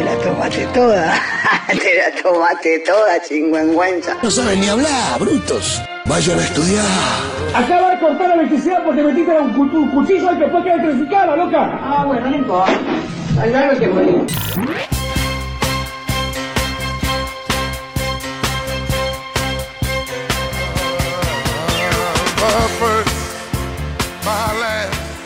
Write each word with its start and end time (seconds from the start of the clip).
te 0.00 0.04
la 0.06 0.16
tomaste 0.16 0.66
toda. 0.72 1.14
te 1.68 1.94
la 1.94 2.22
tomaste 2.22 2.78
toda, 2.86 3.20
chingüengüenza. 3.22 4.16
No 4.22 4.30
saben 4.30 4.60
ni 4.60 4.68
hablar, 4.68 5.18
brutos. 5.18 5.82
Vayan 6.06 6.38
a 6.38 6.42
estudiar. 6.42 6.86
Acaba 7.54 7.90
de 7.90 8.00
cortar 8.00 8.28
la 8.28 8.34
electricidad 8.36 8.82
porque 8.84 9.02
metiste 9.02 9.30
un, 9.38 9.52
cu- 9.52 9.76
un 9.76 9.90
cuchillo 9.90 10.32
y 10.32 10.38
después 10.38 10.64
queda 10.64 10.74
electrificada, 10.76 11.36
loca. 11.36 11.78
Ah, 11.82 12.04
bueno, 12.06 12.30
no 12.30 12.36
importa. 12.36 12.72
Al 13.42 13.52
largo 13.52 13.78
que 13.78 13.86
morir. 13.88 14.26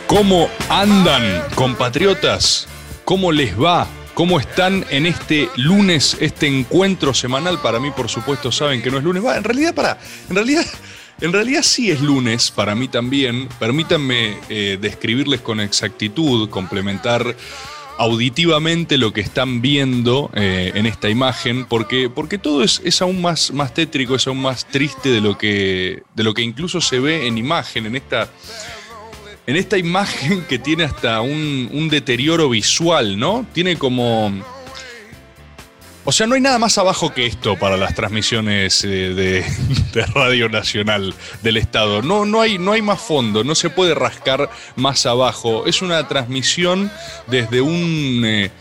¿Cómo 0.07 0.49
andan, 0.69 1.43
compatriotas? 1.55 2.67
¿Cómo 3.03 3.31
les 3.31 3.59
va? 3.59 3.87
¿Cómo 4.15 4.39
están 4.39 4.85
en 4.91 5.05
este 5.05 5.49
lunes, 5.57 6.15
este 6.21 6.47
encuentro 6.47 7.13
semanal? 7.13 7.59
Para 7.59 7.81
mí, 7.81 7.91
por 7.91 8.07
supuesto, 8.07 8.49
saben 8.49 8.81
que 8.81 8.89
no 8.89 8.97
es 8.97 9.03
lunes. 9.03 9.25
Va, 9.25 9.35
en 9.35 9.43
realidad, 9.43 9.75
para. 9.75 9.99
En 10.29 10.35
realidad. 10.35 10.65
En 11.19 11.33
realidad 11.33 11.63
sí 11.63 11.91
es 11.91 11.99
lunes, 11.99 12.49
para 12.49 12.75
mí 12.75 12.87
también. 12.87 13.49
Permítanme 13.59 14.37
eh, 14.47 14.77
describirles 14.79 15.41
con 15.41 15.59
exactitud, 15.59 16.49
complementar 16.49 17.35
auditivamente 17.97 18.97
lo 18.97 19.11
que 19.11 19.19
están 19.19 19.61
viendo 19.61 20.29
eh, 20.33 20.71
en 20.75 20.85
esta 20.85 21.09
imagen, 21.09 21.65
porque, 21.65 22.09
porque 22.09 22.37
todo 22.37 22.63
es, 22.63 22.81
es 22.85 23.01
aún 23.01 23.21
más, 23.21 23.51
más 23.51 23.73
tétrico, 23.73 24.15
es 24.15 24.27
aún 24.27 24.41
más 24.41 24.65
triste 24.65 25.09
de 25.09 25.21
lo, 25.21 25.37
que, 25.37 26.03
de 26.13 26.23
lo 26.23 26.33
que 26.33 26.41
incluso 26.41 26.79
se 26.81 26.99
ve 26.99 27.27
en 27.27 27.37
imagen, 27.37 27.85
en 27.85 27.95
esta, 27.95 28.29
en 29.47 29.55
esta 29.55 29.77
imagen 29.77 30.43
que 30.45 30.59
tiene 30.59 30.83
hasta 30.83 31.21
un, 31.21 31.87
deterioro 31.89 32.49
visual, 32.49 33.17
¿no? 33.17 33.45
Tiene 33.53 33.77
como... 33.77 34.31
O 36.07 36.11
sea, 36.11 36.27
no 36.27 36.35
hay 36.35 36.41
nada 36.41 36.59
más 36.59 36.77
abajo 36.77 37.11
que 37.15 37.25
esto 37.25 37.57
para 37.57 37.77
las 37.77 37.95
transmisiones 37.95 38.83
eh, 38.83 38.87
de, 38.87 39.43
de 39.93 40.05
Radio 40.05 40.49
Nacional 40.49 41.15
del 41.41 41.57
Estado. 41.57 42.03
No, 42.03 42.25
no, 42.25 42.41
hay, 42.41 42.59
no 42.59 42.73
hay 42.73 42.83
más 42.83 43.01
fondo, 43.01 43.43
no 43.43 43.55
se 43.55 43.71
puede 43.71 43.95
rascar 43.95 44.49
más 44.75 45.07
abajo. 45.07 45.65
Es 45.65 45.81
una 45.81 46.07
transmisión 46.07 46.91
desde 47.25 47.61
un 47.61 48.21
eh, 48.23 48.51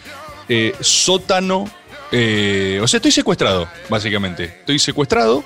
eh, 0.49 0.75
sótano. 0.81 1.71
Eh, 2.17 2.79
o 2.81 2.87
sea, 2.87 2.99
estoy 2.99 3.11
secuestrado, 3.11 3.69
básicamente. 3.89 4.45
Estoy 4.45 4.79
secuestrado. 4.79 5.43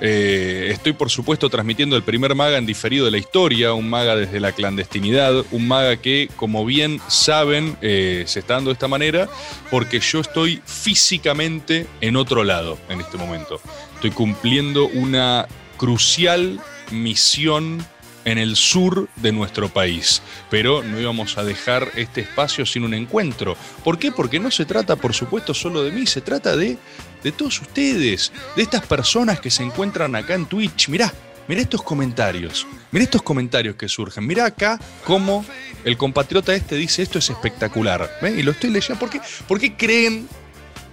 eh, 0.00 0.68
estoy, 0.72 0.92
por 0.92 1.10
supuesto, 1.10 1.48
transmitiendo 1.48 1.94
el 1.94 2.02
primer 2.02 2.34
maga 2.34 2.58
en 2.58 2.66
diferido 2.66 3.04
de 3.04 3.12
la 3.12 3.18
historia, 3.18 3.72
un 3.72 3.88
maga 3.88 4.16
desde 4.16 4.40
la 4.40 4.50
clandestinidad, 4.50 5.44
un 5.52 5.68
maga 5.68 5.96
que, 5.98 6.28
como 6.34 6.64
bien 6.64 7.00
saben, 7.06 7.76
eh, 7.82 8.24
se 8.26 8.40
está 8.40 8.54
dando 8.54 8.70
de 8.70 8.72
esta 8.72 8.88
manera 8.88 9.28
porque 9.70 10.00
yo 10.00 10.18
estoy 10.18 10.60
físicamente 10.66 11.86
en 12.00 12.16
otro 12.16 12.42
lado 12.42 12.78
en 12.88 13.00
este 13.00 13.16
momento. 13.16 13.60
Estoy 13.94 14.10
cumpliendo 14.10 14.88
una 14.88 15.46
crucial 15.76 16.60
misión 16.90 17.86
en 18.24 18.38
el 18.38 18.56
sur 18.56 19.08
de 19.16 19.32
nuestro 19.32 19.68
país. 19.68 20.22
Pero 20.50 20.82
no 20.82 21.00
íbamos 21.00 21.38
a 21.38 21.44
dejar 21.44 21.90
este 21.96 22.22
espacio 22.22 22.66
sin 22.66 22.84
un 22.84 22.94
encuentro. 22.94 23.56
¿Por 23.84 23.98
qué? 23.98 24.12
Porque 24.12 24.40
no 24.40 24.50
se 24.50 24.64
trata, 24.64 24.96
por 24.96 25.14
supuesto, 25.14 25.54
solo 25.54 25.82
de 25.82 25.92
mí, 25.92 26.06
se 26.06 26.20
trata 26.20 26.56
de, 26.56 26.78
de 27.22 27.32
todos 27.32 27.60
ustedes, 27.60 28.32
de 28.56 28.62
estas 28.62 28.86
personas 28.86 29.40
que 29.40 29.50
se 29.50 29.62
encuentran 29.62 30.14
acá 30.14 30.34
en 30.34 30.46
Twitch. 30.46 30.88
Mirá, 30.88 31.12
mirá 31.46 31.62
estos 31.62 31.82
comentarios, 31.82 32.66
mirá 32.90 33.04
estos 33.04 33.22
comentarios 33.22 33.76
que 33.76 33.88
surgen. 33.88 34.26
Mirá 34.26 34.46
acá 34.46 34.78
cómo 35.04 35.44
el 35.84 35.96
compatriota 35.96 36.54
este 36.54 36.76
dice 36.76 37.02
esto 37.02 37.18
es 37.18 37.30
espectacular. 37.30 38.10
¿Ven? 38.20 38.38
Y 38.38 38.42
lo 38.42 38.52
estoy 38.52 38.70
leyendo. 38.70 38.98
¿Por 38.98 39.10
qué, 39.10 39.20
¿Por 39.46 39.58
qué 39.58 39.74
creen 39.74 40.28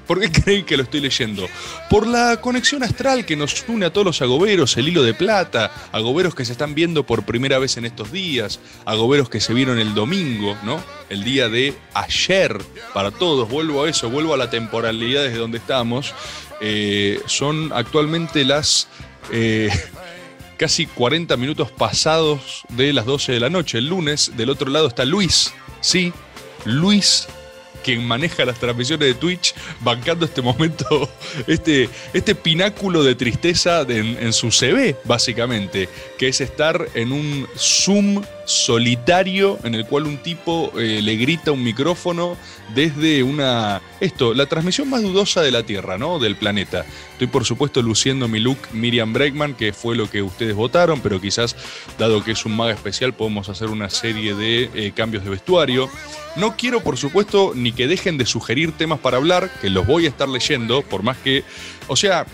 ¿Por 0.08 0.20
qué 0.20 0.32
creen 0.32 0.66
que 0.66 0.78
lo 0.78 0.84
estoy 0.84 1.02
leyendo? 1.02 1.48
Por 1.90 2.08
la 2.08 2.40
conexión 2.42 2.84
astral 2.84 3.26
que 3.26 3.36
nos 3.36 3.66
une 3.68 3.86
a 3.86 3.94
todos 3.94 4.06
los 4.06 4.22
agoberos, 4.22 4.78
el 4.78 4.88
hilo 4.88 5.04
de 5.04 5.14
plata, 5.14 5.72
agoberos 5.92 6.36
que 6.36 6.46
se 6.46 6.52
están 6.52 6.76
viendo 6.76 7.06
por 7.06 7.26
primera 7.26 7.60
vez 7.60 7.78
en 7.78 7.86
estos 7.86 8.12
días, 8.12 8.60
agoberos 8.86 9.30
que 9.30 9.40
se 9.40 9.54
vieron 9.54 9.80
el 9.80 9.94
domingo, 9.94 10.56
¿no? 10.64 10.84
El 11.10 11.24
día 11.24 11.50
de 11.50 11.76
ayer, 11.94 12.62
para 12.94 13.12
todos, 13.12 13.50
vuelvo 13.50 13.84
a 13.84 13.90
eso, 13.90 14.10
vuelvo 14.10 14.34
a 14.34 14.38
la 14.38 14.50
temporalidad 14.50 15.24
desde 15.24 15.38
donde 15.38 15.58
estamos. 15.58 16.14
Eh, 16.62 17.20
son 17.26 17.72
actualmente 17.74 18.46
las 18.46 18.88
eh, 19.32 19.70
casi 20.58 20.86
40 20.86 21.36
minutos 21.38 21.72
pasados 21.72 22.64
de 22.70 22.94
las 22.94 23.06
12 23.06 23.34
de 23.34 23.40
la 23.40 23.50
noche, 23.50 23.80
el 23.80 23.88
lunes. 23.88 24.32
Del 24.38 24.50
otro 24.50 24.70
lado 24.70 24.88
está 24.88 25.04
Luis, 25.06 25.54
sí, 25.82 26.14
Luis 26.64 27.28
quien 27.86 28.04
maneja 28.04 28.44
las 28.46 28.58
transmisiones 28.60 29.08
de 29.08 29.14
Twitch, 29.14 29.54
bancando 29.82 30.26
este 30.26 30.42
momento, 30.42 31.08
este, 31.48 31.88
este 32.14 32.34
pináculo 32.34 33.04
de 33.04 33.14
tristeza 33.14 33.86
en, 33.88 34.34
su 34.34 34.50
CV, 34.50 34.96
básicamente, 35.04 35.88
que 36.18 36.28
es 36.30 36.42
estar 36.42 36.88
en 36.96 37.12
un 37.12 37.48
Zoom 37.56 38.24
solitario 38.46 39.60
en 39.64 39.76
el 39.76 39.86
cual 39.86 40.08
un 40.08 40.18
tipo 40.18 40.72
eh, 40.80 41.00
le 41.04 41.16
grita 41.16 41.52
un 41.52 41.64
micrófono 41.64 42.38
desde 42.74 43.22
una... 43.22 43.84
Esto, 44.00 44.34
la 44.34 44.48
transmisión 44.48 44.90
más 44.90 45.04
dudosa 45.04 45.44
de 45.44 45.52
la 45.52 45.62
Tierra, 45.62 46.00
¿no? 46.00 46.18
Del 46.18 46.36
planeta. 46.36 46.86
Estoy 47.16 47.28
por 47.28 47.46
supuesto 47.46 47.82
luciendo 47.82 48.28
mi 48.28 48.42
look 48.42 48.58
Miriam 48.74 49.14
Bregman, 49.14 49.54
que 49.54 49.72
fue 49.72 49.96
lo 49.96 50.10
que 50.10 50.22
ustedes 50.22 50.54
votaron, 50.54 51.00
pero 51.00 51.22
quizás, 51.22 51.56
dado 51.98 52.22
que 52.22 52.32
es 52.32 52.46
un 52.46 52.58
maga 52.58 52.74
especial, 52.74 53.14
podemos 53.14 53.48
hacer 53.48 53.70
una 53.70 53.90
serie 53.90 54.36
de 54.36 54.70
eh, 54.74 54.92
cambios 54.94 55.24
de 55.24 55.30
vestuario. 55.30 55.90
No 56.36 56.58
quiero, 56.58 56.84
por 56.84 56.98
supuesto, 56.98 57.54
ni 57.56 57.72
que 57.72 57.88
dejen 57.88 58.18
de 58.18 58.26
sugerir 58.26 58.74
temas 58.74 59.00
para 59.00 59.16
hablar, 59.16 59.50
que 59.62 59.70
los 59.70 59.88
voy 59.88 60.06
a 60.06 60.10
estar 60.10 60.28
leyendo, 60.28 60.82
por 60.82 61.04
más 61.04 61.16
que... 61.16 61.46
O 61.88 61.96
sea, 61.96 62.26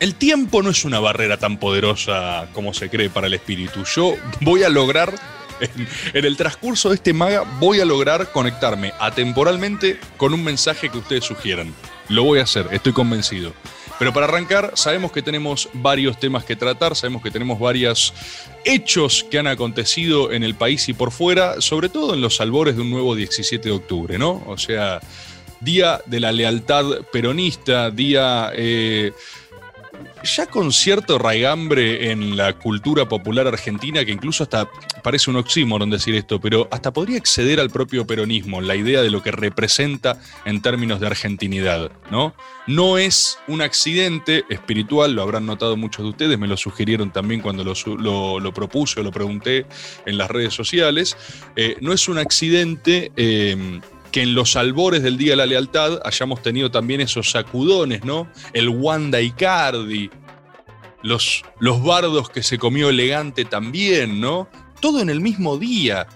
el 0.00 0.16
tiempo 0.16 0.60
no 0.60 0.70
es 0.70 0.84
una 0.84 0.98
barrera 0.98 1.36
tan 1.36 1.58
poderosa 1.58 2.48
como 2.54 2.74
se 2.74 2.90
cree 2.90 3.08
para 3.08 3.28
el 3.28 3.34
espíritu. 3.34 3.84
Yo 3.84 4.16
voy 4.40 4.64
a 4.64 4.68
lograr, 4.68 5.14
en, 5.60 5.88
en 6.12 6.24
el 6.24 6.36
transcurso 6.36 6.88
de 6.88 6.96
este 6.96 7.12
maga, 7.12 7.44
voy 7.60 7.78
a 7.78 7.84
lograr 7.84 8.32
conectarme 8.32 8.92
atemporalmente 8.98 10.00
con 10.16 10.34
un 10.34 10.42
mensaje 10.42 10.88
que 10.88 10.98
ustedes 10.98 11.24
sugieran. 11.24 11.72
Lo 12.08 12.24
voy 12.24 12.40
a 12.40 12.42
hacer, 12.42 12.68
estoy 12.72 12.92
convencido. 12.92 13.52
Pero 13.98 14.12
para 14.12 14.26
arrancar, 14.26 14.72
sabemos 14.74 15.12
que 15.12 15.22
tenemos 15.22 15.68
varios 15.72 16.18
temas 16.18 16.44
que 16.44 16.56
tratar, 16.56 16.96
sabemos 16.96 17.22
que 17.22 17.30
tenemos 17.30 17.58
varios 17.60 18.12
hechos 18.64 19.24
que 19.30 19.38
han 19.38 19.46
acontecido 19.46 20.32
en 20.32 20.42
el 20.42 20.54
país 20.54 20.88
y 20.88 20.92
por 20.92 21.12
fuera, 21.12 21.60
sobre 21.60 21.88
todo 21.88 22.14
en 22.14 22.20
los 22.20 22.40
albores 22.40 22.74
de 22.74 22.82
un 22.82 22.90
nuevo 22.90 23.14
17 23.14 23.68
de 23.68 23.74
octubre, 23.74 24.18
¿no? 24.18 24.42
O 24.46 24.58
sea, 24.58 25.00
día 25.60 26.00
de 26.06 26.20
la 26.20 26.32
lealtad 26.32 27.02
peronista, 27.12 27.90
día... 27.90 28.50
eh, 28.54 29.12
ya 30.22 30.46
con 30.46 30.72
cierto 30.72 31.18
raigambre 31.18 32.10
en 32.10 32.36
la 32.36 32.54
cultura 32.54 33.06
popular 33.08 33.46
argentina, 33.46 34.04
que 34.04 34.12
incluso 34.12 34.42
hasta 34.42 34.68
parece 35.02 35.30
un 35.30 35.36
oxímoron 35.36 35.90
decir 35.90 36.14
esto, 36.14 36.40
pero 36.40 36.68
hasta 36.70 36.92
podría 36.92 37.18
exceder 37.18 37.60
al 37.60 37.70
propio 37.70 38.06
peronismo, 38.06 38.60
la 38.60 38.74
idea 38.74 39.02
de 39.02 39.10
lo 39.10 39.22
que 39.22 39.30
representa 39.30 40.18
en 40.44 40.62
términos 40.62 41.00
de 41.00 41.06
argentinidad, 41.06 41.90
¿no? 42.10 42.34
No 42.66 42.96
es 42.96 43.38
un 43.46 43.60
accidente 43.60 44.44
espiritual, 44.48 45.12
lo 45.12 45.22
habrán 45.22 45.44
notado 45.44 45.76
muchos 45.76 46.04
de 46.04 46.10
ustedes, 46.10 46.38
me 46.38 46.48
lo 46.48 46.56
sugirieron 46.56 47.12
también 47.12 47.42
cuando 47.42 47.62
lo, 47.64 48.52
propuse 48.54 49.00
o 49.00 49.02
lo 49.02 49.12
pregunté 49.12 49.66
en 50.06 50.16
las 50.16 50.30
redes 50.30 50.54
sociales, 50.54 51.16
eh, 51.56 51.76
no 51.80 51.92
es 51.92 52.08
un 52.08 52.18
accidente... 52.18 53.12
eh, 53.16 53.80
que 54.14 54.22
en 54.22 54.36
los 54.36 54.54
albores 54.54 55.02
del 55.02 55.16
Día 55.16 55.30
de 55.30 55.38
la 55.38 55.46
Lealtad 55.46 55.98
hayamos 56.04 56.40
tenido 56.40 56.70
también 56.70 57.00
esos 57.00 57.32
sacudones, 57.32 58.04
¿no? 58.04 58.28
El 58.52 58.68
Wanda 58.68 59.20
Icardi, 59.20 60.08
los, 61.02 61.42
los 61.58 61.82
bardos 61.82 62.30
que 62.30 62.44
se 62.44 62.56
comió 62.56 62.90
elegante 62.90 63.44
también, 63.44 64.20
¿no? 64.20 64.48
Todo 64.78 65.00
en 65.00 65.10
el 65.10 65.20
mismo 65.20 65.58
día. 65.58 66.06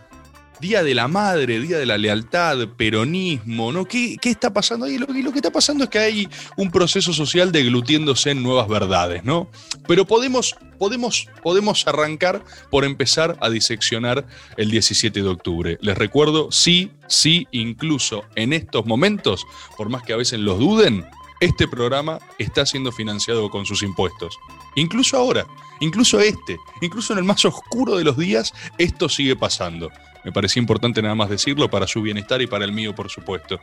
Día 0.61 0.83
de 0.83 0.95
la 0.95 1.09
Madre, 1.09 1.61
Día 1.61 1.79
de 1.79 1.87
la 1.87 1.99
Lealtad, 1.99 2.69
peronismo, 2.77 3.73
¿no? 3.73 3.85
¿Qué, 3.85 4.17
qué 4.21 4.31
está 4.31 4.53
pasando 4.53 4.87
ahí? 4.87 4.99
Lo, 4.99 5.07
lo 5.07 5.33
que 5.33 5.39
está 5.39 5.51
pasando 5.51 5.85
es 5.85 5.91
que 5.91 5.99
hay 5.99 6.29
un 6.57 6.71
proceso 6.71 7.13
social 7.13 7.53
deglutiéndose 7.53 8.31
en 8.31 8.43
nuevas 8.43 8.69
verdades, 8.69 9.25
¿no? 9.25 9.49
Pero 9.87 10.07
podemos, 10.07 10.57
podemos, 10.79 11.29
podemos 11.43 11.87
arrancar 11.87 12.45
por 12.71 12.85
empezar 12.85 13.37
a 13.41 13.51
diseccionar 13.51 14.27
el 14.57 14.71
17 14.71 15.23
de 15.23 15.29
octubre. 15.29 15.79
Les 15.81 15.97
recuerdo, 15.97 16.51
sí, 16.51 16.93
sí, 17.07 17.47
incluso 17.53 18.25
en 18.35 18.53
estos 18.53 18.87
momentos, 18.87 19.45
por 19.77 19.89
más 19.89 20.03
que 20.03 20.13
a 20.13 20.17
veces 20.17 20.41
los 20.41 20.59
duden, 20.59 21.07
este 21.41 21.69
programa 21.69 22.19
está 22.39 22.67
siendo 22.67 22.91
financiado 22.91 23.49
con 23.51 23.65
sus 23.65 23.83
impuestos. 23.83 24.39
Incluso 24.75 25.17
ahora, 25.17 25.47
incluso 25.81 26.21
este, 26.21 26.59
incluso 26.81 27.13
en 27.13 27.21
el 27.21 27.25
más 27.25 27.45
oscuro 27.45 27.97
de 27.97 28.05
los 28.05 28.17
días, 28.17 28.53
esto 28.77 29.09
sigue 29.09 29.37
pasando. 29.37 29.91
Me 30.25 30.33
parecía 30.33 30.61
importante 30.61 31.01
nada 31.03 31.15
más 31.15 31.31
decirlo 31.31 31.71
para 31.71 31.87
su 31.87 32.03
bienestar 32.03 32.43
y 32.43 32.47
para 32.47 32.65
el 32.65 32.73
mío, 32.73 32.95
por 32.95 33.09
supuesto. 33.09 33.61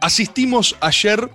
Asistimos 0.00 0.76
ayer 0.80 1.30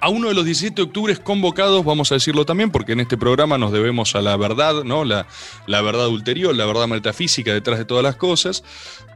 a 0.00 0.08
uno 0.08 0.28
de 0.28 0.34
los 0.34 0.44
17 0.44 0.74
de 0.74 0.82
octubre 0.82 1.16
convocados, 1.16 1.84
vamos 1.84 2.12
a 2.12 2.16
decirlo 2.16 2.44
también, 2.44 2.70
porque 2.70 2.92
en 2.92 3.00
este 3.00 3.16
programa 3.16 3.58
nos 3.58 3.72
debemos 3.72 4.14
a 4.14 4.20
la 4.20 4.36
verdad, 4.36 4.84
¿no? 4.84 5.04
La, 5.04 5.26
la 5.66 5.82
verdad 5.82 6.08
ulterior, 6.08 6.54
la 6.54 6.66
verdad 6.66 6.86
metafísica 6.86 7.52
detrás 7.52 7.78
de 7.78 7.84
todas 7.84 8.04
las 8.04 8.16
cosas. 8.16 8.62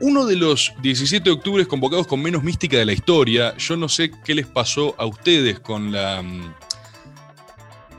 Uno 0.00 0.26
de 0.26 0.36
los 0.36 0.72
17 0.82 1.24
de 1.24 1.30
octubre 1.30 1.66
convocados 1.66 2.06
con 2.06 2.22
menos 2.22 2.42
mística 2.42 2.76
de 2.76 2.86
la 2.86 2.92
historia. 2.92 3.56
Yo 3.58 3.76
no 3.76 3.88
sé 3.88 4.10
qué 4.24 4.34
les 4.34 4.46
pasó 4.46 4.94
a 4.98 5.06
ustedes 5.06 5.60
con 5.60 5.92
la. 5.92 6.24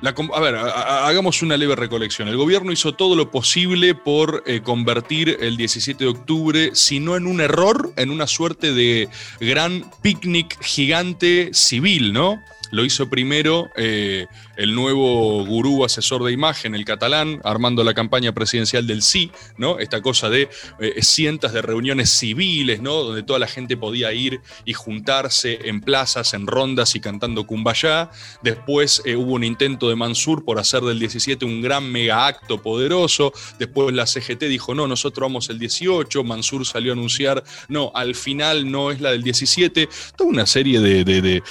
La 0.02 0.14
a 0.34 0.40
ver, 0.40 0.56
a- 0.56 1.08
hagamos 1.08 1.42
una 1.42 1.58
leve 1.58 1.76
recolección. 1.76 2.28
El 2.28 2.38
gobierno 2.38 2.72
hizo 2.72 2.94
todo 2.94 3.16
lo 3.16 3.32
posible 3.32 3.96
por 3.96 4.44
eh, 4.46 4.62
convertir 4.62 5.38
el 5.40 5.58
17 5.58 6.04
de 6.04 6.10
octubre, 6.10 6.72
si 6.74 7.00
no 7.00 7.16
en 7.16 7.28
un 7.28 7.40
error, 7.42 7.94
en 7.96 8.10
una 8.10 8.28
suerte 8.28 8.74
de 8.74 9.10
gran 9.40 9.90
picnic 10.02 10.62
gigante 10.62 11.52
civil, 11.54 12.14
¿no? 12.14 12.42
Lo 12.72 12.86
hizo 12.86 13.10
primero 13.10 13.70
eh, 13.76 14.28
el 14.56 14.74
nuevo 14.76 15.46
gurú 15.46 15.84
asesor 15.86 16.24
de 16.24 16.32
imagen, 16.32 16.74
el 16.76 16.86
catalán, 16.86 17.42
armando 17.44 17.84
la 17.84 17.94
campaña 17.94 18.34
presidencial 18.34 18.88
del 18.88 19.02
sí, 19.02 19.32
¿no? 19.58 19.80
Esta 19.80 20.02
cosa 20.02 20.30
de 20.30 20.50
eh, 20.80 21.02
cientos 21.02 21.54
de 21.54 21.62
reuniones 21.62 22.10
civiles, 22.10 22.82
¿no? 22.82 23.04
Donde 23.04 23.24
toda 23.24 23.40
la 23.40 23.48
gente 23.48 23.78
podía 23.78 24.14
ir 24.14 24.42
y 24.66 24.74
juntarse 24.74 25.60
en 25.68 25.82
plazas, 25.82 26.34
en 26.34 26.48
rondas 26.48 26.96
y 26.96 27.00
cantando 27.00 27.46
Cumbayá. 27.46 28.10
Después 28.42 29.02
eh, 29.06 29.16
hubo 29.16 29.34
un 29.34 29.44
intento 29.44 29.90
de 29.90 29.96
Mansur 29.96 30.44
por 30.46 30.60
hacer 30.60 30.82
del 30.82 31.00
17 31.00 31.46
un 31.46 31.62
gran 31.62 31.92
mega 31.92 32.28
acto 32.28 32.62
poderoso. 32.62 33.34
Después 33.60 33.94
la 33.94 34.06
CGT 34.06 34.44
dijo, 34.44 34.74
no, 34.74 34.88
nosotros 34.88 35.28
vamos 35.28 35.50
el 35.50 35.60
18. 35.60 36.24
Mansur 36.24 36.66
salió 36.66 36.92
a 36.92 36.96
anunciar, 36.96 37.44
no, 37.68 37.92
al 37.94 38.16
final 38.16 38.70
no 38.72 38.92
es 38.92 39.02
la 39.02 39.12
del 39.12 39.24
17. 39.24 39.90
Toda 40.16 40.30
una 40.30 40.46
serie 40.46 40.80
de- 40.80 41.44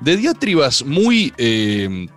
de 0.00 0.16
diatribas 0.16 0.84
muy... 0.84 1.32
eh, 1.38 2.08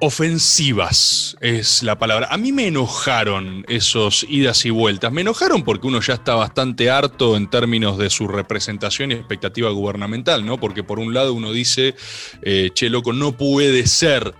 ofensivas 0.00 1.36
es 1.40 1.82
la 1.82 1.98
palabra. 1.98 2.28
A 2.30 2.36
mí 2.36 2.52
me 2.52 2.66
enojaron 2.66 3.64
esos 3.68 4.26
idas 4.28 4.64
y 4.66 4.70
vueltas. 4.70 5.12
Me 5.12 5.22
enojaron 5.22 5.62
porque 5.64 5.86
uno 5.86 6.00
ya 6.00 6.14
está 6.14 6.34
bastante 6.34 6.90
harto 6.90 7.36
en 7.36 7.48
términos 7.48 7.96
de 7.98 8.10
su 8.10 8.28
representación 8.28 9.12
y 9.12 9.14
expectativa 9.14 9.70
gubernamental, 9.70 10.44
¿no? 10.44 10.58
Porque 10.58 10.82
por 10.82 10.98
un 10.98 11.14
lado 11.14 11.32
uno 11.32 11.52
dice, 11.52 11.94
eh, 12.42 12.70
che, 12.74 12.90
loco, 12.90 13.12
no 13.12 13.32
puede 13.32 13.86
ser. 13.86 14.34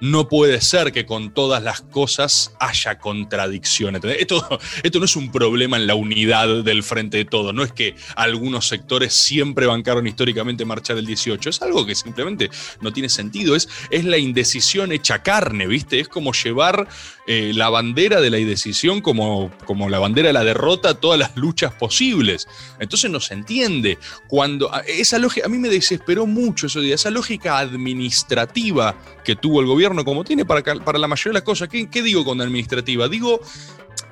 No 0.00 0.28
puede 0.28 0.60
ser 0.60 0.92
que 0.92 1.06
con 1.06 1.32
todas 1.32 1.62
las 1.62 1.80
cosas 1.80 2.54
haya 2.60 2.98
contradicciones. 2.98 4.02
Esto, 4.04 4.46
esto 4.82 4.98
no 4.98 5.04
es 5.04 5.16
un 5.16 5.32
problema 5.32 5.76
en 5.76 5.86
la 5.86 5.94
unidad 5.94 6.62
del 6.62 6.82
frente 6.82 7.18
de 7.18 7.24
todo. 7.24 7.52
No 7.52 7.62
es 7.62 7.72
que 7.72 7.94
algunos 8.14 8.68
sectores 8.68 9.12
siempre 9.14 9.66
bancaron 9.66 10.06
históricamente 10.06 10.64
marchar 10.64 10.98
el 10.98 11.06
18. 11.06 11.50
Es 11.50 11.62
algo 11.62 11.86
que 11.86 11.94
simplemente 11.94 12.50
no 12.80 12.92
tiene 12.92 13.08
sentido. 13.08 13.56
Es, 13.56 13.68
es 13.90 14.04
la 14.04 14.18
indecisión 14.18 14.92
hecha 14.92 15.22
carne, 15.22 15.66
¿viste? 15.66 16.00
Es 16.00 16.08
como 16.08 16.32
llevar 16.32 16.88
eh, 17.26 17.52
la 17.54 17.70
bandera 17.70 18.20
de 18.20 18.30
la 18.30 18.38
indecisión 18.38 19.00
como, 19.00 19.50
como 19.64 19.88
la 19.88 19.98
bandera 19.98 20.28
de 20.28 20.32
la 20.32 20.44
derrota 20.44 20.90
a 20.90 20.94
todas 20.94 21.18
las 21.18 21.36
luchas 21.36 21.72
posibles. 21.74 22.46
Entonces 22.78 23.10
no 23.10 23.20
se 23.20 23.34
entiende. 23.34 23.98
Cuando 24.28 24.70
esa 24.86 25.18
lógica, 25.18 25.46
a 25.46 25.48
mí 25.48 25.58
me 25.58 25.68
desesperó 25.68 26.26
mucho 26.26 26.66
eso, 26.66 26.80
esa 26.80 27.10
lógica 27.10 27.58
administrativa 27.58 28.96
que 29.24 29.34
tuvo 29.34 29.60
el 29.60 29.66
gobierno, 29.66 29.85
como 30.04 30.24
tiene 30.24 30.44
para, 30.44 30.62
para 30.84 30.98
la 30.98 31.06
mayoría 31.08 31.30
de 31.30 31.34
las 31.34 31.42
cosas. 31.42 31.68
¿Qué, 31.68 31.88
qué 31.90 32.02
digo 32.02 32.24
con 32.24 32.40
administrativa? 32.40 33.08
Digo, 33.08 33.40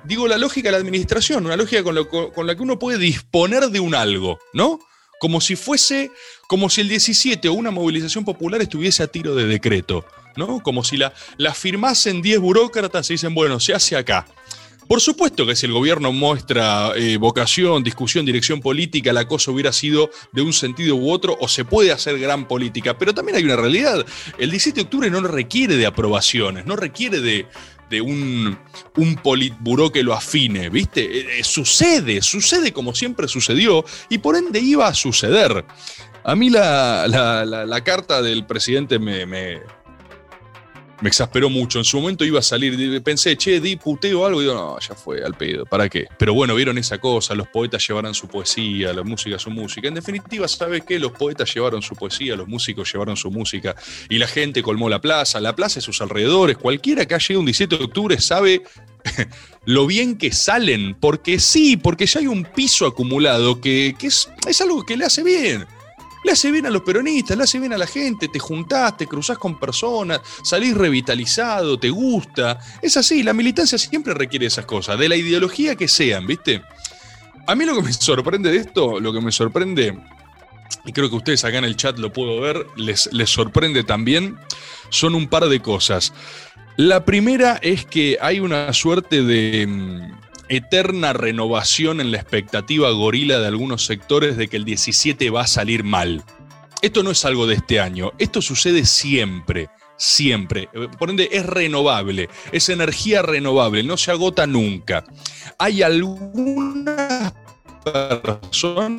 digo 0.04 0.28
la 0.28 0.38
lógica 0.38 0.68
de 0.68 0.72
la 0.72 0.78
administración, 0.78 1.44
una 1.46 1.56
lógica 1.56 1.82
con, 1.82 1.94
lo- 1.94 2.08
con 2.08 2.46
la 2.46 2.54
que 2.54 2.62
uno 2.62 2.78
puede 2.78 2.98
disponer 2.98 3.64
de 3.70 3.80
un 3.80 3.94
algo, 3.94 4.38
¿no? 4.52 4.78
Como 5.20 5.40
si 5.40 5.56
fuese, 5.56 6.10
como 6.48 6.68
si 6.68 6.80
el 6.82 6.88
17 6.88 7.48
o 7.48 7.54
una 7.54 7.70
movilización 7.70 8.24
popular 8.24 8.60
estuviese 8.60 9.02
a 9.02 9.06
tiro 9.06 9.34
de 9.34 9.46
decreto, 9.46 10.04
¿no? 10.36 10.62
Como 10.62 10.84
si 10.84 10.96
la, 10.96 11.14
la 11.38 11.54
firmasen 11.54 12.20
10 12.20 12.40
burócratas 12.40 13.08
y 13.10 13.14
dicen, 13.14 13.34
bueno, 13.34 13.58
se 13.60 13.72
hace 13.74 13.96
acá. 13.96 14.26
Por 14.88 15.00
supuesto 15.00 15.46
que 15.46 15.56
si 15.56 15.66
el 15.66 15.72
gobierno 15.72 16.12
muestra 16.12 16.92
eh, 16.96 17.16
vocación, 17.16 17.82
discusión, 17.82 18.26
dirección 18.26 18.60
política, 18.60 19.12
la 19.12 19.26
cosa 19.26 19.50
hubiera 19.50 19.72
sido 19.72 20.10
de 20.32 20.42
un 20.42 20.52
sentido 20.52 20.96
u 20.96 21.10
otro, 21.10 21.36
o 21.40 21.48
se 21.48 21.64
puede 21.64 21.90
hacer 21.90 22.18
gran 22.18 22.46
política. 22.46 22.98
Pero 22.98 23.14
también 23.14 23.36
hay 23.38 23.44
una 23.44 23.56
realidad. 23.56 24.04
El 24.38 24.50
17 24.50 24.74
de 24.80 24.84
octubre 24.84 25.10
no 25.10 25.20
requiere 25.22 25.76
de 25.76 25.86
aprobaciones, 25.86 26.66
no 26.66 26.76
requiere 26.76 27.20
de, 27.20 27.46
un, 28.02 28.58
un 28.96 29.14
politburó 29.16 29.92
que 29.92 30.02
lo 30.02 30.14
afine, 30.14 30.68
¿viste? 30.68 31.02
Eh, 31.04 31.26
eh, 31.38 31.44
sucede, 31.44 32.22
sucede 32.22 32.72
como 32.72 32.92
siempre 32.94 33.28
sucedió, 33.28 33.84
y 34.08 34.18
por 34.18 34.36
ende 34.36 34.58
iba 34.58 34.88
a 34.88 34.94
suceder. 34.94 35.64
A 36.24 36.34
mí 36.34 36.50
la, 36.50 37.80
carta 37.84 38.20
del 38.20 38.46
presidente 38.46 38.98
me- 38.98 39.60
me 41.04 41.08
exasperó 41.08 41.50
mucho. 41.50 41.78
En 41.78 41.84
su 41.84 42.00
momento 42.00 42.24
iba 42.24 42.38
a 42.38 42.42
salir, 42.42 43.02
pensé, 43.02 43.36
che, 43.36 43.60
di 43.60 43.76
puteo 43.76 44.24
algo, 44.24 44.40
y 44.40 44.44
digo, 44.44 44.54
no, 44.54 44.78
ya 44.80 44.94
fue, 44.94 45.22
al 45.22 45.34
pedo, 45.34 45.66
¿para 45.66 45.86
qué? 45.86 46.06
Pero 46.18 46.32
bueno, 46.32 46.54
vieron 46.54 46.78
esa 46.78 46.96
cosa, 46.96 47.34
los 47.34 47.46
poetas 47.48 47.86
llevaron 47.86 48.14
su 48.14 48.26
poesía, 48.26 48.90
la 48.94 49.02
música 49.02 49.38
su 49.38 49.50
música. 49.50 49.86
En 49.86 49.92
definitiva, 49.92 50.48
¿sabes 50.48 50.82
qué? 50.88 50.98
Los 50.98 51.12
poetas 51.12 51.54
llevaron 51.54 51.82
su 51.82 51.94
poesía, 51.94 52.36
los 52.36 52.48
músicos 52.48 52.90
llevaron 52.90 53.18
su 53.18 53.30
música, 53.30 53.76
y 54.08 54.16
la 54.16 54.26
gente 54.26 54.62
colmó 54.62 54.88
la 54.88 54.98
plaza, 54.98 55.42
la 55.42 55.54
plaza 55.54 55.80
y 55.80 55.82
sus 55.82 56.00
alrededores. 56.00 56.56
Cualquiera 56.56 57.04
que 57.04 57.14
haya 57.14 57.34
ido 57.34 57.40
un 57.40 57.46
17 57.46 57.76
de 57.76 57.84
octubre 57.84 58.18
sabe 58.18 58.62
lo 59.66 59.86
bien 59.86 60.16
que 60.16 60.32
salen, 60.32 60.96
porque 60.98 61.38
sí, 61.38 61.76
porque 61.76 62.06
ya 62.06 62.20
hay 62.20 62.28
un 62.28 62.44
piso 62.44 62.86
acumulado 62.86 63.60
que, 63.60 63.94
que 63.98 64.06
es, 64.06 64.30
es 64.48 64.58
algo 64.62 64.82
que 64.86 64.96
le 64.96 65.04
hace 65.04 65.22
bien. 65.22 65.66
Le 66.24 66.32
hace 66.32 66.50
bien 66.50 66.66
a 66.66 66.70
los 66.70 66.82
peronistas, 66.82 67.36
le 67.36 67.44
hace 67.44 67.60
bien 67.60 67.72
a 67.72 67.78
la 67.78 67.86
gente, 67.86 68.28
te 68.28 68.38
juntás, 68.38 68.96
te 68.96 69.06
cruzás 69.06 69.38
con 69.38 69.58
personas, 69.60 70.20
salís 70.42 70.74
revitalizado, 70.74 71.78
te 71.78 71.90
gusta. 71.90 72.58
Es 72.82 72.96
así, 72.96 73.22
la 73.22 73.32
militancia 73.32 73.78
siempre 73.78 74.14
requiere 74.14 74.46
esas 74.46 74.64
cosas, 74.64 74.98
de 74.98 75.08
la 75.08 75.16
ideología 75.16 75.76
que 75.76 75.86
sean, 75.86 76.26
¿viste? 76.26 76.62
A 77.46 77.54
mí 77.54 77.64
lo 77.64 77.76
que 77.76 77.82
me 77.82 77.92
sorprende 77.92 78.50
de 78.50 78.56
esto, 78.56 78.98
lo 78.98 79.12
que 79.12 79.20
me 79.20 79.30
sorprende, 79.30 79.98
y 80.86 80.92
creo 80.92 81.10
que 81.10 81.16
ustedes 81.16 81.44
acá 81.44 81.58
en 81.58 81.64
el 81.64 81.76
chat 81.76 81.98
lo 81.98 82.12
puedo 82.12 82.40
ver, 82.40 82.66
les, 82.76 83.12
les 83.12 83.28
sorprende 83.28 83.84
también, 83.84 84.38
son 84.88 85.14
un 85.14 85.28
par 85.28 85.46
de 85.48 85.60
cosas. 85.60 86.12
La 86.76 87.04
primera 87.04 87.58
es 87.62 87.84
que 87.84 88.18
hay 88.20 88.40
una 88.40 88.72
suerte 88.72 89.22
de 89.22 89.66
mm, 89.66 90.23
eterna 90.48 91.12
renovación 91.12 92.00
en 92.00 92.10
la 92.10 92.18
expectativa 92.18 92.90
gorila 92.90 93.38
de 93.38 93.46
algunos 93.46 93.84
sectores 93.84 94.36
de 94.36 94.48
que 94.48 94.56
el 94.56 94.64
17 94.64 95.30
va 95.30 95.42
a 95.42 95.46
salir 95.46 95.84
mal. 95.84 96.24
Esto 96.82 97.02
no 97.02 97.10
es 97.10 97.24
algo 97.24 97.46
de 97.46 97.54
este 97.54 97.80
año, 97.80 98.12
esto 98.18 98.42
sucede 98.42 98.84
siempre, 98.84 99.70
siempre. 99.96 100.68
Por 100.98 101.10
ende, 101.10 101.28
es 101.32 101.46
renovable, 101.46 102.28
es 102.52 102.68
energía 102.68 103.22
renovable, 103.22 103.82
no 103.82 103.96
se 103.96 104.10
agota 104.10 104.46
nunca. 104.46 105.04
Hay 105.58 105.82
algunas 105.82 107.32
personas 107.82 108.98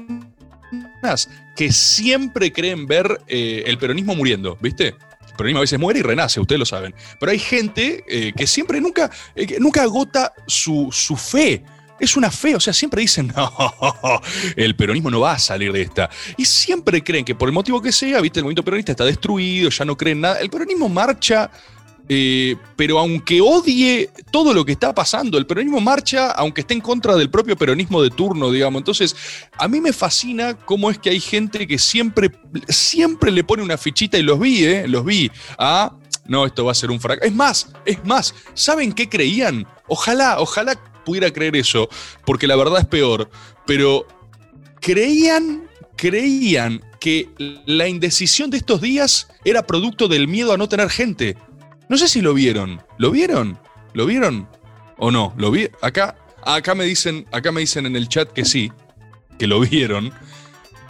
que 1.56 1.72
siempre 1.72 2.52
creen 2.52 2.88
ver 2.88 3.22
eh, 3.28 3.64
el 3.68 3.78
peronismo 3.78 4.16
muriendo, 4.16 4.58
¿viste? 4.60 4.96
Peronismo 5.36 5.60
a 5.60 5.62
veces 5.62 5.80
muere 5.80 6.00
y 6.00 6.04
renace, 6.04 6.40
ustedes 6.40 6.60
lo 6.60 6.66
saben. 6.66 6.94
Pero 7.20 7.32
hay 7.32 7.40
gente 7.40 8.04
eh, 8.08 8.34
que 8.36 8.48
siempre 8.48 8.80
nunca, 8.82 9.10
eh, 9.36 9.58
nunca 9.60 9.84
agota 9.84 10.34
su, 10.48 10.90
su 10.92 11.16
fe. 11.16 11.64
Es 12.00 12.18
una 12.18 12.30
fe, 12.30 12.56
o 12.56 12.60
sea, 12.60 12.74
siempre 12.74 13.02
dicen, 13.02 13.32
no, 13.36 14.22
el 14.56 14.76
peronismo 14.76 15.10
no 15.10 15.22
va 15.22 15.34
a 15.34 15.40
salir 15.40 15.72
de 15.72 15.82
esta. 15.82 16.10
Y 16.36 16.46
siempre 16.46 17.04
creen 17.04 17.24
que 17.24 17.36
por 17.36 17.48
el 17.48 17.54
motivo 17.54 17.82
que 17.82 17.92
sea, 17.92 18.20
viste, 18.20 18.40
el 18.40 18.44
movimiento 18.44 18.66
peronista 18.66 18.92
está 18.92 19.06
destruido, 19.06 19.70
ya 19.70 19.86
no 19.86 19.96
creen 19.96 20.22
nada. 20.22 20.40
El 20.40 20.50
peronismo 20.50 20.90
marcha, 20.90 21.50
eh, 22.08 22.56
pero 22.76 23.00
aunque 23.00 23.42
odie 23.42 24.10
todo 24.32 24.54
lo 24.54 24.64
que 24.64 24.74
está 24.74 24.94
pasando, 24.94 25.38
el 25.38 25.48
peronismo 25.48 25.82
marcha, 25.82 26.32
aunque 26.32 26.62
esté 26.62 26.74
en 26.76 26.82
contra 26.82 27.16
del 27.16 27.30
propio 27.30 27.56
peronismo 27.56 28.02
de 28.02 28.10
turno, 28.10 28.52
digamos. 28.52 28.80
Entonces, 28.80 29.16
a 29.58 29.68
mí 29.68 29.82
me 29.82 29.94
fascina 29.94 30.56
cómo 30.56 30.92
es 30.92 31.00
que 31.00 31.10
hay 31.10 31.20
gente 31.20 31.66
que 31.66 31.80
siempre, 31.80 32.32
siempre 32.68 33.32
le 33.32 33.44
pone 33.44 33.64
una 33.64 33.78
fichita, 33.78 34.18
y 34.18 34.24
los 34.24 34.40
vi, 34.40 34.66
¿eh? 34.66 34.88
Los 34.88 35.04
vi, 35.04 35.32
a, 35.58 35.96
no, 36.28 36.46
esto 36.46 36.66
va 36.66 36.72
a 36.72 36.76
ser 36.76 36.92
un 36.92 37.00
fracaso. 37.00 37.28
Es 37.28 37.36
más, 37.36 37.70
es 37.86 38.04
más, 38.06 38.36
¿saben 38.54 38.94
qué 38.94 39.10
creían? 39.10 39.68
Ojalá, 39.88 40.40
ojalá 40.40 40.80
pudiera 41.06 41.32
creer 41.32 41.56
eso, 41.56 41.90
porque 42.26 42.48
la 42.48 42.56
verdad 42.56 42.80
es 42.80 42.86
peor, 42.86 43.30
pero 43.66 44.08
creían, 44.80 45.64
creían 45.96 46.82
que 47.00 47.30
la 47.66 47.88
indecisión 47.88 48.50
de 48.50 48.58
estos 48.58 48.82
días 48.82 49.28
era 49.44 49.68
producto 49.68 50.08
del 50.08 50.28
miedo 50.28 50.54
a 50.54 50.58
no 50.58 50.68
tener 50.68 50.90
gente. 50.90 51.38
No 51.90 51.98
sé 51.98 52.08
si 52.08 52.22
lo 52.22 52.34
vieron. 52.34 52.82
¿Lo 52.98 53.12
vieron? 53.12 53.60
¿Lo 53.94 54.06
vieron? 54.06 54.48
¿O 54.98 55.12
no? 55.12 55.34
¿Lo 55.38 55.52
vi? 55.52 55.70
Acá, 55.82 56.16
acá 56.44 56.76
me 56.76 56.86
dicen, 56.86 57.26
acá 57.32 57.52
me 57.52 57.62
dicen 57.62 57.86
en 57.86 57.96
el 57.96 58.08
chat 58.08 58.32
que 58.32 58.46
sí, 58.46 58.72
que 59.38 59.48
lo 59.48 59.60
vieron. 59.60 60.12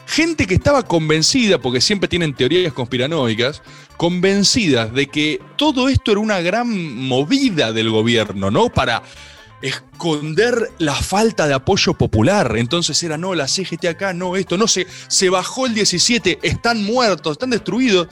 Gente 0.08 0.46
que 0.46 0.54
estaba 0.54 0.84
convencida, 0.84 1.60
porque 1.60 1.82
siempre 1.82 2.08
tienen 2.08 2.34
teorías 2.34 2.74
conspiranoicas, 2.74 3.62
convencidas 3.98 4.94
de 4.94 5.08
que 5.08 5.42
todo 5.56 5.90
esto 5.90 6.12
era 6.12 6.20
una 6.20 6.42
gran 6.42 6.70
movida 6.96 7.74
del 7.74 7.90
gobierno, 7.90 8.52
¿no? 8.52 8.70
Para 8.70 9.02
esconder 9.62 10.72
la 10.78 10.94
falta 10.94 11.48
de 11.48 11.56
apoyo 11.56 11.94
popular. 11.96 12.56
Entonces 12.58 13.02
era, 13.02 13.18
no, 13.18 13.34
la 13.34 13.48
CGT 13.48 13.86
acá, 13.86 14.14
no, 14.14 14.36
esto, 14.36 14.58
no 14.58 14.68
se, 14.68 14.86
se 15.08 15.30
bajó 15.30 15.66
el 15.66 15.74
17, 15.74 16.40
están 16.44 16.84
muertos, 16.84 17.34
están 17.34 17.50
destruidos. 17.50 18.08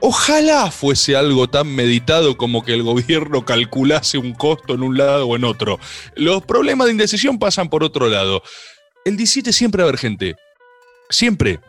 Ojalá 0.00 0.70
fuese 0.70 1.16
algo 1.16 1.48
tan 1.48 1.74
meditado 1.74 2.36
como 2.36 2.64
que 2.64 2.72
el 2.72 2.82
gobierno 2.82 3.44
calculase 3.44 4.18
un 4.18 4.32
costo 4.32 4.74
en 4.74 4.82
un 4.82 4.96
lado 4.96 5.26
o 5.26 5.36
en 5.36 5.44
otro. 5.44 5.80
Los 6.14 6.44
problemas 6.44 6.86
de 6.86 6.92
indecisión 6.92 7.38
pasan 7.38 7.68
por 7.68 7.82
otro 7.82 8.08
lado. 8.08 8.42
El 9.04 9.16
17 9.16 9.52
siempre 9.52 9.82
va 9.82 9.86
a 9.86 9.88
haber 9.88 9.98
gente. 9.98 10.36
Siempre. 11.10 11.60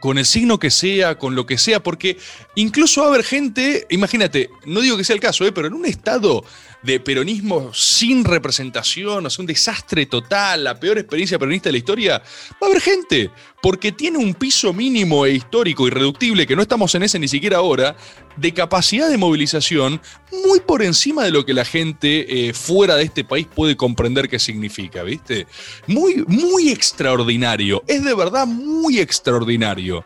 Con 0.00 0.18
el 0.18 0.26
signo 0.26 0.58
que 0.58 0.70
sea, 0.70 1.16
con 1.16 1.34
lo 1.34 1.46
que 1.46 1.56
sea, 1.56 1.82
porque 1.82 2.18
incluso 2.54 3.00
va 3.00 3.06
a 3.06 3.10
haber 3.10 3.24
gente, 3.24 3.86
imagínate, 3.88 4.50
no 4.66 4.80
digo 4.80 4.96
que 4.96 5.04
sea 5.04 5.14
el 5.14 5.20
caso, 5.20 5.46
¿eh? 5.46 5.52
pero 5.52 5.68
en 5.68 5.72
un 5.72 5.86
estado 5.86 6.44
de 6.86 7.00
peronismo 7.00 7.72
sin 7.74 8.24
representación, 8.24 9.26
o 9.26 9.30
sea, 9.30 9.42
un 9.42 9.46
desastre 9.46 10.06
total, 10.06 10.62
la 10.64 10.78
peor 10.78 10.98
experiencia 10.98 11.38
peronista 11.38 11.68
de 11.68 11.72
la 11.72 11.78
historia, 11.78 12.22
va 12.52 12.66
a 12.66 12.70
haber 12.70 12.80
gente, 12.80 13.30
porque 13.60 13.90
tiene 13.90 14.18
un 14.18 14.34
piso 14.34 14.72
mínimo 14.72 15.26
e 15.26 15.32
histórico 15.32 15.88
irreductible, 15.88 16.46
que 16.46 16.54
no 16.54 16.62
estamos 16.62 16.94
en 16.94 17.02
ese 17.02 17.18
ni 17.18 17.26
siquiera 17.26 17.58
ahora, 17.58 17.96
de 18.36 18.54
capacidad 18.54 19.10
de 19.10 19.16
movilización 19.16 20.00
muy 20.46 20.60
por 20.60 20.82
encima 20.82 21.24
de 21.24 21.32
lo 21.32 21.44
que 21.44 21.54
la 21.54 21.64
gente 21.64 22.48
eh, 22.48 22.52
fuera 22.52 22.94
de 22.94 23.02
este 23.02 23.24
país 23.24 23.48
puede 23.52 23.76
comprender 23.76 24.28
qué 24.28 24.38
significa, 24.38 25.02
¿viste? 25.02 25.48
Muy, 25.88 26.24
muy 26.28 26.70
extraordinario, 26.70 27.82
es 27.88 28.04
de 28.04 28.14
verdad 28.14 28.46
muy 28.46 29.00
extraordinario. 29.00 30.04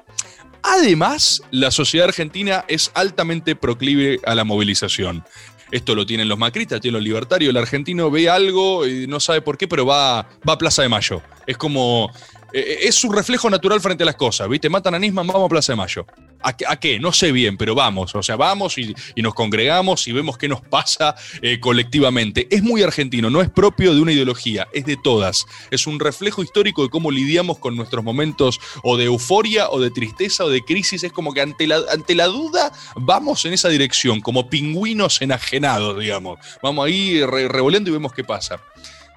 Además, 0.62 1.42
la 1.50 1.70
sociedad 1.70 2.08
argentina 2.08 2.64
es 2.68 2.90
altamente 2.94 3.56
proclive 3.56 4.20
a 4.24 4.34
la 4.34 4.44
movilización. 4.44 5.24
Esto 5.70 5.94
lo 5.94 6.04
tienen 6.04 6.28
los 6.28 6.38
macristas, 6.38 6.80
tienen 6.80 6.94
los 6.94 7.04
libertarios. 7.04 7.50
El 7.50 7.56
argentino 7.56 8.10
ve 8.10 8.28
algo 8.28 8.86
y 8.86 9.06
no 9.06 9.20
sabe 9.20 9.40
por 9.40 9.56
qué, 9.56 9.68
pero 9.68 9.86
va, 9.86 10.28
va 10.48 10.54
a 10.54 10.58
Plaza 10.58 10.82
de 10.82 10.88
Mayo. 10.88 11.22
Es 11.46 11.56
como 11.56 12.10
eh, 12.52 12.60
eh, 12.60 12.78
es 12.82 12.94
su 12.94 13.10
reflejo 13.10 13.48
natural 13.50 13.80
frente 13.80 14.02
a 14.02 14.06
las 14.06 14.16
cosas, 14.16 14.48
¿viste? 14.48 14.68
Matan 14.68 14.94
a 14.94 14.98
Nisman, 14.98 15.26
vamos 15.26 15.46
a 15.46 15.48
Plaza 15.48 15.72
de 15.72 15.76
Mayo. 15.76 16.06
¿A, 16.42 16.54
qué? 16.54 16.98
No 16.98 17.12
sé 17.12 17.32
bien, 17.32 17.58
pero 17.58 17.74
vamos. 17.74 18.14
O 18.14 18.22
sea, 18.22 18.36
vamos 18.36 18.78
y, 18.78 18.94
nos 19.16 19.34
congregamos 19.34 20.08
y 20.08 20.12
vemos 20.12 20.38
qué 20.38 20.48
nos 20.48 20.62
pasa 20.62 21.14
eh, 21.42 21.60
colectivamente. 21.60 22.48
Es 22.50 22.62
muy 22.62 22.82
argentino, 22.82 23.28
no 23.28 23.42
es 23.42 23.50
propio 23.50 23.94
de 23.94 24.00
una 24.00 24.12
ideología, 24.12 24.66
es 24.72 24.86
de 24.86 24.96
todas. 24.96 25.46
Es 25.70 25.86
un 25.86 26.00
reflejo 26.00 26.42
histórico 26.42 26.82
de 26.82 26.88
cómo 26.88 27.10
lidiamos 27.10 27.58
con 27.58 27.76
nuestros 27.76 28.02
momentos 28.02 28.58
o 28.82 28.96
de 28.96 29.04
euforia 29.04 29.68
o 29.68 29.80
de 29.80 29.90
tristeza 29.90 30.44
o 30.44 30.48
de 30.48 30.62
crisis. 30.62 31.04
Es 31.04 31.12
como 31.12 31.34
que 31.34 31.42
ante 31.42 31.66
la, 31.66 31.80
ante 31.92 32.14
la 32.14 32.26
duda 32.26 32.72
vamos 32.96 33.44
en 33.44 33.52
esa 33.52 33.68
dirección, 33.68 34.20
como 34.20 34.48
pingüinos 34.48 35.20
enajenados, 35.20 36.00
digamos. 36.00 36.38
Vamos 36.62 36.86
ahí 36.86 37.22
revolviendo 37.22 37.90
y 37.90 37.92
vemos 37.92 38.14
qué 38.14 38.24
pasa. 38.24 38.60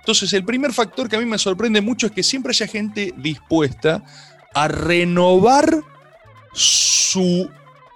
Entonces, 0.04 0.34
el 0.34 0.44
primer 0.44 0.74
factor 0.74 1.08
que 1.08 1.16
a 1.16 1.20
mí 1.20 1.26
me 1.26 1.38
sorprende 1.38 1.80
mucho 1.80 2.08
es 2.08 2.12
que 2.12 2.24
siempre 2.24 2.52
haya 2.52 2.68
gente 2.68 3.14
dispuesta 3.16 4.04
a 4.54 4.68
renovar 4.68 5.82
su 6.54 7.50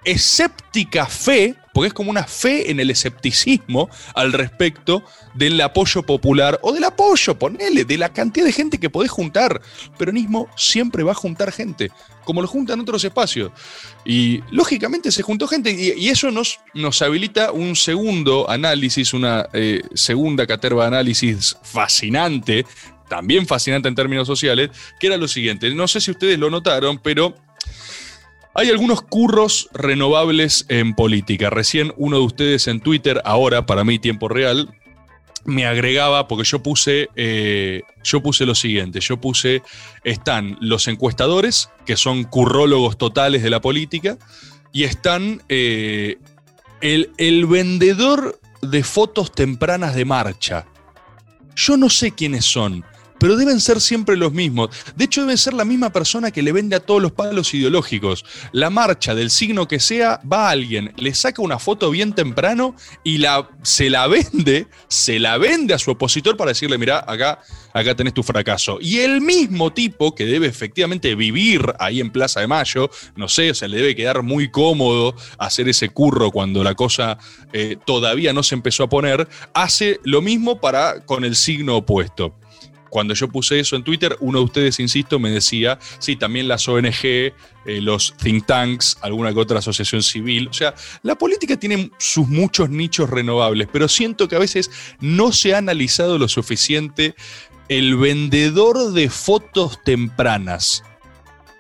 escéptica 0.06 1.06
fe, 1.06 1.54
porque 1.78 1.90
es 1.90 1.94
como 1.94 2.10
una 2.10 2.24
fe 2.24 2.72
en 2.72 2.80
el 2.80 2.90
escepticismo 2.90 3.88
al 4.16 4.34
respecto 4.34 5.04
del 5.36 5.62
apoyo 5.62 6.02
popular 6.02 6.58
o 6.64 6.74
del 6.74 6.84
apoyo, 6.84 7.38
ponele, 7.38 7.86
de 7.86 8.00
la 8.00 8.12
cantidad 8.12 8.48
de 8.48 8.52
gente 8.52 8.80
que 8.80 8.90
podés 8.90 9.12
juntar. 9.12 9.62
Peronismo 9.96 10.50
siempre 10.58 11.04
va 11.04 11.12
a 11.12 11.14
juntar 11.14 11.52
gente, 11.52 11.92
como 12.24 12.42
lo 12.42 12.48
juntan 12.48 12.80
otros 12.80 13.04
espacios. 13.04 13.52
Y 14.04 14.42
lógicamente 14.50 15.12
se 15.12 15.22
juntó 15.22 15.48
gente 15.48 15.70
y, 15.70 16.10
eso 16.10 16.32
nos, 16.32 16.60
nos 16.74 17.00
habilita 17.04 17.52
un 17.52 17.76
segundo 17.76 18.50
análisis, 18.50 19.14
una 19.14 19.48
eh, 19.54 19.84
segunda 19.94 20.48
caterva 20.48 20.82
de 20.82 20.88
análisis 20.88 21.58
fascinante, 21.62 22.66
también 23.08 23.46
fascinante 23.46 23.88
en 23.88 23.94
términos 23.94 24.26
sociales, 24.26 24.72
que 25.00 25.06
era 25.06 25.18
lo 25.18 25.28
siguiente. 25.28 25.70
No 25.76 25.88
sé 25.88 26.02
si 26.02 26.10
ustedes 26.10 26.40
lo 26.40 26.50
notaron, 26.50 26.98
pero 26.98 27.36
hay 28.58 28.72
algunos 28.72 29.04
curros 29.04 29.70
renovables 29.72 30.66
en 30.68 30.96
política. 30.96 31.52
Recién 31.52 31.94
uno 31.96 32.18
de 32.18 32.24
ustedes 32.24 32.68
en 32.68 32.80
Twitter, 32.80 33.22
ahora 33.24 33.68
para 33.68 33.84
mí 33.84 34.00
tiempo 34.00 34.30
real, 34.30 34.74
me 35.46 35.68
agregaba, 35.68 36.28
porque 36.28 36.44
yo 36.44 36.64
puse, 36.64 37.08
eh, 37.16 37.84
yo 38.04 38.24
puse 38.24 38.48
lo 38.48 38.56
siguiente, 38.56 39.00
yo 39.00 39.18
puse, 39.22 39.62
están 40.04 40.58
los 40.60 40.88
encuestadores, 40.88 41.70
que 41.86 41.98
son 41.98 42.24
currólogos 42.24 42.98
totales 42.98 43.44
de 43.44 43.52
la 43.52 43.62
política, 43.62 44.18
y 44.74 44.86
están 44.86 45.44
eh, 45.50 46.18
el, 46.82 47.12
el 47.20 47.46
vendedor 47.46 48.40
de 48.64 48.84
fotos 48.84 49.32
tempranas 49.32 49.94
de 49.94 50.06
marcha. 50.06 50.66
Yo 51.56 51.78
no 51.78 51.92
sé 51.92 52.12
quiénes 52.12 52.46
son 52.46 52.84
pero 53.20 53.36
deben 53.36 53.60
ser 53.60 53.82
siempre 53.82 54.18
los 54.18 54.34
mismos. 54.34 54.70
De 54.96 55.06
hecho, 55.06 55.22
deben 55.22 55.38
ser 55.38 55.54
la 55.54 55.66
misma 55.66 55.92
persona 55.92 56.32
que 56.32 56.42
le 56.42 56.52
vende 56.52 56.76
a 56.76 56.80
todos 56.80 57.02
los 57.02 57.12
palos 57.12 57.54
ideológicos. 57.54 58.26
La 58.52 58.70
marcha 58.70 59.16
del 59.16 59.30
signo 59.30 59.68
que 59.68 59.80
sea, 59.80 60.22
va 60.32 60.48
a 60.48 60.52
alguien, 60.52 60.94
le 60.98 61.14
saca 61.14 61.42
una 61.42 61.60
foto 61.60 61.90
bien 61.92 62.14
temprano 62.14 62.76
y 63.04 63.18
la, 63.18 63.50
se 63.64 63.90
la 63.90 64.08
vende, 64.08 64.68
se 64.88 65.20
la 65.20 65.38
vende 65.38 65.74
a 65.74 65.80
su 65.80 65.92
opositor 65.92 66.38
para 66.38 66.50
decirle, 66.50 66.78
mira, 66.78 67.04
acá, 67.08 67.40
acá 67.74 67.96
tenés 67.96 68.14
tu 68.14 68.24
fracaso. 68.24 68.78
Y 68.82 69.00
el 69.00 69.22
mismo 69.22 69.74
tipo 69.74 70.16
que 70.16 70.26
debe 70.26 70.48
efectivamente 70.48 71.16
vivir 71.16 71.74
ahí 71.80 72.00
en 72.00 72.12
Plaza 72.12 72.40
de 72.40 72.48
Mayo, 72.48 72.90
no 73.16 73.28
sé, 73.28 73.52
o 73.52 73.54
sea, 73.54 73.68
le 73.68 73.78
debe 73.78 73.96
quedar 73.96 74.24
muy 74.24 74.50
cómodo 74.50 75.16
hacer 75.38 75.70
ese 75.70 75.90
curro 75.90 76.32
cuando 76.32 76.64
la 76.64 76.76
cosa 76.76 77.18
eh, 77.54 77.78
todavía 77.86 78.34
no 78.34 78.44
se 78.44 78.56
empezó 78.56 78.84
a 78.84 78.90
poner, 78.90 79.28
hace 79.54 80.00
lo 80.04 80.22
mismo 80.22 80.60
para 80.60 81.06
con 81.06 81.26
el 81.26 81.36
signo 81.36 81.78
opuesto 81.78 82.36
cuando 82.90 83.14
yo 83.14 83.28
puse 83.28 83.60
eso 83.60 83.76
en 83.76 83.84
Twitter, 83.84 84.16
uno 84.20 84.40
de 84.40 84.46
ustedes, 84.46 84.80
insisto, 84.80 85.20
me 85.20 85.30
decía, 85.30 85.80
sí, 86.00 86.16
también 86.16 86.48
las 86.48 86.68
ONG, 86.68 87.04
eh, 87.04 87.34
los 87.66 88.16
think 88.18 88.46
tanks, 88.46 88.98
alguna 89.02 89.34
que 89.34 89.40
otra 89.40 89.60
asociación 89.60 90.04
civil. 90.04 90.48
O 90.48 90.54
sea, 90.54 90.74
la 91.04 91.16
política 91.16 91.58
tiene 91.58 91.92
sus 91.98 92.28
muchos 92.28 92.70
nichos 92.70 93.10
renovables, 93.10 93.68
pero 93.72 93.88
siento 93.88 94.28
que 94.28 94.36
a 94.36 94.40
veces 94.40 94.72
no 95.00 95.32
se 95.32 95.54
ha 95.54 95.58
analizado 95.58 96.18
lo 96.18 96.28
suficiente 96.28 97.16
el 97.70 97.98
vendedor 97.98 98.94
de 98.94 99.10
fotos 99.10 99.84
tempranas. 99.84 100.84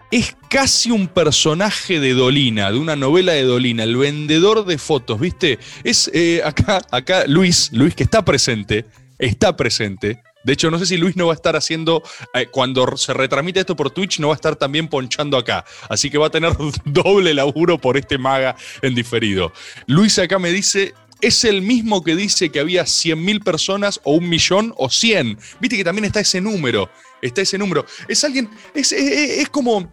Es 0.10 0.38
casi 0.50 0.90
un 0.90 1.10
personaje 1.10 2.00
de 2.00 2.14
Dolina, 2.14 2.72
de 2.72 2.78
una 2.78 2.96
novela 2.96 3.34
de 3.34 3.44
Dolina, 3.44 3.84
el 3.84 3.98
vendedor 3.98 4.66
de 4.66 4.78
fotos, 4.78 5.20
¿viste? 5.20 5.60
Es 5.84 6.10
eh, 6.14 6.42
acá, 6.46 6.82
acá 6.92 7.26
Luis, 7.28 7.70
Luis 7.74 7.94
que 7.94 8.04
está 8.04 8.24
presente, 8.24 8.86
está 9.20 9.58
presente, 9.58 10.22
de 10.48 10.54
hecho, 10.54 10.72
no 10.72 10.80
sé 10.80 10.86
si 10.86 10.96
Luis 10.96 11.18
no 11.18 11.28
va 11.28 11.34
a 11.34 11.36
estar 11.36 11.58
haciendo, 11.58 12.02
eh, 12.34 12.48
cuando 12.50 12.96
se 12.96 13.14
retramite 13.14 13.60
esto 13.60 13.76
por 13.76 13.92
Twitch, 13.92 14.22
no 14.22 14.30
va 14.30 14.34
a 14.34 14.38
estar 14.38 14.56
también 14.56 14.88
ponchando 14.88 15.36
acá. 15.36 15.66
Así 15.90 16.10
que 16.10 16.18
va 16.18 16.28
a 16.28 16.30
tener 16.30 16.54
doble 16.86 17.34
laburo 17.34 17.78
por 17.78 17.98
este 17.98 18.18
maga 18.18 18.56
en 18.82 18.96
diferido. 18.96 19.52
Luis 19.88 20.18
acá 20.20 20.40
me 20.40 20.54
dice, 20.54 20.94
es 21.20 21.44
el 21.44 21.62
mismo 21.62 22.02
que 22.02 22.16
dice 22.16 22.50
que 22.50 22.62
había 22.62 22.84
100.000 22.84 23.44
personas 23.44 24.00
o 24.06 24.14
un 24.14 24.30
millón 24.30 24.74
o 24.78 24.90
100. 24.90 25.38
Viste 25.60 25.76
que 25.76 25.84
también 25.84 26.06
está 26.06 26.22
ese 26.22 26.40
número. 26.40 26.90
Está 27.22 27.42
ese 27.42 27.58
número. 27.58 27.86
Es 28.08 28.24
alguien, 28.24 28.50
es, 28.74 28.94
es, 28.94 29.50
como, 29.50 29.92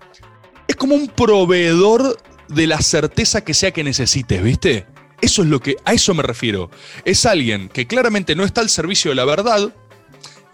es 0.69 0.77
como 0.77 0.95
un 0.95 1.09
proveedor 1.09 2.17
de 2.47 2.69
la 2.69 2.81
certeza 2.81 3.41
que 3.41 3.55
sea 3.55 3.73
que 3.73 3.83
necesites, 3.83 4.41
¿viste? 4.41 4.87
Eso 5.21 5.43
es 5.43 5.49
lo 5.49 5.59
que, 5.59 5.75
a 5.85 5.95
eso 5.95 6.15
me 6.15 6.23
refiero. 6.23 6.71
Es 7.05 7.27
alguien 7.27 7.69
que 7.71 7.89
claramente 7.89 8.37
no 8.37 8.45
está 8.45 8.61
al 8.61 8.69
servicio 8.69 9.11
de 9.11 9.17
la 9.17 9.25
verdad, 9.25 9.75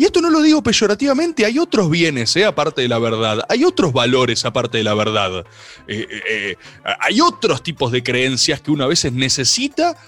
y 0.00 0.06
esto 0.06 0.22
no 0.22 0.30
lo 0.30 0.40
digo 0.40 0.62
peyorativamente, 0.62 1.44
hay 1.44 1.58
otros 1.58 1.90
bienes, 1.90 2.34
eh, 2.34 2.46
aparte 2.46 2.80
de 2.80 2.88
la 2.88 2.98
verdad, 2.98 3.44
hay 3.50 3.64
otros 3.64 3.92
valores 3.92 4.46
aparte 4.46 4.78
de 4.78 4.84
la 4.84 4.94
verdad, 4.94 5.44
eh, 5.86 6.06
eh, 6.26 6.56
hay 7.00 7.20
otros 7.20 7.62
tipos 7.62 7.92
de 7.92 8.02
creencias 8.02 8.62
que 8.62 8.70
uno 8.70 8.84
a 8.84 8.86
veces 8.86 9.12
necesita 9.12 9.98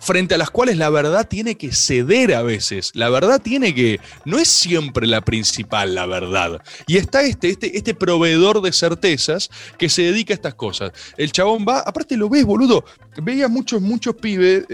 frente 0.00 0.36
a 0.36 0.38
las 0.38 0.50
cuales 0.50 0.78
la 0.78 0.88
verdad 0.88 1.28
tiene 1.28 1.56
que 1.56 1.70
ceder 1.70 2.34
a 2.34 2.42
veces. 2.42 2.92
La 2.94 3.10
verdad 3.10 3.42
tiene 3.42 3.74
que. 3.74 4.00
No 4.24 4.38
es 4.38 4.48
siempre 4.48 5.06
la 5.06 5.20
principal 5.20 5.94
la 5.94 6.06
verdad. 6.06 6.62
Y 6.86 6.96
está 6.96 7.20
este, 7.20 7.50
este, 7.50 7.76
este 7.76 7.92
proveedor 7.92 8.62
de 8.62 8.72
certezas 8.72 9.50
que 9.76 9.90
se 9.90 10.00
dedica 10.00 10.32
a 10.32 10.36
estas 10.36 10.54
cosas. 10.54 10.92
El 11.18 11.30
chabón 11.30 11.66
va, 11.68 11.80
aparte 11.80 12.16
lo 12.16 12.30
ves, 12.30 12.46
boludo. 12.46 12.86
Veía 13.22 13.48
muchos, 13.48 13.82
muchos 13.82 14.14
pibes 14.14 14.64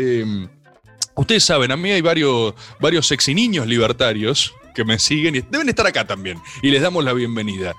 Ustedes 1.16 1.44
saben, 1.44 1.73
a 1.73 1.76
mí 1.76 1.90
hay 1.90 2.02
varios, 2.02 2.54
varios 2.78 3.06
sexy 3.06 3.35
niños 3.35 3.66
libertarios 3.66 4.54
que 4.75 4.85
me 4.85 4.99
siguen 4.99 5.35
y 5.37 5.40
deben 5.40 5.68
estar 5.68 5.87
acá 5.87 6.06
también. 6.06 6.38
Y 6.62 6.70
les 6.70 6.82
damos 6.82 7.02
la 7.02 7.12
bienvenida. 7.14 7.75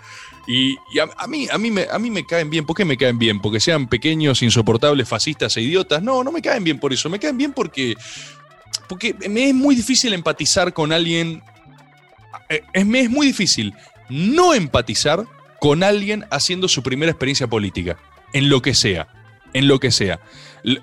Y, 0.47 0.75
a 1.17 1.27
mí, 1.27 1.47
a, 1.51 1.57
mí 1.57 1.69
me, 1.71 1.85
a 1.91 1.99
mí 1.99 2.09
me 2.09 2.25
caen 2.25 2.49
bien. 2.49 2.65
¿Por 2.65 2.75
qué 2.75 2.85
me 2.85 2.97
caen 2.97 3.19
bien? 3.19 3.39
¿Porque 3.39 3.59
sean 3.59 3.87
pequeños, 3.87 4.41
insoportables, 4.41 5.07
fascistas 5.07 5.55
e 5.57 5.61
idiotas? 5.61 6.01
No, 6.01 6.23
no 6.23 6.31
me 6.31 6.41
caen 6.41 6.63
bien 6.63 6.79
por 6.79 6.93
eso. 6.93 7.09
Me 7.09 7.19
caen 7.19 7.37
bien 7.37 7.53
porque, 7.53 7.95
porque 8.87 9.13
me 9.29 9.49
es 9.49 9.53
muy 9.55 9.75
difícil 9.75 10.13
empatizar 10.13 10.73
con 10.73 10.91
alguien. 10.91 11.43
eh, 12.49 12.63
Es, 12.73 12.85
me 12.85 13.01
es 13.01 13.09
muy 13.09 13.27
difícil 13.27 13.73
no 14.09 14.53
empatizar 14.53 15.25
con 15.59 15.83
alguien 15.83 16.25
haciendo 16.31 16.67
su 16.67 16.81
primera 16.81 17.11
experiencia 17.11 17.47
política. 17.47 17.97
En 18.33 18.49
lo 18.49 18.61
que 18.61 18.73
sea. 18.73 19.07
En 19.57 19.67
lo 19.67 19.79
que 19.79 19.89
sea. 19.89 20.19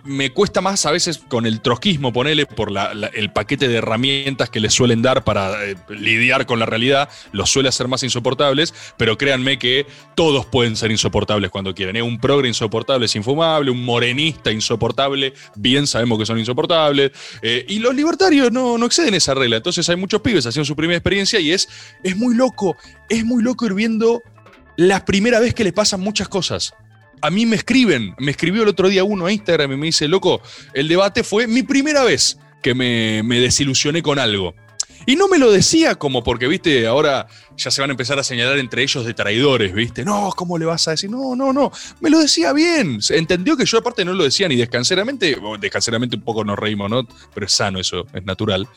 Me 0.02 0.30
cuesta 0.30 0.60
más 0.60 0.84
a 0.84 0.90
veces 0.90 1.18
con 1.28 1.46
el 1.46 1.60
trotskismo, 1.60 2.12
ponele, 2.12 2.44
por 2.44 2.72
el 3.12 3.32
paquete 3.32 3.68
de 3.68 3.76
herramientas 3.76 4.50
que 4.50 4.58
les 4.58 4.74
suelen 4.74 5.00
dar 5.00 5.22
para 5.22 5.64
eh, 5.64 5.76
lidiar 5.90 6.44
con 6.44 6.58
la 6.58 6.66
realidad, 6.66 7.08
los 7.30 7.50
suele 7.50 7.68
hacer 7.68 7.86
más 7.86 8.02
insoportables, 8.02 8.74
pero 8.96 9.16
créanme 9.16 9.60
que 9.60 9.86
todos 10.16 10.44
pueden 10.44 10.74
ser 10.74 10.90
insoportables 10.90 11.52
cuando 11.52 11.72
quieren. 11.72 11.94
¿eh? 11.94 12.02
Un 12.02 12.18
progre 12.18 12.48
insoportable 12.48 13.06
es 13.06 13.14
infumable, 13.14 13.70
un 13.70 13.84
morenista 13.84 14.50
insoportable, 14.50 15.34
bien 15.54 15.86
sabemos 15.86 16.18
que 16.18 16.26
son 16.26 16.40
insoportables, 16.40 17.12
eh, 17.42 17.64
y 17.68 17.78
los 17.78 17.94
libertarios 17.94 18.50
no, 18.50 18.76
no 18.76 18.86
exceden 18.86 19.14
esa 19.14 19.34
regla. 19.34 19.58
Entonces 19.58 19.88
hay 19.88 19.96
muchos 19.96 20.20
pibes 20.20 20.44
haciendo 20.46 20.64
su 20.64 20.74
primera 20.74 20.98
experiencia 20.98 21.38
y 21.38 21.52
es, 21.52 21.68
es 22.02 22.16
muy 22.16 22.34
loco, 22.34 22.76
es 23.08 23.24
muy 23.24 23.40
loco 23.40 23.66
ir 23.66 23.74
viendo 23.74 24.20
la 24.76 25.04
primera 25.04 25.38
vez 25.38 25.54
que 25.54 25.62
le 25.62 25.72
pasan 25.72 26.00
muchas 26.00 26.26
cosas 26.26 26.74
a 27.21 27.30
mí 27.30 27.47
me 27.47 27.56
escriben, 27.56 28.14
me 28.18 28.30
escribió 28.30 28.62
el 28.62 28.68
otro 28.68 28.88
día 28.88 29.04
uno 29.04 29.26
a 29.26 29.33
Instagram 29.33 29.73
y 29.73 29.76
me 29.76 29.87
dice, 29.87 30.09
loco, 30.09 30.40
el 30.75 30.88
debate 30.88 31.25
fue 31.25 31.47
mi 31.47 31.62
primera 31.62 32.04
vez 32.04 32.38
que 32.62 32.75
me, 32.75 33.23
me 33.23 33.40
desilusioné 33.40 34.02
con 34.02 34.18
algo. 34.18 34.54
Y 35.06 35.16
no 35.16 35.28
me 35.28 35.38
lo 35.38 35.50
decía 35.50 35.94
como 35.94 36.23
porque, 36.23 36.46
viste, 36.46 36.87
ahora 36.87 37.26
ya 37.56 37.70
se 37.70 37.80
van 37.80 37.90
a 37.90 37.92
empezar 37.92 38.18
a 38.18 38.25
señalar 38.25 38.58
entre 38.58 38.82
ellos 38.82 39.04
de 39.04 39.14
traidores, 39.14 39.73
viste. 39.73 40.04
No, 40.04 40.30
¿cómo 40.37 40.58
le 40.58 40.64
vas 40.64 40.87
a 40.88 40.92
decir? 40.92 41.11
No, 41.11 41.37
no, 41.37 41.52
no. 41.52 41.70
Me 42.00 42.11
lo 42.11 42.18
decía 42.18 42.52
bien. 42.52 42.99
Entendió 43.11 43.56
que 43.56 43.64
yo 43.64 43.78
aparte 43.78 44.04
no 44.04 44.12
lo 44.12 44.25
decía 44.25 44.49
ni 44.49 44.56
descanseramente, 44.56 45.37
o 45.42 45.58
descanseramente 45.58 46.16
un 46.16 46.23
poco 46.23 46.44
nos 46.44 46.58
reímos, 46.58 46.90
¿no? 46.90 47.06
Pero 47.32 47.46
es 47.46 47.52
sano 47.52 47.78
eso, 47.78 48.06
es 48.12 48.25
natural. 48.25 48.68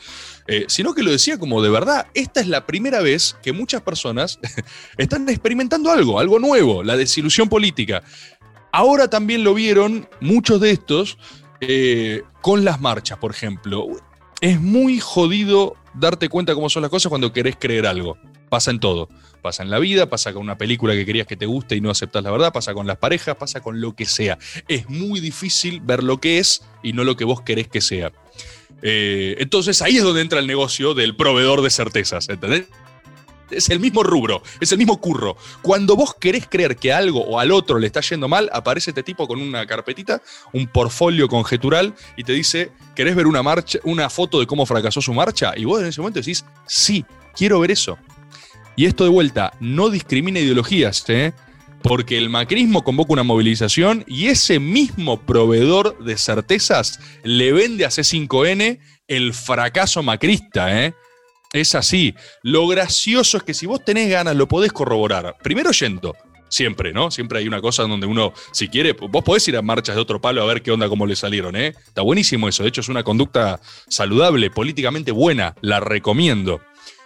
Eh, 0.46 0.64
sino 0.68 0.94
que 0.94 1.02
lo 1.02 1.10
decía 1.10 1.38
como 1.38 1.62
de 1.62 1.68
verdad, 1.68 2.06
esta 2.14 2.40
es 2.40 2.46
la 2.46 2.64
primera 2.64 3.00
vez 3.00 3.36
que 3.42 3.52
muchas 3.52 3.82
personas 3.82 4.38
están 4.96 5.28
experimentando 5.28 5.90
algo, 5.90 6.18
algo 6.18 6.38
nuevo, 6.38 6.82
la 6.82 6.96
desilusión 6.96 7.48
política. 7.48 8.02
Ahora 8.72 9.08
también 9.08 9.44
lo 9.44 9.54
vieron 9.54 10.08
muchos 10.20 10.60
de 10.60 10.70
estos 10.70 11.18
eh, 11.60 12.22
con 12.40 12.64
las 12.64 12.80
marchas, 12.80 13.18
por 13.18 13.30
ejemplo. 13.30 13.88
Es 14.40 14.60
muy 14.60 15.00
jodido 15.00 15.76
darte 15.94 16.28
cuenta 16.28 16.54
cómo 16.54 16.68
son 16.68 16.82
las 16.82 16.90
cosas 16.90 17.10
cuando 17.10 17.32
querés 17.32 17.56
creer 17.58 17.86
algo. 17.86 18.18
Pasa 18.48 18.70
en 18.70 18.80
todo. 18.80 19.08
Pasa 19.42 19.62
en 19.62 19.70
la 19.70 19.78
vida, 19.78 20.10
pasa 20.10 20.32
con 20.32 20.42
una 20.42 20.58
película 20.58 20.94
que 20.94 21.06
querías 21.06 21.26
que 21.26 21.36
te 21.36 21.46
guste 21.46 21.76
y 21.76 21.80
no 21.80 21.90
aceptas 21.90 22.22
la 22.24 22.30
verdad, 22.30 22.52
pasa 22.52 22.74
con 22.74 22.86
las 22.86 22.96
parejas, 22.96 23.36
pasa 23.36 23.60
con 23.60 23.80
lo 23.80 23.94
que 23.94 24.04
sea. 24.04 24.38
Es 24.66 24.88
muy 24.88 25.20
difícil 25.20 25.80
ver 25.80 26.02
lo 26.02 26.18
que 26.18 26.38
es 26.38 26.62
y 26.82 26.92
no 26.92 27.04
lo 27.04 27.16
que 27.16 27.24
vos 27.24 27.42
querés 27.42 27.68
que 27.68 27.80
sea. 27.80 28.12
Eh, 28.82 29.36
entonces 29.38 29.80
ahí 29.82 29.96
es 29.96 30.02
donde 30.02 30.20
entra 30.22 30.40
el 30.40 30.46
negocio 30.46 30.94
del 30.94 31.16
proveedor 31.16 31.62
de 31.62 31.70
certezas, 31.70 32.28
¿entendés? 32.28 32.64
Es 33.50 33.70
el 33.70 33.80
mismo 33.80 34.02
rubro, 34.02 34.42
es 34.60 34.72
el 34.72 34.78
mismo 34.78 35.00
curro. 35.00 35.36
Cuando 35.62 35.96
vos 35.96 36.14
querés 36.14 36.46
creer 36.48 36.76
que 36.76 36.92
a 36.92 36.98
algo 36.98 37.20
o 37.20 37.38
al 37.38 37.52
otro 37.52 37.78
le 37.78 37.86
está 37.86 38.00
yendo 38.00 38.28
mal, 38.28 38.50
aparece 38.52 38.90
este 38.90 39.02
tipo 39.02 39.26
con 39.26 39.40
una 39.40 39.66
carpetita, 39.66 40.22
un 40.52 40.66
portfolio 40.66 41.28
conjetural 41.28 41.94
y 42.16 42.24
te 42.24 42.32
dice, 42.32 42.70
¿querés 42.94 43.16
ver 43.16 43.26
una 43.26 43.42
marcha, 43.42 43.78
una 43.84 44.10
foto 44.10 44.40
de 44.40 44.46
cómo 44.46 44.66
fracasó 44.66 45.00
su 45.00 45.14
marcha? 45.14 45.52
Y 45.56 45.64
vos 45.64 45.80
en 45.80 45.86
ese 45.88 46.00
momento 46.00 46.20
decís, 46.20 46.44
sí, 46.66 47.04
quiero 47.34 47.60
ver 47.60 47.70
eso. 47.70 47.98
Y 48.76 48.86
esto 48.86 49.04
de 49.04 49.10
vuelta, 49.10 49.52
no 49.60 49.90
discrimina 49.90 50.38
ideologías, 50.38 51.04
¿eh? 51.08 51.32
Porque 51.82 52.18
el 52.18 52.28
macrismo 52.28 52.84
convoca 52.84 53.12
una 53.12 53.22
movilización 53.22 54.04
y 54.06 54.26
ese 54.26 54.58
mismo 54.60 55.20
proveedor 55.20 55.98
de 55.98 56.16
certezas 56.16 57.00
le 57.22 57.52
vende 57.52 57.84
a 57.84 57.88
C5N 57.88 58.78
el 59.08 59.34
fracaso 59.34 60.02
macrista, 60.02 60.84
¿eh? 60.84 60.94
Es 61.52 61.74
así. 61.74 62.14
Lo 62.42 62.66
gracioso 62.66 63.38
es 63.38 63.42
que 63.42 63.54
si 63.54 63.66
vos 63.66 63.84
tenés 63.84 64.10
ganas, 64.10 64.36
lo 64.36 64.48
podés 64.48 64.72
corroborar. 64.72 65.36
Primero 65.42 65.70
yendo. 65.70 66.14
Siempre, 66.50 66.94
¿no? 66.94 67.10
Siempre 67.10 67.40
hay 67.40 67.48
una 67.48 67.60
cosa 67.60 67.82
donde 67.82 68.06
uno, 68.06 68.32
si 68.52 68.68
quiere, 68.68 68.92
vos 68.92 69.22
podés 69.22 69.46
ir 69.48 69.56
a 69.56 69.62
marchas 69.62 69.96
de 69.96 70.00
otro 70.00 70.18
palo 70.18 70.42
a 70.42 70.46
ver 70.46 70.62
qué 70.62 70.70
onda, 70.70 70.88
cómo 70.88 71.06
le 71.06 71.14
salieron, 71.14 71.54
¿eh? 71.56 71.74
Está 71.86 72.00
buenísimo 72.00 72.48
eso. 72.48 72.62
De 72.62 72.70
hecho, 72.70 72.80
es 72.80 72.88
una 72.88 73.02
conducta 73.02 73.60
saludable, 73.88 74.50
políticamente 74.50 75.12
buena. 75.12 75.54
La 75.60 75.80
recomiendo. 75.80 76.60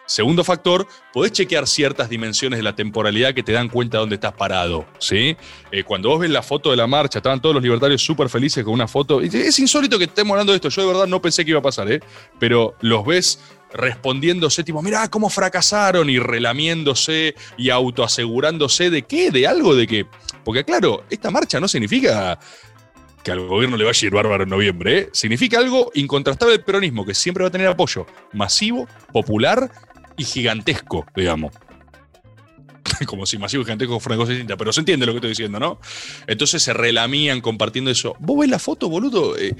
Segundo 0.07 0.45
factor, 0.45 0.87
podés 1.13 1.33
chequear 1.33 1.67
ciertas 1.67 2.09
dimensiones 2.09 2.59
de 2.59 2.63
la 2.63 2.75
temporalidad 2.75 3.35
que 3.35 3.43
te 3.43 3.53
dan 3.53 3.69
cuenta 3.69 3.97
de 3.97 4.01
dónde 4.01 4.17
estás 4.17 4.33
parado, 4.33 4.85
¿sí? 4.99 5.37
Eh, 5.71 5.85
cuando 5.85 6.11
vos 6.11 6.21
ves 6.21 6.31
la 6.31 6.43
foto 6.43 6.71
de 6.71 6.77
la 6.77 6.87
marcha, 6.87 7.21
estaban 7.21 7.41
todos 7.41 7.55
los 7.55 7.63
libertarios 7.63 8.03
súper 8.05 8.29
felices 8.29 8.63
con 8.65 8.75
una 8.75 8.89
foto. 8.89 9.21
Es 9.21 9.59
insólito 9.59 9.99
que 9.99 10.05
estemos 10.05 10.33
hablando 10.33 10.53
de 10.53 10.57
esto. 10.57 10.69
Yo 10.69 10.83
de 10.83 10.89
verdad 10.89 11.07
no 11.07 11.23
pensé 11.23 11.45
que 11.45 11.53
iba 11.53 11.61
a 11.61 11.63
pasar, 11.63 11.91
¿eh? 11.91 12.01
Pero 12.39 12.75
los 12.81 13.07
ves 13.07 13.39
respondiéndose, 13.73 14.65
tipo, 14.65 14.83
mirá 14.83 15.09
cómo 15.09 15.29
fracasaron 15.29 16.11
y 16.11 16.19
relamiéndose 16.19 17.35
y 17.57 17.71
autoasegurándose 17.71 18.91
de 18.91 19.03
qué, 19.03 19.31
de 19.31 19.47
algo 19.47 19.75
de 19.75 19.87
que. 19.87 20.07
Porque, 20.45 20.65
claro, 20.65 21.05
esta 21.11 21.31
marcha 21.31 21.61
no 21.61 21.69
significa 21.69 22.39
que 23.23 23.31
al 23.31 23.47
gobierno 23.47 23.77
le 23.77 23.85
vaya 23.85 23.99
a 24.03 24.07
ir 24.07 24.13
bárbaro 24.13 24.43
en 24.43 24.51
noviembre, 24.51 24.99
¿eh? 24.99 25.09
significa 25.13 25.59
algo 25.59 25.91
incontrastable 25.95 26.57
del 26.57 26.65
peronismo, 26.65 27.07
que 27.07 27.15
siempre 27.15 27.43
va 27.45 27.49
a 27.49 27.53
tener 27.53 27.69
apoyo 27.69 28.07
masivo, 28.33 28.89
popular 29.13 29.71
y 30.17 30.25
gigantesco, 30.25 31.07
digamos. 31.15 31.53
Como 33.07 33.27
si 33.27 33.39
masivo 33.39 33.65
gigantesco 33.65 34.01
fueran 34.01 34.19
cosas 34.19 34.31
distintas, 34.31 34.57
pero 34.57 34.73
se 34.73 34.81
entiende 34.81 35.07
lo 35.07 35.13
que 35.13 35.19
estoy 35.19 35.31
diciendo, 35.31 35.59
¿no? 35.59 35.79
Entonces 36.27 36.63
se 36.63 36.73
relamían 36.73 37.41
compartiendo 37.41 37.91
eso. 37.91 38.15
¿Vos 38.19 38.41
ves 38.41 38.51
la 38.51 38.59
foto, 38.59 38.89
boludo? 38.89 39.37
Eh, 39.37 39.55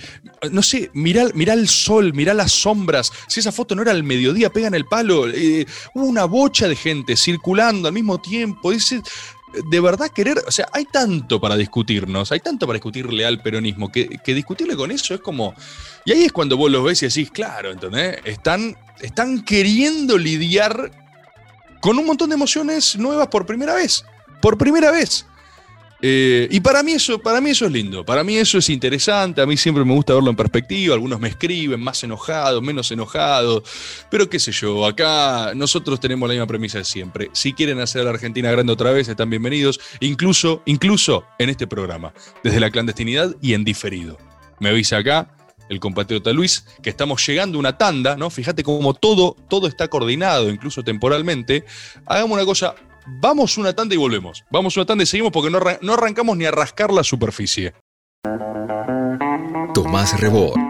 no 0.51 0.63
sé, 0.63 0.91
mirá, 0.95 1.27
mirá 1.35 1.55
el 1.55 1.69
sol, 1.69 2.13
mirá 2.15 2.35
las 2.35 2.53
sombras. 2.53 3.13
Si 3.29 3.41
esa 3.41 3.53
foto 3.53 3.75
no 3.75 3.83
era 3.83 3.93
al 3.93 4.03
mediodía, 4.03 4.51
pegan 4.51 4.75
el 4.75 4.87
palo. 4.87 5.29
Eh, 5.29 5.67
hubo 5.95 6.05
una 6.05 6.25
bocha 6.25 6.69
de 6.69 6.77
gente 6.77 7.17
circulando 7.17 7.89
al 7.89 7.95
mismo 7.95 8.21
tiempo. 8.21 8.71
Dice, 8.71 9.03
de 9.71 9.81
verdad 9.81 10.09
querer, 10.09 10.39
o 10.47 10.51
sea, 10.51 10.69
hay 10.73 10.87
tanto 10.87 11.41
para 11.41 11.57
discutirnos, 11.57 12.33
hay 12.33 12.41
tanto 12.41 12.67
para 12.67 12.77
discutirle 12.77 13.25
al 13.25 13.43
peronismo, 13.43 13.91
que, 13.91 14.09
que 14.25 14.35
discutirle 14.35 14.77
con 14.77 14.91
eso 14.91 15.15
es 15.15 15.21
como... 15.21 15.55
Y 16.05 16.13
ahí 16.13 16.25
es 16.25 16.33
cuando 16.33 16.57
vos 16.57 16.71
los 16.71 16.85
ves 16.85 17.03
y 17.03 17.07
decís, 17.07 17.31
claro, 17.31 17.71
¿entendés? 17.71 18.19
Están, 18.25 18.77
están 19.01 19.45
queriendo 19.45 20.19
lidiar 20.19 21.02
con 21.83 21.99
un 21.99 22.07
montón 22.07 22.31
de 22.31 22.37
emociones 22.37 22.97
nuevas 22.97 23.27
por 23.27 23.45
primera 23.45 23.75
vez. 23.75 24.05
Por 24.41 24.57
primera 24.57 24.93
vez. 24.93 25.27
Eh, 26.01 26.49
y 26.51 26.61
para 26.61 26.83
mí, 26.83 26.93
eso, 26.93 27.19
para 27.19 27.41
mí 27.41 27.51
eso 27.51 27.67
es 27.67 27.73
lindo, 27.73 28.05
para 28.05 28.25
mí 28.25 28.37
eso 28.37 28.59
es 28.59 28.69
interesante, 28.71 29.41
a 29.41 29.47
mí 29.47 29.57
siempre 29.57 29.85
me 29.85 29.95
gusta 29.95 30.15
verlo 30.15 30.31
en 30.31 30.37
perspectiva, 30.37 30.95
algunos 30.95 31.21
me 31.21 31.29
escriben 31.29 31.81
más 31.81 32.03
enojados, 32.03 32.61
menos 32.61 32.91
enojados, 32.91 33.63
pero 34.11 34.29
qué 34.29 34.41
sé 34.41 34.51
yo, 34.51 34.85
acá 34.85 35.53
nosotros 35.55 36.01
tenemos 36.01 36.29
la 36.29 36.35
misma 36.35 36.49
premisa 36.49 36.79
de 36.79 36.85
siempre, 36.85 37.31
si 37.33 37.53
quieren 37.53 37.79
hacer 37.79 38.01
a 38.01 38.05
la 38.07 38.11
Argentina 38.11 38.51
grande 38.51 38.73
otra 38.73 38.91
vez, 38.91 39.07
están 39.07 39.31
bienvenidos, 39.31 39.79
incluso, 40.01 40.63
incluso 40.67 41.25
en 41.39 41.51
este 41.51 41.69
programa, 41.69 42.13
desde 42.43 42.59
la 42.59 42.73
clandestinidad 42.73 43.37
y 43.41 43.55
en 43.55 43.63
diferido. 43.63 44.19
Me 44.59 44.71
avisa 44.71 44.97
acá 44.97 45.31
el 45.73 45.81
compatriota 45.81 46.33
Luis, 46.33 46.65
que 46.83 46.91
estamos 46.91 47.27
llegando 47.27 47.59
a 47.59 47.61
una 47.61 47.79
tanda, 47.79 48.17
¿no? 48.17 48.31
Fíjate 48.31 48.63
cómo 48.63 48.95
todo, 48.95 49.37
todo 49.49 49.67
está 49.67 49.89
coordinado, 49.89 50.51
incluso 50.51 50.83
temporalmente. 50.85 51.65
Hagamos 52.07 52.33
una 52.37 52.45
cosa, 52.45 52.75
vamos 53.07 53.57
una 53.59 53.73
tanda 53.73 53.95
y 53.95 53.99
volvemos. 53.99 54.45
Vamos 54.51 54.77
una 54.77 54.87
tanda 54.87 55.03
y 55.05 55.07
seguimos 55.07 55.33
porque 55.33 55.51
no, 55.51 55.59
arran- 55.59 55.79
no 55.83 55.95
arrancamos 55.95 56.37
ni 56.37 56.45
a 56.45 56.51
rascar 56.51 56.93
la 56.93 57.03
superficie. 57.03 57.73
Tomás 59.75 60.21
Rebord. 60.21 60.61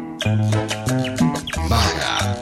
Vaga. 1.69 2.39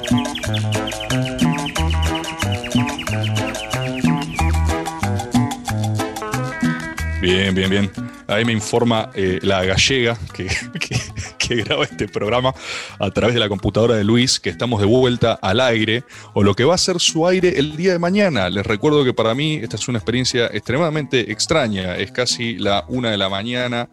Bien, 7.20 7.54
bien, 7.54 7.70
bien. 7.70 7.90
Ahí 8.30 8.44
me 8.44 8.52
informa 8.52 9.10
eh, 9.14 9.38
la 9.42 9.64
gallega 9.64 10.16
que, 10.32 10.46
que- 10.80 11.00
que 11.38 11.54
graba 11.64 11.82
este 11.84 12.06
programa 12.06 12.54
a 13.00 13.10
través 13.10 13.34
de 13.34 13.40
la 13.40 13.48
computadora 13.48 13.96
de 13.96 14.04
Luis 14.04 14.38
que 14.38 14.50
estamos 14.50 14.80
de 14.80 14.86
vuelta 14.86 15.36
al 15.42 15.60
aire 15.60 16.04
o 16.32 16.44
lo 16.44 16.54
que 16.54 16.64
va 16.64 16.76
a 16.76 16.78
ser 16.78 17.00
su 17.00 17.26
aire 17.26 17.58
el 17.58 17.76
día 17.76 17.92
de 17.92 17.98
mañana. 17.98 18.48
Les 18.50 18.64
recuerdo 18.64 19.04
que 19.04 19.12
para 19.12 19.34
mí 19.34 19.54
esta 19.60 19.74
es 19.76 19.88
una 19.88 19.98
experiencia 19.98 20.46
extremadamente 20.46 21.32
extraña. 21.32 21.96
Es 21.96 22.12
casi 22.12 22.54
la 22.56 22.84
una 22.88 23.10
de 23.10 23.16
la 23.18 23.28
mañana 23.28 23.88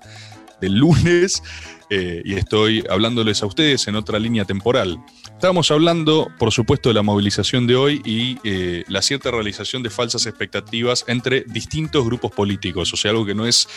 del 0.62 0.74
lunes 0.76 1.42
eh, 1.90 2.22
y 2.26 2.34
estoy 2.34 2.84
hablándoles 2.90 3.42
a 3.44 3.46
ustedes 3.46 3.88
en 3.88 3.96
otra 3.96 4.20
línea 4.20 4.46
temporal. 4.46 4.98
Estábamos 5.26 5.72
hablando, 5.72 6.32
por 6.38 6.52
supuesto, 6.52 6.90
de 6.90 6.96
la 6.96 7.04
movilización 7.04 7.68
de 7.68 7.76
hoy 7.76 8.02
y 8.04 8.38
eh, 8.44 8.84
la 8.88 9.02
cierta 9.02 9.32
realización 9.32 9.84
de 9.84 9.90
falsas 9.90 10.26
expectativas 10.26 11.06
entre 11.08 11.46
distintos 11.48 12.06
grupos 12.06 12.32
políticos, 12.32 12.94
o 12.94 12.98
sea, 12.98 13.12
algo 13.12 13.26
que 13.26 13.36
no 13.36 13.46
es 13.46 13.68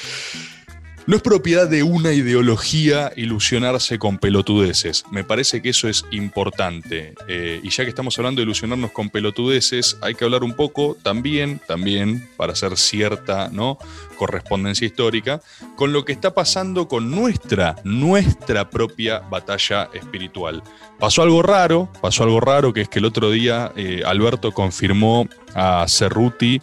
No 1.06 1.16
es 1.16 1.22
propiedad 1.22 1.68
de 1.68 1.82
una 1.82 2.12
ideología 2.12 3.12
ilusionarse 3.16 3.98
con 3.98 4.18
pelotudeces. 4.18 5.04
Me 5.10 5.24
parece 5.24 5.62
que 5.62 5.70
eso 5.70 5.88
es 5.88 6.04
importante. 6.10 7.14
Eh, 7.26 7.60
y 7.62 7.70
ya 7.70 7.84
que 7.84 7.88
estamos 7.88 8.18
hablando 8.18 8.40
de 8.40 8.44
ilusionarnos 8.44 8.92
con 8.92 9.08
pelotudeces, 9.08 9.96
hay 10.02 10.14
que 10.14 10.24
hablar 10.24 10.44
un 10.44 10.54
poco 10.54 10.96
también, 11.02 11.60
también, 11.66 12.28
para 12.36 12.52
hacer 12.52 12.76
cierta 12.76 13.48
¿no? 13.50 13.78
correspondencia 14.16 14.86
histórica, 14.86 15.40
con 15.74 15.92
lo 15.92 16.04
que 16.04 16.12
está 16.12 16.34
pasando 16.34 16.86
con 16.86 17.10
nuestra, 17.10 17.76
nuestra 17.82 18.68
propia 18.68 19.20
batalla 19.20 19.88
espiritual. 19.94 20.62
Pasó 20.98 21.22
algo 21.22 21.42
raro, 21.42 21.90
pasó 22.02 22.24
algo 22.24 22.40
raro, 22.40 22.74
que 22.74 22.82
es 22.82 22.88
que 22.88 22.98
el 22.98 23.06
otro 23.06 23.30
día 23.30 23.72
eh, 23.74 24.02
Alberto 24.04 24.52
confirmó 24.52 25.26
a 25.54 25.86
Cerruti 25.88 26.60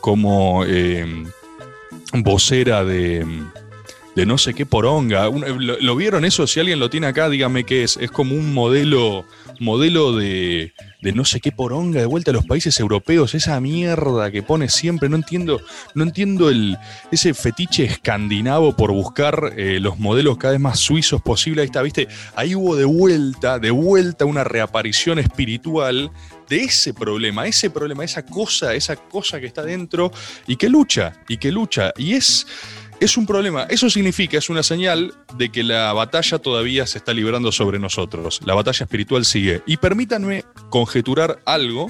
como 0.00 0.64
eh, 0.66 1.24
vocera 2.12 2.84
de 2.84 3.26
de 4.14 4.26
no 4.26 4.38
sé 4.38 4.54
qué 4.54 4.66
poronga. 4.66 5.28
¿Lo, 5.28 5.96
vieron 5.96 6.24
eso? 6.24 6.46
Si 6.46 6.60
alguien 6.60 6.80
lo 6.80 6.90
tiene 6.90 7.06
acá, 7.06 7.28
dígame 7.28 7.64
qué 7.64 7.84
es. 7.84 7.96
Es 7.96 8.10
como 8.10 8.34
un 8.34 8.52
modelo, 8.52 9.24
modelo 9.60 10.16
de, 10.16 10.72
de 11.02 11.12
no 11.12 11.24
sé 11.24 11.40
qué 11.40 11.52
poronga 11.52 12.00
de 12.00 12.06
vuelta 12.06 12.30
a 12.30 12.34
los 12.34 12.46
países 12.46 12.78
europeos. 12.80 13.34
Esa 13.34 13.60
mierda 13.60 14.30
que 14.30 14.42
pone 14.42 14.68
siempre. 14.68 15.08
No 15.08 15.16
entiendo, 15.16 15.60
no 15.94 16.02
entiendo 16.02 16.50
el, 16.50 16.76
ese 17.12 17.34
fetiche 17.34 17.84
escandinavo 17.84 18.74
por 18.76 18.92
buscar 18.92 19.52
eh, 19.56 19.78
los 19.80 19.98
modelos 19.98 20.38
cada 20.38 20.52
vez 20.52 20.60
más 20.60 20.80
suizos 20.80 21.22
posible. 21.22 21.62
Ahí 21.62 21.66
está, 21.66 21.82
¿viste? 21.82 22.08
Ahí 22.34 22.54
hubo 22.54 22.76
de 22.76 22.84
vuelta, 22.84 23.58
de 23.58 23.70
vuelta 23.70 24.24
una 24.24 24.44
reaparición 24.44 25.18
espiritual 25.18 26.10
de 26.48 26.64
ese 26.64 26.94
problema, 26.94 27.46
ese 27.46 27.70
problema, 27.70 28.04
esa 28.04 28.24
cosa, 28.24 28.74
esa 28.74 28.96
cosa 28.96 29.38
que 29.38 29.46
está 29.46 29.62
dentro 29.62 30.10
y 30.46 30.56
que 30.56 30.68
lucha, 30.68 31.12
y 31.28 31.36
que 31.36 31.52
lucha. 31.52 31.92
Y 31.96 32.14
es 32.14 32.46
es 33.00 33.16
un 33.16 33.26
problema. 33.26 33.64
Eso 33.64 33.90
significa, 33.90 34.38
es 34.38 34.50
una 34.50 34.62
señal 34.62 35.14
de 35.36 35.50
que 35.50 35.62
la 35.62 35.92
batalla 35.92 36.38
todavía 36.38 36.86
se 36.86 36.98
está 36.98 37.12
librando 37.12 37.52
sobre 37.52 37.78
nosotros. 37.78 38.40
La 38.44 38.54
batalla 38.54 38.84
espiritual 38.84 39.24
sigue. 39.24 39.62
Y 39.66 39.76
permítanme 39.76 40.44
conjeturar 40.70 41.40
algo, 41.44 41.88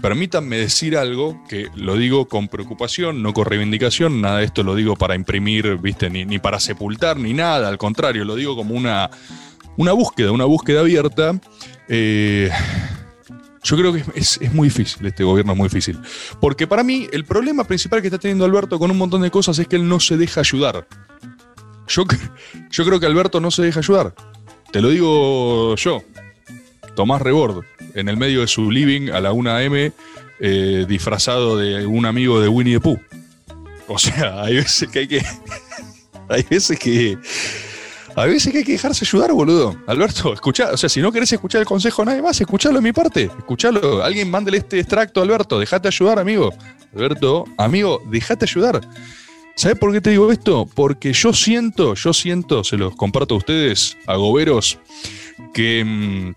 permítanme 0.00 0.56
decir 0.56 0.96
algo 0.96 1.42
que 1.48 1.68
lo 1.74 1.96
digo 1.96 2.28
con 2.28 2.48
preocupación, 2.48 3.22
no 3.22 3.32
con 3.32 3.46
reivindicación, 3.46 4.20
nada 4.20 4.38
de 4.38 4.44
esto 4.44 4.62
lo 4.62 4.74
digo 4.74 4.96
para 4.96 5.14
imprimir, 5.14 5.76
viste, 5.78 6.10
ni, 6.10 6.38
para 6.38 6.60
sepultar, 6.60 7.16
ni 7.16 7.32
nada, 7.32 7.68
al 7.68 7.78
contrario, 7.78 8.24
lo 8.24 8.34
digo 8.34 8.56
como 8.56 8.74
una, 8.74 9.10
una 9.76 9.92
búsqueda, 9.92 10.32
una 10.32 10.44
búsqueda 10.44 10.80
abierta. 10.80 11.38
Eh, 11.88 12.50
yo 13.62 13.76
creo 13.76 13.92
que 13.92 14.02
es, 14.14 14.40
muy 14.52 14.68
difícil, 14.68 15.06
este 15.06 15.24
gobierno 15.24 15.52
es 15.52 15.58
muy 15.58 15.68
difícil. 15.68 15.98
Porque 16.40 16.66
para 16.66 16.82
mí 16.82 17.08
el 17.12 17.24
problema 17.24 17.64
principal 17.64 18.00
que 18.00 18.08
está 18.08 18.18
teniendo 18.18 18.44
Alberto 18.44 18.78
con 18.78 18.90
un 18.90 18.98
montón 18.98 19.22
de 19.22 19.30
cosas 19.30 19.58
es 19.58 19.68
que 19.68 19.76
él 19.76 19.88
no 19.88 20.00
se 20.00 20.16
deja 20.16 20.40
ayudar. 20.40 20.86
Yo, 21.88 22.04
yo 22.70 22.84
creo 22.84 22.98
que 22.98 23.06
Alberto 23.06 23.40
no 23.40 23.50
se 23.50 23.62
deja 23.62 23.80
ayudar. 23.80 24.14
Te 24.72 24.80
lo 24.80 24.88
digo 24.88 25.76
yo, 25.76 26.02
Tomás 26.96 27.22
Rebord, 27.22 27.64
en 27.94 28.08
el 28.08 28.16
medio 28.16 28.40
de 28.40 28.46
su 28.46 28.70
living 28.70 29.10
a 29.10 29.20
la 29.20 29.32
1 29.32 29.50
am, 29.50 29.92
eh, 30.40 30.86
disfrazado 30.88 31.56
de 31.56 31.86
un 31.86 32.06
amigo 32.06 32.40
de 32.40 32.48
Winnie 32.48 32.74
the 32.74 32.80
Pooh. 32.80 33.00
O 33.86 33.98
sea, 33.98 34.42
hay 34.42 34.56
veces 34.56 34.88
que 34.88 34.98
hay 35.00 35.08
que... 35.08 35.22
hay 36.28 36.44
veces 36.48 36.78
que 36.78 37.18
a 38.14 38.26
veces 38.26 38.54
hay 38.54 38.64
que 38.64 38.72
dejarse 38.72 39.04
ayudar, 39.04 39.32
boludo. 39.32 39.76
Alberto, 39.86 40.32
escucha, 40.34 40.70
o 40.72 40.76
sea, 40.76 40.88
si 40.88 41.00
no 41.00 41.10
querés 41.12 41.32
escuchar 41.32 41.60
el 41.60 41.66
consejo 41.66 42.02
de 42.02 42.06
nadie 42.06 42.22
más, 42.22 42.40
escuchalo 42.40 42.76
de 42.76 42.82
mi 42.82 42.92
parte. 42.92 43.30
Escuchalo. 43.38 44.02
Alguien 44.02 44.30
mándele 44.30 44.58
este 44.58 44.78
extracto 44.78 45.22
Alberto. 45.22 45.58
Dejate 45.58 45.88
ayudar, 45.88 46.18
amigo. 46.18 46.52
Alberto, 46.94 47.46
amigo, 47.56 48.02
dejate 48.10 48.44
ayudar. 48.44 48.80
¿Sabes 49.54 49.78
por 49.78 49.92
qué 49.92 50.00
te 50.00 50.10
digo 50.10 50.30
esto? 50.32 50.68
Porque 50.74 51.12
yo 51.12 51.32
siento, 51.32 51.94
yo 51.94 52.12
siento, 52.12 52.64
se 52.64 52.76
los 52.76 52.94
comparto 52.96 53.34
a 53.34 53.38
ustedes, 53.38 53.96
a 54.06 54.16
goberos, 54.16 54.78
que 55.52 55.84
mm, 55.84 56.34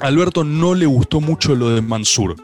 Alberto 0.00 0.44
no 0.44 0.74
le 0.74 0.86
gustó 0.86 1.20
mucho 1.20 1.54
lo 1.54 1.70
de 1.70 1.82
Mansur. 1.82 2.36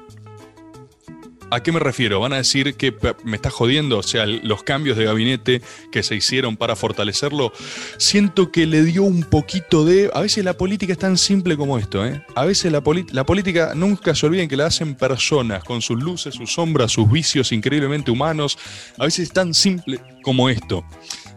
¿A 1.48 1.62
qué 1.62 1.70
me 1.70 1.78
refiero? 1.78 2.18
Van 2.18 2.32
a 2.32 2.38
decir 2.38 2.74
que 2.74 2.92
me 3.24 3.36
está 3.36 3.50
jodiendo, 3.50 3.98
o 3.98 4.02
sea, 4.02 4.26
los 4.26 4.64
cambios 4.64 4.96
de 4.96 5.04
gabinete 5.04 5.62
que 5.92 6.02
se 6.02 6.16
hicieron 6.16 6.56
para 6.56 6.74
fortalecerlo, 6.74 7.52
siento 7.98 8.50
que 8.50 8.66
le 8.66 8.82
dio 8.82 9.04
un 9.04 9.22
poquito 9.22 9.84
de... 9.84 10.10
A 10.12 10.22
veces 10.22 10.44
la 10.44 10.54
política 10.54 10.92
es 10.92 10.98
tan 10.98 11.16
simple 11.16 11.56
como 11.56 11.78
esto, 11.78 12.04
¿eh? 12.04 12.24
A 12.34 12.44
veces 12.44 12.72
la, 12.72 12.82
la 13.12 13.24
política, 13.24 13.74
nunca 13.76 14.14
se 14.16 14.26
olviden 14.26 14.48
que 14.48 14.56
la 14.56 14.66
hacen 14.66 14.96
personas, 14.96 15.62
con 15.62 15.82
sus 15.82 16.02
luces, 16.02 16.34
sus 16.34 16.52
sombras, 16.52 16.90
sus 16.90 17.08
vicios 17.08 17.52
increíblemente 17.52 18.10
humanos. 18.10 18.58
A 18.98 19.04
veces 19.04 19.28
es 19.28 19.32
tan 19.32 19.54
simple 19.54 20.00
como 20.22 20.48
esto. 20.48 20.84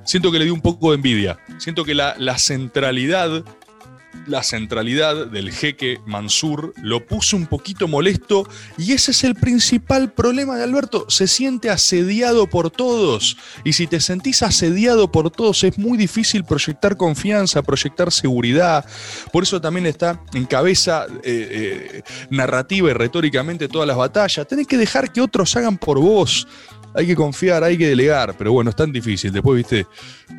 Siento 0.06 0.32
que 0.32 0.40
le 0.40 0.46
dio 0.46 0.56
un 0.56 0.62
poco 0.62 0.90
de 0.90 0.96
envidia. 0.96 1.38
Siento 1.60 1.86
que 1.86 1.94
la, 1.94 2.16
la 2.18 2.40
centralidad 2.40 3.44
la 4.28 4.44
centralidad 4.44 5.28
del 5.28 5.52
jeque 5.52 6.00
Mansur 6.06 6.74
lo 6.82 7.06
puso 7.06 7.36
un 7.36 7.48
poquito 7.48 7.88
molesto 7.88 8.48
y 8.78 8.94
ese 8.94 9.12
es 9.12 9.24
el 9.24 9.36
principal 9.36 10.12
problema 10.12 10.58
de 10.58 10.64
Alberto. 10.64 11.06
Se 11.10 11.28
siente 11.28 11.70
asediado 11.70 12.48
por 12.48 12.70
todos 12.70 13.38
y 13.64 13.74
si 13.74 13.88
te 13.88 14.00
sentís 14.00 14.42
asediado 14.42 15.12
por 15.12 15.32
todos 15.32 15.64
es 15.64 15.78
muy 15.78 15.98
difícil 15.98 16.44
proyectar 16.44 16.98
confianza, 16.98 17.62
proyectar 17.62 18.12
seguridad. 18.12 18.86
Por 19.32 19.44
eso 19.44 19.60
también 19.62 19.86
está 19.86 20.22
en 20.34 20.46
cabeza 20.46 21.08
eh, 21.24 22.02
eh, 22.04 22.04
narrativa 22.30 22.90
y 22.90 22.94
retóricamente 22.94 23.68
todas 23.68 23.88
las 23.88 23.98
batallas. 23.98 24.48
Tenés 24.48 24.68
que 24.68 24.78
dejar 24.78 25.12
que 25.12 25.22
otros 25.22 25.56
hagan 25.56 25.78
por 25.78 26.00
vos 26.00 26.48
hay 26.94 27.06
que 27.06 27.16
confiar, 27.16 27.64
hay 27.64 27.78
que 27.78 27.88
delegar, 27.88 28.36
pero 28.38 28.52
bueno, 28.52 28.72
es 28.72 28.76
tan 28.76 28.92
difícil. 28.92 29.32
Después, 29.32 29.58
viste, 29.58 29.86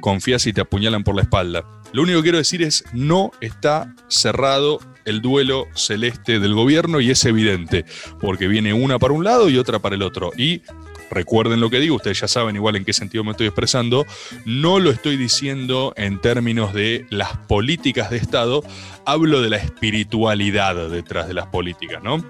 confías 0.00 0.46
y 0.46 0.52
te 0.52 0.60
apuñalan 0.60 1.04
por 1.04 1.14
la 1.14 1.22
espalda. 1.22 1.64
Lo 1.92 2.02
único 2.02 2.18
que 2.18 2.24
quiero 2.24 2.38
decir 2.38 2.62
es, 2.62 2.84
no 2.92 3.32
está 3.40 3.94
cerrado 4.08 4.78
el 5.04 5.20
duelo 5.22 5.66
celeste 5.74 6.38
del 6.38 6.54
gobierno 6.54 7.00
y 7.00 7.10
es 7.10 7.24
evidente, 7.24 7.84
porque 8.20 8.48
viene 8.48 8.72
una 8.72 8.98
para 8.98 9.14
un 9.14 9.24
lado 9.24 9.48
y 9.48 9.58
otra 9.58 9.78
para 9.78 9.96
el 9.96 10.02
otro. 10.02 10.32
Y 10.36 10.62
recuerden 11.10 11.60
lo 11.60 11.70
que 11.70 11.80
digo, 11.80 11.96
ustedes 11.96 12.20
ya 12.20 12.28
saben 12.28 12.56
igual 12.56 12.76
en 12.76 12.84
qué 12.84 12.92
sentido 12.92 13.24
me 13.24 13.32
estoy 13.32 13.48
expresando, 13.48 14.06
no 14.44 14.78
lo 14.78 14.90
estoy 14.90 15.16
diciendo 15.16 15.92
en 15.96 16.20
términos 16.20 16.72
de 16.72 17.06
las 17.10 17.36
políticas 17.36 18.10
de 18.10 18.18
Estado, 18.18 18.62
hablo 19.04 19.42
de 19.42 19.50
la 19.50 19.56
espiritualidad 19.56 20.88
detrás 20.88 21.26
de 21.26 21.34
las 21.34 21.46
políticas, 21.46 22.02
¿no? 22.02 22.24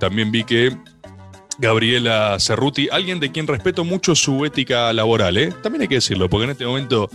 También 0.00 0.32
vi 0.32 0.44
que 0.44 0.74
Gabriela 1.62 2.38
Cerruti, 2.40 2.88
alguien 2.90 3.20
de 3.20 3.30
quien 3.30 3.46
respeto 3.46 3.84
mucho 3.84 4.16
su 4.16 4.44
ética 4.44 4.92
laboral, 4.92 5.38
¿eh? 5.38 5.54
También 5.62 5.82
hay 5.82 5.88
que 5.88 5.94
decirlo, 5.94 6.28
porque 6.28 6.44
en 6.44 6.50
este 6.50 6.66
momento, 6.66 7.08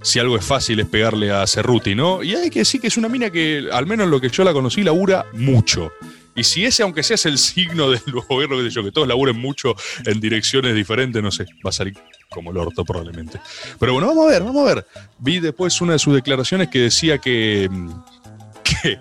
si 0.00 0.18
algo 0.18 0.38
es 0.38 0.44
fácil 0.44 0.80
es 0.80 0.86
pegarle 0.86 1.30
a 1.30 1.46
Cerruti, 1.46 1.94
¿no? 1.94 2.22
Y 2.22 2.34
hay 2.34 2.48
que 2.48 2.60
decir 2.60 2.80
que 2.80 2.86
es 2.86 2.96
una 2.96 3.10
mina 3.10 3.28
que, 3.28 3.68
al 3.70 3.86
menos 3.86 4.08
lo 4.08 4.18
que 4.18 4.30
yo 4.30 4.42
la 4.42 4.54
conocí, 4.54 4.82
labura 4.82 5.26
mucho. 5.34 5.92
Y 6.34 6.44
si 6.44 6.64
ese, 6.64 6.82
aunque 6.82 7.02
sea, 7.02 7.16
es 7.16 7.26
el 7.26 7.36
signo 7.36 7.90
del 7.90 8.00
gobierno, 8.28 8.56
que 8.56 8.70
yo, 8.70 8.82
que 8.82 8.90
todos 8.90 9.06
laburen 9.06 9.36
mucho 9.36 9.74
en 10.06 10.18
direcciones 10.18 10.74
diferentes, 10.74 11.22
no 11.22 11.30
sé, 11.30 11.44
va 11.64 11.68
a 11.68 11.72
salir 11.72 11.92
como 12.30 12.52
el 12.52 12.56
orto 12.56 12.86
probablemente. 12.86 13.38
Pero 13.78 13.92
bueno, 13.92 14.08
vamos 14.08 14.28
a 14.28 14.30
ver, 14.30 14.42
vamos 14.42 14.66
a 14.66 14.74
ver. 14.74 14.86
Vi 15.18 15.40
después 15.40 15.78
una 15.82 15.92
de 15.92 15.98
sus 15.98 16.14
declaraciones 16.14 16.68
que 16.68 16.78
decía 16.78 17.18
que, 17.18 17.68
que, 18.82 18.98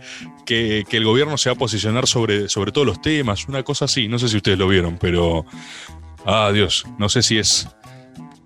que, 0.49 0.97
el 0.97 1.05
gobierno 1.05 1.37
se 1.37 1.49
va 1.49 1.55
a 1.55 1.57
posicionar 1.57 2.07
sobre, 2.07 2.49
sobre 2.49 2.71
todos 2.71 2.87
los 2.87 3.01
temas, 3.01 3.47
una 3.47 3.61
cosa 3.63 3.85
así. 3.85 4.07
No 4.07 4.17
sé 4.17 4.27
si 4.27 4.37
ustedes 4.37 4.57
lo 4.57 4.67
vieron, 4.67 4.97
pero. 4.97 5.45
Ah, 6.25 6.51
Dios, 6.51 6.85
no 6.97 7.07
sé 7.07 7.21
si 7.21 7.37
es. 7.37 7.67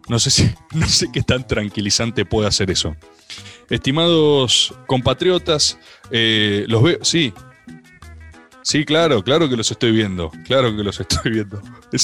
No 0.10 0.20
sé 0.20 0.30
si. 0.30 0.54
No 0.74 0.88
sé 0.88 1.08
qué 1.13 1.22
tan 1.22 1.48
tranquilizante 1.48 2.26
puede 2.26 2.48
hacer 2.48 2.72
eso. 2.72 2.96
Estimados 3.70 4.74
compatriotas, 4.86 5.80
eh, 6.12 6.66
los 6.68 6.84
veo. 6.84 7.00
Sí. 7.04 7.34
Sí, 8.63 8.86
claro, 8.86 9.24
claro 9.24 9.50
que 9.50 9.58
los 9.58 9.72
estoy 9.72 9.92
viendo. 9.92 10.32
Claro 10.46 10.76
que 10.76 10.84
los 10.84 11.00
estoy 11.00 11.32
viendo. 11.32 11.62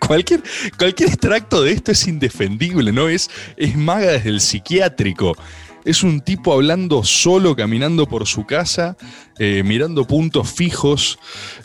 Cualquier, 0.00 0.42
cualquier 0.76 1.10
extracto 1.10 1.62
de 1.62 1.72
esto 1.72 1.92
es 1.92 2.08
indefendible, 2.08 2.90
¿no? 2.90 3.08
Es, 3.08 3.30
es 3.56 3.76
maga 3.76 4.12
desde 4.12 4.30
el 4.30 4.40
psiquiátrico. 4.40 5.36
Es 5.84 6.02
un 6.02 6.20
tipo 6.20 6.52
hablando 6.52 7.04
solo, 7.04 7.56
caminando 7.56 8.06
por 8.06 8.26
su 8.26 8.44
casa, 8.44 8.96
eh, 9.38 9.62
mirando 9.64 10.06
puntos 10.06 10.50
fijos. 10.50 11.18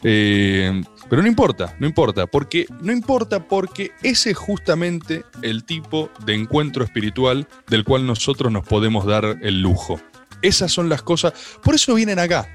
Eh, 0.04 0.82
pero 1.10 1.22
no 1.22 1.28
importa, 1.28 1.76
no 1.80 1.86
importa, 1.86 2.26
porque 2.26 2.66
no 2.82 2.92
importa 2.92 3.48
porque 3.48 3.92
ese 4.02 4.32
es 4.32 4.38
justamente 4.38 5.24
el 5.42 5.64
tipo 5.64 6.10
de 6.26 6.34
encuentro 6.34 6.84
espiritual 6.84 7.48
del 7.68 7.84
cual 7.84 8.08
nosotros 8.08 8.52
nos 8.52 8.66
podemos 8.66 9.06
dar 9.06 9.38
el 9.42 9.62
lujo. 9.62 10.00
Esas 10.42 10.72
son 10.72 10.90
las 10.90 11.04
cosas, 11.04 11.34
por 11.64 11.76
eso 11.76 11.94
vienen 11.94 12.20
acá. 12.20 12.48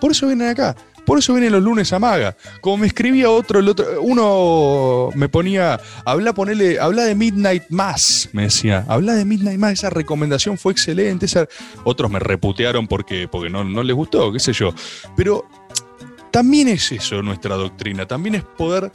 Por 0.00 0.10
eso 0.10 0.26
vienen 0.26 0.48
acá. 0.48 0.76
Por 1.04 1.18
eso 1.18 1.34
vienen 1.34 1.52
los 1.52 1.62
lunes 1.62 1.92
a 1.92 1.98
Maga. 1.98 2.36
Como 2.60 2.78
me 2.78 2.86
escribía 2.86 3.30
otro, 3.30 3.60
el 3.60 3.68
otro 3.68 4.00
uno 4.00 5.10
me 5.14 5.28
ponía, 5.28 5.80
habla, 6.04 6.32
ponele, 6.32 6.78
habla 6.78 7.04
de 7.04 7.14
Midnight 7.14 7.64
Mass, 7.68 8.28
me 8.32 8.42
decía, 8.42 8.84
habla 8.88 9.14
de 9.14 9.24
Midnight 9.24 9.58
Mass, 9.58 9.72
esa 9.72 9.90
recomendación 9.90 10.56
fue 10.58 10.72
excelente. 10.72 11.26
Otros 11.84 12.10
me 12.10 12.18
reputearon 12.18 12.86
porque, 12.86 13.28
porque 13.28 13.50
no, 13.50 13.64
no 13.64 13.82
les 13.82 13.94
gustó, 13.94 14.32
qué 14.32 14.40
sé 14.40 14.52
yo. 14.52 14.74
Pero 15.16 15.46
también 16.30 16.68
es 16.68 16.90
eso 16.92 17.22
nuestra 17.22 17.56
doctrina, 17.56 18.06
también 18.06 18.36
es 18.36 18.42
poder 18.42 18.90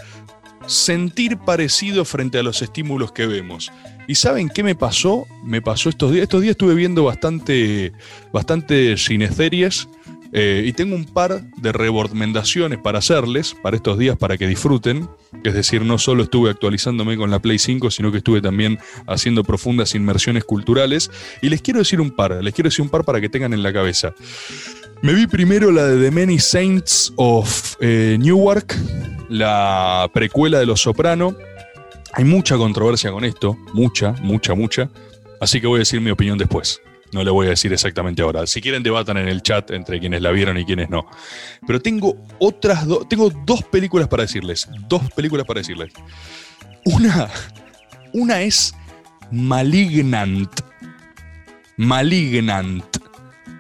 sentir 0.66 1.38
parecido 1.38 2.06
frente 2.06 2.38
a 2.38 2.44
los 2.44 2.62
estímulos 2.62 3.12
que 3.12 3.26
vemos. 3.28 3.72
¿Y 4.08 4.16
saben 4.16 4.50
qué 4.50 4.64
me 4.64 4.76
pasó? 4.76 5.26
Me 5.44 5.62
pasó 5.62 5.90
estos 5.90 6.12
días. 6.12 6.24
Estos 6.24 6.42
días 6.42 6.52
estuve 6.52 6.74
viendo 6.74 7.04
bastante, 7.04 7.92
bastante 8.34 8.98
cineseries 8.98 9.88
eh, 10.32 10.64
y 10.66 10.74
tengo 10.74 10.96
un 10.96 11.06
par 11.06 11.42
de 11.58 11.72
recomendaciones 11.72 12.78
para 12.78 13.00
hacerles 13.00 13.56
para 13.64 13.76
estos 13.76 13.98
días 13.98 14.16
para 14.18 14.38
que 14.38 14.48
disfruten. 14.48 15.10
Es 15.44 15.54
decir, 15.54 15.84
no 15.84 15.98
solo 15.98 16.24
estuve 16.24 16.50
actualizándome 16.50 17.18
con 17.18 17.32
la 17.32 17.40
Play 17.40 17.58
5, 17.58 17.90
sino 17.90 18.12
que 18.12 18.20
estuve 18.20 18.42
también 18.42 18.80
haciendo 19.08 19.44
profundas 19.44 19.96
inmersiones 19.96 20.44
culturales. 20.44 21.10
Y 21.42 21.50
les 21.50 21.62
quiero 21.62 21.80
decir 21.80 22.00
un 22.00 22.12
par, 22.12 22.44
les 22.44 22.54
quiero 22.54 22.70
decir 22.70 22.84
un 22.84 22.90
par 22.90 23.04
para 23.04 23.20
que 23.20 23.30
tengan 23.30 23.54
en 23.54 23.64
la 23.64 23.74
cabeza. 23.74 24.14
Me 25.02 25.14
vi 25.14 25.28
primero 25.28 25.72
la 25.72 25.86
de 25.86 26.10
The 26.10 26.12
Many 26.12 26.40
Saints 26.40 27.14
of 27.16 27.76
eh, 27.80 28.18
Newark, 28.20 28.76
la 29.30 30.10
precuela 30.14 30.60
de 30.60 30.66
Los 30.66 30.82
Soprano. 30.82 31.36
Hay 32.14 32.26
mucha 32.26 32.58
controversia 32.58 33.12
con 33.12 33.24
esto, 33.24 33.58
mucha, 33.74 34.12
mucha, 34.22 34.54
mucha. 34.54 34.90
Así 35.40 35.62
que 35.62 35.68
voy 35.68 35.78
a 35.78 35.80
decir 35.80 36.02
mi 36.02 36.12
opinión 36.12 36.38
después. 36.38 36.82
No 37.12 37.24
le 37.24 37.32
voy 37.32 37.48
a 37.48 37.52
decir 37.52 37.74
exactamente 37.74 38.22
ahora. 38.22 38.46
Si 38.46 38.62
quieren 38.62 38.84
debatan 38.84 39.18
en 39.18 39.28
el 39.28 39.42
chat 39.42 39.72
entre 39.72 40.00
quienes 40.00 40.22
la 40.22 40.32
vieron 40.32 40.58
y 40.58 40.66
quienes 40.66 40.90
no. 40.90 41.08
Pero 41.66 41.82
tengo 41.82 42.16
otras 42.40 42.86
dos, 42.86 43.08
tengo 43.10 43.30
dos 43.46 43.64
películas 43.64 44.08
para 44.08 44.24
decirles. 44.24 44.70
Dos 44.88 45.12
películas 45.12 45.46
para 45.46 45.60
decirles. 45.60 45.92
Una, 46.86 47.30
una 48.14 48.42
es 48.42 48.76
Malignant. 49.32 50.62
Malignant. 51.78 52.98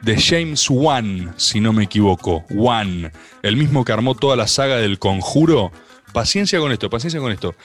De 0.01 0.17
James 0.17 0.69
Wan, 0.69 1.33
si 1.35 1.59
no 1.59 1.73
me 1.73 1.83
equivoco. 1.83 2.45
Wan. 2.51 3.11
El 3.43 3.57
mismo 3.57 3.83
que 3.83 3.91
armó 3.91 4.15
toda 4.15 4.35
la 4.35 4.47
saga 4.47 4.77
del 4.77 4.97
conjuro. 4.97 5.71
Paciencia 6.13 6.59
con 6.59 6.71
esto, 6.71 6.89
paciencia 6.89 7.19
con 7.19 7.31
esto. 7.31 7.55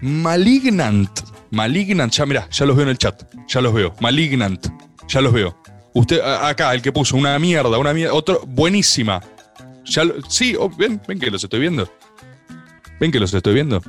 Malignant. 0.00 1.10
Malignant, 1.50 2.12
ya 2.12 2.26
mira, 2.26 2.48
ya 2.50 2.64
los 2.64 2.76
veo 2.76 2.84
en 2.84 2.90
el 2.90 2.98
chat. 2.98 3.22
Ya 3.48 3.60
los 3.60 3.74
veo. 3.74 3.94
Malignant. 4.00 4.66
Ya 5.08 5.20
los 5.20 5.32
veo. 5.32 5.56
Usted, 5.94 6.20
acá, 6.20 6.74
el 6.74 6.82
que 6.82 6.92
puso 6.92 7.16
una 7.16 7.38
mierda, 7.38 7.78
una 7.78 7.94
mierda, 7.94 8.12
otro, 8.12 8.42
buenísima. 8.46 9.22
Sí, 10.28 10.54
oh, 10.58 10.68
ven, 10.68 11.00
ven 11.06 11.18
que 11.18 11.30
los 11.30 11.42
estoy 11.42 11.60
viendo. 11.60 11.90
Ven 13.00 13.12
que 13.12 13.20
los 13.20 13.32
estoy 13.32 13.54
viendo. 13.54 13.82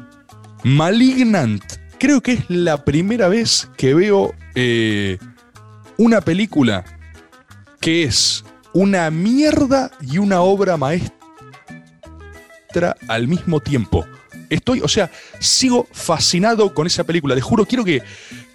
Malignant. 0.64 1.64
Creo 2.00 2.22
que 2.22 2.34
es 2.34 2.50
la 2.50 2.86
primera 2.86 3.28
vez 3.28 3.70
que 3.76 3.94
veo 3.94 4.36
eh, 4.56 5.18
una 5.98 6.22
película 6.22 6.86
que 7.82 8.04
es 8.04 8.46
una 8.74 9.10
mierda 9.10 9.92
y 10.02 10.20
una 10.20 10.42
obra 10.42 10.78
maestra 10.78 11.12
al 13.08 13.28
mismo 13.28 13.60
tiempo. 13.60 14.06
Estoy, 14.50 14.82
o 14.82 14.88
sea, 14.88 15.12
sigo 15.40 15.88
fascinado 15.92 16.74
con 16.74 16.86
esa 16.88 17.04
película. 17.04 17.36
Te 17.36 17.42
juro, 17.42 17.66
quiero 17.66 17.84
que, 17.84 18.02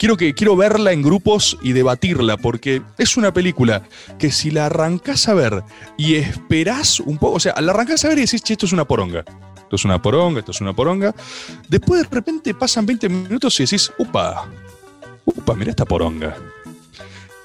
quiero 0.03 0.17
que, 0.17 0.35
quiero 0.35 0.57
verla 0.57 0.91
en 0.91 1.01
grupos 1.01 1.57
y 1.63 1.75
debatirla, 1.75 2.37
porque 2.37 2.83
es 2.99 3.17
una 3.17 3.33
película 3.33 3.85
que 4.19 4.33
si 4.33 4.51
la 4.51 4.67
arrancás 4.67 5.29
a 5.29 5.35
ver 5.35 5.63
y 5.97 6.17
esperás 6.17 6.99
un 6.99 7.19
poco, 7.19 7.37
o 7.37 7.41
sea, 7.41 7.55
la 7.61 7.71
arrancás 7.71 8.05
a 8.05 8.09
ver 8.09 8.19
y 8.19 8.23
decís, 8.23 8.43
che, 8.43 8.55
esto 8.55 8.67
es 8.67 8.73
una 8.73 8.85
poronga. 8.85 9.21
Esto 9.21 9.77
es 9.77 9.85
una 9.85 10.03
poronga, 10.03 10.41
esto 10.41 10.51
es 10.51 10.61
una 10.61 10.73
poronga. 10.73 11.15
Después 11.69 12.03
de 12.03 12.09
repente 12.11 12.53
pasan 12.53 12.85
20 12.85 13.09
minutos 13.09 13.61
y 13.61 13.63
decís, 13.63 13.93
upa, 13.97 14.49
upa, 15.25 15.55
mira 15.55 15.71
esta 15.71 15.85
poronga. 15.85 16.37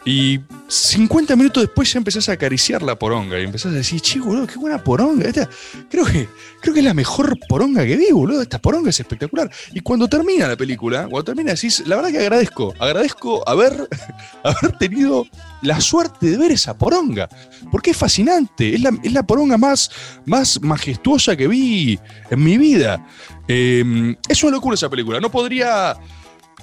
Y 0.08 0.40
50 0.70 1.36
minutos 1.36 1.64
después 1.64 1.92
ya 1.92 1.98
empezás 1.98 2.30
a 2.30 2.32
acariciar 2.32 2.82
la 2.82 2.98
poronga 2.98 3.38
y 3.42 3.44
empezás 3.44 3.74
a 3.74 3.76
decir, 3.76 4.00
che, 4.00 4.22
boludo, 4.22 4.48
qué 4.48 4.58
buena 4.58 4.82
poronga. 4.82 5.28
Esta, 5.28 5.50
creo, 5.90 6.06
que, 6.06 6.30
creo 6.62 6.74
que 6.74 6.80
es 6.80 6.86
la 6.86 6.94
mejor 6.94 7.38
poronga 7.50 7.86
que 7.86 7.98
vi, 7.98 8.10
boludo. 8.14 8.42
Esta 8.42 8.58
poronga 8.58 8.90
es 8.90 8.98
espectacular. 9.02 9.52
Y 9.74 9.82
cuando 9.82 10.08
termina 10.08 10.48
la 10.48 10.56
película, 10.56 11.10
cuando 11.10 11.26
termina 11.26 11.52
decís, 11.52 11.84
la 11.86 11.98
verdad 11.98 12.12
que 12.12 12.20
agradezco, 12.20 12.74
agradezco 12.80 13.44
haber, 13.50 13.90
haber 14.46 14.78
tenido 14.78 15.26
la 15.62 15.82
suerte 15.82 16.28
de 16.28 16.38
ver 16.38 16.52
esa 16.54 16.78
poronga. 16.78 17.28
Porque 17.70 17.92
es 17.92 17.98
fascinante, 17.98 18.76
es 18.76 18.82
la, 18.82 18.98
es 19.04 19.12
la 19.12 19.24
poronga 19.24 19.58
más, 19.58 19.92
más 20.26 20.62
majestuosa 20.62 21.36
que 21.36 21.50
vi 21.50 22.00
en 22.30 22.42
mi 22.42 22.58
vida. 22.58 23.06
Eh, 23.50 24.16
es 24.30 24.42
una 24.42 24.54
locura 24.54 24.76
esa 24.76 24.90
película. 24.90 25.20
No 25.20 25.30
podría 25.30 25.98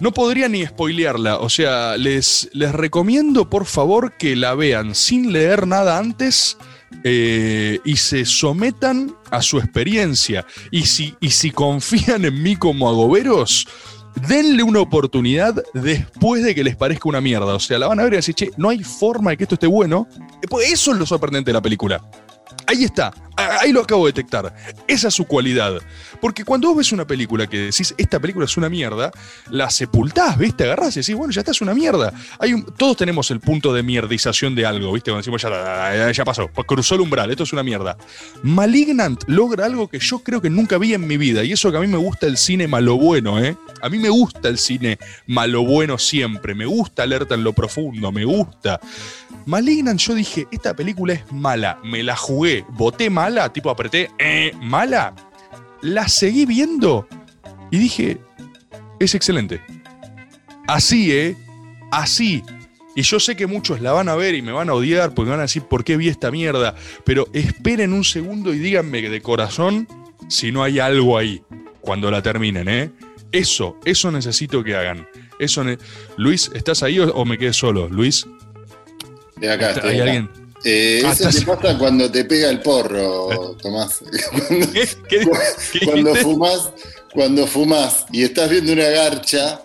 no 0.01 0.13
podría 0.13 0.49
ni 0.49 0.67
spoilearla, 0.67 1.39
o 1.39 1.49
sea, 1.49 1.97
les, 1.97 2.49
les 2.53 2.73
recomiendo 2.73 3.49
por 3.49 3.65
favor 3.65 4.17
que 4.19 4.35
la 4.35 4.55
vean 4.55 4.95
sin 4.95 5.33
leer 5.33 5.67
nada 5.67 5.99
antes 5.99 6.57
eh, 7.03 7.81
y 7.85 7.97
se 7.97 8.25
sometan 8.25 9.15
a 9.31 9.43
su 9.43 9.59
experiencia. 9.59 10.47
Y 10.71 10.87
si, 10.87 11.15
y 11.21 11.31
si 11.31 11.51
confían 11.51 12.25
en 12.25 12.43
mí 12.43 12.57
como 12.57 12.89
agoberos, 12.89 13.67
denle 14.29 14.63
una 14.63 14.81
oportunidad 14.81 15.63
después 15.75 16.45
de 16.45 16.55
que 16.55 16.65
les 16.65 16.77
parezca 16.77 17.09
una 17.09 17.21
mierda. 17.21 17.55
O 17.55 17.61
sea, 17.61 17.79
la 17.79 17.89
van 17.89 18.01
a 18.01 18.05
ver 18.05 18.15
y 18.15 18.17
decir, 18.17 18.35
che, 18.35 18.51
no 18.57 18.69
hay 18.69 18.83
forma 18.83 19.31
de 19.31 19.37
que 19.37 19.45
esto 19.45 19.55
esté 19.55 19.67
bueno. 19.67 20.09
Eso 20.67 20.93
es 20.93 20.99
lo 20.99 21.07
sorprendente 21.07 21.51
de 21.51 21.55
la 21.55 21.63
película. 21.63 22.03
Ahí 22.67 22.85
está, 22.85 23.13
ahí 23.37 23.73
lo 23.73 23.83
acabo 23.83 24.07
de 24.07 24.13
detectar. 24.13 24.55
Esa 24.87 25.09
es 25.09 25.15
su 25.15 25.27
cualidad. 25.27 25.81
Porque 26.21 26.45
cuando 26.45 26.69
vos 26.69 26.79
ves 26.79 26.93
una 26.93 27.07
película 27.07 27.47
que 27.47 27.59
decís, 27.59 27.95
esta 27.99 28.19
película 28.19 28.47
es 28.47 28.57
una 28.57 28.71
mierda, 28.71 29.11
la 29.51 29.69
sepultás, 29.69 30.39
¿viste? 30.39 30.65
Agarrás 30.65 30.97
y 30.97 31.01
decís, 31.01 31.15
bueno, 31.15 31.33
ya 31.33 31.41
está, 31.41 31.51
es 31.51 31.61
una 31.61 31.75
mierda. 31.75 32.13
Todos 32.79 32.97
tenemos 32.97 33.31
el 33.31 33.41
punto 33.41 33.75
de 33.75 33.83
mierdización 33.83 34.55
de 34.55 34.65
algo, 34.65 34.93
¿viste? 34.93 35.11
Cuando 35.11 35.21
decimos, 35.21 35.43
ya, 35.43 36.11
ya 36.11 36.25
pasó, 36.25 36.49
pues 36.49 36.67
cruzó 36.67 36.95
el 36.95 37.03
umbral, 37.03 37.31
esto 37.31 37.43
es 37.43 37.53
una 37.53 37.63
mierda. 37.63 37.99
Malignant 38.43 39.23
logra 39.27 39.67
algo 39.67 39.89
que 39.89 39.99
yo 39.99 40.21
creo 40.21 40.41
que 40.41 40.49
nunca 40.49 40.79
vi 40.79 40.95
en 40.95 41.07
mi 41.07 41.19
vida, 41.19 41.45
y 41.45 41.53
eso 41.53 41.71
que 41.71 41.77
a 41.77 41.81
mí 41.81 41.87
me 41.87 41.99
gusta 41.99 42.27
el 42.27 42.39
cine 42.39 42.67
malo 42.67 42.97
bueno, 42.97 43.43
¿eh? 43.43 43.57
A 43.83 43.91
mí 43.91 43.99
me 43.99 44.09
gusta 44.09 44.49
el 44.49 44.57
cine 44.57 44.99
malo 45.27 45.63
bueno 45.63 45.99
siempre, 45.99 46.55
me 46.55 46.65
gusta 46.65 47.03
Alerta 47.03 47.35
en 47.35 47.45
lo 47.45 47.53
profundo, 47.53 48.11
me 48.11 48.25
gusta. 48.25 48.81
Malignant, 49.47 50.01
yo 50.01 50.15
dije, 50.15 50.47
esta 50.51 50.75
película 50.75 51.15
es 51.15 51.33
mala, 51.33 51.79
me 51.85 52.03
la 52.03 52.17
jugué, 52.17 52.65
voté 52.71 53.11
mala, 53.11 53.53
tipo 53.53 53.71
apreté, 53.71 54.11
eh, 54.19 54.53
mala. 54.61 55.15
La 55.83 56.09
seguí 56.09 56.47
viendo 56.47 57.07
y 57.71 57.79
dije, 57.79 58.19
es 59.01 59.15
excelente. 59.15 59.61
Así, 60.67 61.13
¿eh? 61.13 61.37
Así. 61.91 62.43
Y 62.97 63.03
yo 63.03 63.21
sé 63.21 63.37
que 63.37 63.47
muchos 63.47 63.81
la 63.81 63.93
van 63.93 64.09
a 64.09 64.15
ver 64.15 64.35
y 64.35 64.43
me 64.43 64.53
van 64.53 64.71
a 64.71 64.75
odiar 64.75 65.15
porque 65.15 65.31
van 65.31 65.41
a 65.41 65.45
decir, 65.45 65.65
¿por 65.65 65.85
qué 65.85 65.97
vi 65.97 66.09
esta 66.09 66.31
mierda? 66.31 66.75
Pero 67.05 67.27
esperen 67.33 67.93
un 67.93 68.05
segundo 68.05 68.55
y 68.55 68.59
díganme 68.59 69.03
de 69.03 69.21
corazón 69.21 69.89
si 70.29 70.53
no 70.53 70.63
hay 70.63 70.79
algo 70.79 71.19
ahí 71.19 71.43
cuando 71.81 72.11
la 72.11 72.23
terminen, 72.23 72.69
¿eh? 72.69 72.91
Eso, 73.33 73.79
eso 73.85 74.11
necesito 74.11 74.63
que 74.63 74.77
hagan. 74.77 75.09
Eso 75.39 75.65
Luis, 76.17 76.51
¿estás 76.55 76.83
ahí 76.83 77.01
o, 77.01 77.25
me 77.25 77.37
quedé 77.37 77.53
solo? 77.53 77.89
Luis. 77.89 78.27
De 79.37 79.51
acá, 79.51 79.75
¿Hay 79.83 80.01
alguien? 80.01 80.31
Eh, 80.65 81.03
Ah, 81.05 81.13
eso 81.13 81.29
te 81.29 81.45
pasa 81.45 81.77
cuando 81.79 82.11
te 82.11 82.25
pega 82.25 82.49
el 82.49 82.61
porro, 82.61 83.55
Tomás. 83.61 83.99
Cuando, 84.49 84.73
¿Qué, 84.73 84.89
qué- 85.09 85.29
qué 85.73 85.85
cuando 85.85 86.15
fumás, 86.15 86.71
cuando 87.13 87.47
fumás 87.47 88.07
y 88.13 88.23
estás 88.25 88.49
viendo 88.49 88.73
una 88.73 88.89
garcha, 88.89 89.61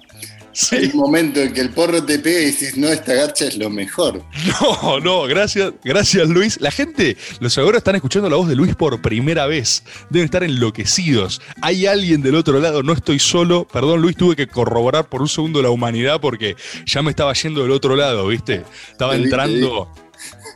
Sí. 0.61 0.75
hay 0.75 0.85
un 0.87 0.97
momento 0.97 1.39
en 1.39 1.53
que 1.53 1.61
el 1.61 1.69
porro 1.69 2.03
te 2.03 2.19
pega 2.19 2.41
y 2.41 2.45
dices, 2.47 2.75
no, 2.75 2.89
esta 2.89 3.13
garcha 3.13 3.45
es 3.45 3.57
lo 3.57 3.69
mejor. 3.69 4.23
No, 4.61 4.99
no, 4.99 5.23
gracias, 5.23 5.71
gracias 5.83 6.27
Luis. 6.27 6.59
La 6.59 6.69
gente, 6.69 7.15
los 7.39 7.57
ahora 7.57 7.77
están 7.77 7.95
escuchando 7.95 8.29
la 8.29 8.35
voz 8.35 8.49
de 8.49 8.55
Luis 8.55 8.75
por 8.75 9.01
primera 9.01 9.45
vez. 9.45 9.83
Deben 10.09 10.25
estar 10.25 10.43
enloquecidos. 10.43 11.41
Hay 11.61 11.85
alguien 11.85 12.21
del 12.21 12.35
otro 12.35 12.59
lado, 12.59 12.83
no 12.83 12.91
estoy 12.91 13.19
solo. 13.19 13.65
Perdón 13.71 14.01
Luis, 14.01 14.17
tuve 14.17 14.35
que 14.35 14.47
corroborar 14.47 15.07
por 15.07 15.21
un 15.21 15.29
segundo 15.29 15.61
la 15.61 15.69
humanidad 15.69 16.19
porque 16.19 16.57
ya 16.85 17.01
me 17.01 17.11
estaba 17.11 17.31
yendo 17.33 17.61
del 17.61 17.71
otro 17.71 17.95
lado, 17.95 18.27
¿viste? 18.27 18.65
Estaba 18.91 19.15
entrando... 19.15 19.89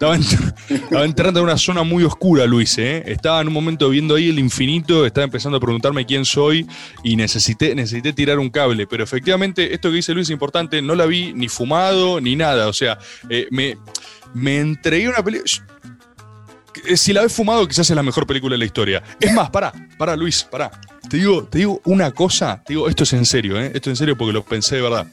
Estaba, 0.04 0.18
entr- 0.18 0.54
estaba 0.70 1.06
entrando 1.06 1.40
en 1.40 1.46
una 1.46 1.58
zona 1.58 1.84
muy 1.84 2.04
oscura, 2.04 2.46
Luis. 2.46 2.78
¿eh? 2.78 3.04
Estaba 3.06 3.40
en 3.40 3.48
un 3.48 3.54
momento 3.54 3.90
viendo 3.90 4.16
ahí 4.16 4.30
el 4.30 4.38
infinito, 4.38 5.06
estaba 5.06 5.24
empezando 5.24 5.58
a 5.58 5.62
preguntarme 5.62 6.06
quién 6.06 6.26
soy 6.26 6.68
y 7.04 7.16
necesité, 7.16 7.74
necesité 7.74 8.12
tirar 8.12 8.38
un 8.40 8.50
cable. 8.50 8.86
Pero 8.86 9.04
efectivamente, 9.04 9.74
esto 9.74 9.90
que 9.90 9.96
dice 9.96 10.14
Luis 10.14 10.28
es 10.28 10.32
importante. 10.32 10.82
No 10.82 10.96
la 10.96 11.06
vi 11.06 11.32
ni 11.34 11.48
fumado 11.48 12.20
ni 12.20 12.36
nada. 12.36 12.68
O 12.68 12.74
sea, 12.74 12.98
eh, 13.30 13.48
me, 13.50 13.78
me 14.34 14.60
entregué 14.60 15.08
una 15.08 15.24
película. 15.24 15.50
Si 16.96 17.14
la 17.14 17.22
ves 17.22 17.32
fumado, 17.32 17.66
quizás 17.66 17.90
es 17.90 17.96
la 17.96 18.04
mejor 18.04 18.28
película 18.28 18.56
de 18.56 18.60
la 18.60 18.66
historia. 18.66 19.02
Es 19.22 19.32
más, 19.34 19.50
pará, 19.52 19.72
pará, 19.98 20.18
Luis, 20.18 20.44
pará. 20.44 20.70
Te 21.10 21.16
digo, 21.18 21.46
te 21.46 21.60
digo 21.60 21.80
una 21.86 22.12
cosa, 22.12 22.62
digo, 22.68 22.90
esto 22.90 23.04
es 23.04 23.14
en 23.14 23.26
serio, 23.26 23.58
¿eh? 23.58 23.68
Esto 23.74 23.90
es 23.90 23.94
en 23.94 23.96
serio 23.96 24.18
porque 24.18 24.34
lo 24.34 24.44
pensé 24.44 24.76
de 24.76 24.82
verdad. 24.82 25.08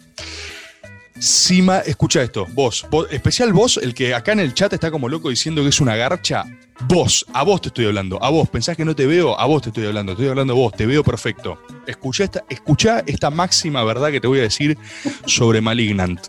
Si 1.20 1.60
ma- 1.60 1.80
escucha 1.80 2.22
esto, 2.22 2.46
vos, 2.54 2.86
especial 3.10 3.52
vos, 3.52 3.76
el 3.76 3.92
que 3.92 4.14
acá 4.14 4.32
en 4.32 4.40
el 4.40 4.54
chat 4.54 4.72
está 4.72 4.90
como 4.90 5.06
loco 5.06 5.28
diciendo 5.28 5.60
que 5.60 5.68
es 5.68 5.78
una 5.78 5.94
garcha, 5.94 6.44
vos, 6.88 7.26
a 7.34 7.42
vos 7.42 7.60
te 7.60 7.68
estoy 7.68 7.84
hablando, 7.84 8.22
a 8.24 8.30
vos, 8.30 8.48
pensás 8.48 8.74
que 8.74 8.86
no 8.86 8.96
te 8.96 9.06
veo, 9.06 9.38
a 9.38 9.44
vos 9.44 9.60
te 9.60 9.68
estoy 9.68 9.84
hablando, 9.84 10.12
estoy 10.12 10.28
hablando 10.28 10.54
a 10.54 10.56
vos, 10.56 10.72
te 10.72 10.86
veo 10.86 11.04
perfecto. 11.04 11.62
Escucha 11.86 12.24
esta, 12.24 12.44
escuchá 12.48 13.04
esta 13.06 13.28
máxima 13.28 13.84
verdad 13.84 14.10
que 14.10 14.18
te 14.22 14.28
voy 14.28 14.38
a 14.38 14.44
decir 14.44 14.78
sobre 15.26 15.60
Malignant. 15.60 16.28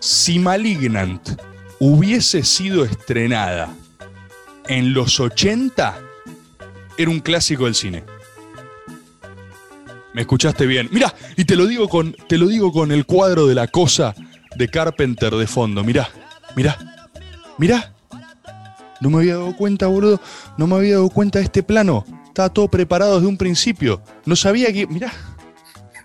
Si 0.00 0.38
Malignant 0.38 1.38
hubiese 1.78 2.42
sido 2.42 2.86
estrenada 2.86 3.76
en 4.66 4.94
los 4.94 5.20
80, 5.20 6.00
era 6.96 7.10
un 7.10 7.20
clásico 7.20 7.66
del 7.66 7.74
cine. 7.74 8.02
Me 10.16 10.22
escuchaste 10.22 10.64
bien. 10.64 10.88
Mira, 10.92 11.14
y 11.36 11.44
te 11.44 11.56
lo 11.56 11.66
digo 11.66 11.90
con, 11.90 12.16
te 12.26 12.38
lo 12.38 12.46
digo 12.46 12.72
con 12.72 12.90
el 12.90 13.04
cuadro 13.04 13.46
de 13.46 13.54
la 13.54 13.66
cosa 13.66 14.14
de 14.56 14.66
Carpenter 14.66 15.34
de 15.34 15.46
fondo. 15.46 15.84
Mirá, 15.84 16.08
mirá, 16.56 16.78
mirá. 17.58 17.92
No 19.02 19.10
me 19.10 19.18
había 19.18 19.34
dado 19.34 19.54
cuenta, 19.54 19.88
boludo. 19.88 20.18
No 20.56 20.66
me 20.66 20.76
había 20.76 20.94
dado 20.94 21.10
cuenta 21.10 21.38
de 21.38 21.44
este 21.44 21.62
plano. 21.62 22.06
Estaba 22.28 22.48
todo 22.48 22.66
preparado 22.68 23.16
desde 23.16 23.26
un 23.26 23.36
principio. 23.36 24.00
No 24.24 24.36
sabía 24.36 24.72
que. 24.72 24.86
Mirá. 24.86 25.12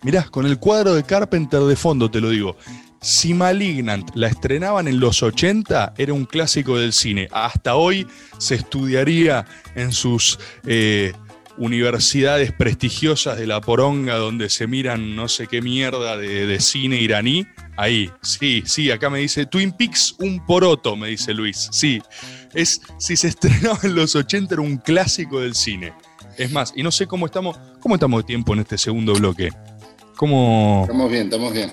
Mirá, 0.04 0.26
con 0.26 0.46
el 0.46 0.60
cuadro 0.60 0.94
de 0.94 1.04
Carpenter 1.04 1.62
de 1.62 1.78
fondo, 1.78 2.12
te 2.12 2.20
lo 2.20 2.32
digo. 2.32 2.58
Si 3.00 3.34
Malignant 3.34 4.10
la 4.14 4.28
estrenaban 4.28 4.90
en 4.90 5.00
los 5.00 5.24
80, 5.24 5.94
era 5.98 6.12
un 6.12 6.26
clásico 6.26 6.78
del 6.78 6.92
cine. 6.92 7.30
Hasta 7.32 7.76
hoy 7.76 8.06
se 8.40 8.56
estudiaría 8.56 9.46
en 9.74 9.94
sus 9.94 10.38
eh, 10.66 11.14
universidades 11.62 12.52
prestigiosas 12.52 13.38
de 13.38 13.46
la 13.46 13.62
poronga 13.62 14.16
donde 14.16 14.50
se 14.50 14.66
miran 14.68 15.16
no 15.16 15.28
sé 15.28 15.46
qué 15.48 15.62
mierda 15.62 16.18
de, 16.18 16.48
de 16.48 16.60
cine 16.60 17.00
iraní. 17.00 17.46
Ahí, 17.78 18.10
sí, 18.22 18.64
sí, 18.66 18.90
acá 18.92 19.10
me 19.10 19.20
dice 19.20 19.46
Twin 19.46 19.72
Peaks 19.72 20.16
un 20.20 20.44
poroto, 20.46 20.96
me 20.96 21.10
dice 21.10 21.34
Luis. 21.34 21.70
Sí, 21.72 22.02
es 22.54 22.82
si 22.98 23.16
se 23.16 23.28
estrenaba 23.30 23.80
en 23.84 23.96
los 23.96 24.16
80 24.16 24.56
era 24.56 24.62
un 24.64 24.78
clásico 24.78 25.40
del 25.40 25.54
cine. 25.56 25.94
Es 26.38 26.52
más, 26.52 26.74
y 26.76 26.82
no 26.82 26.92
sé 26.92 27.06
cómo 27.06 27.28
estamos, 27.28 27.60
cómo 27.80 27.96
estamos 27.96 28.24
de 28.24 28.28
tiempo 28.28 28.54
en 28.54 28.60
este 28.62 28.78
segundo 28.78 29.14
bloque. 29.14 29.50
¿Cómo 30.16 30.82
Estamos 30.84 31.12
bien, 31.12 31.24
estamos 31.26 31.54
bien. 31.54 31.72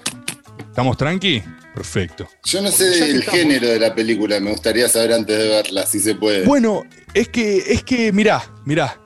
estamos 0.58 0.96
tranqui? 0.96 1.42
Perfecto. 1.74 2.28
Yo 2.44 2.60
no 2.60 2.70
sé 2.70 3.10
el 3.10 3.20
estamos- 3.20 3.40
género 3.40 3.68
de 3.68 3.78
la 3.78 3.94
película, 3.94 4.38
me 4.40 4.50
gustaría 4.50 4.88
saber 4.88 5.12
antes 5.12 5.38
de 5.38 5.48
verla, 5.48 5.86
si 5.86 6.00
se 6.00 6.14
puede. 6.14 6.44
Bueno, 6.44 6.82
es 7.14 7.28
que, 7.28 7.58
es 7.72 7.82
que, 7.84 8.10
mirá, 8.12 8.42
mirá, 8.64 8.98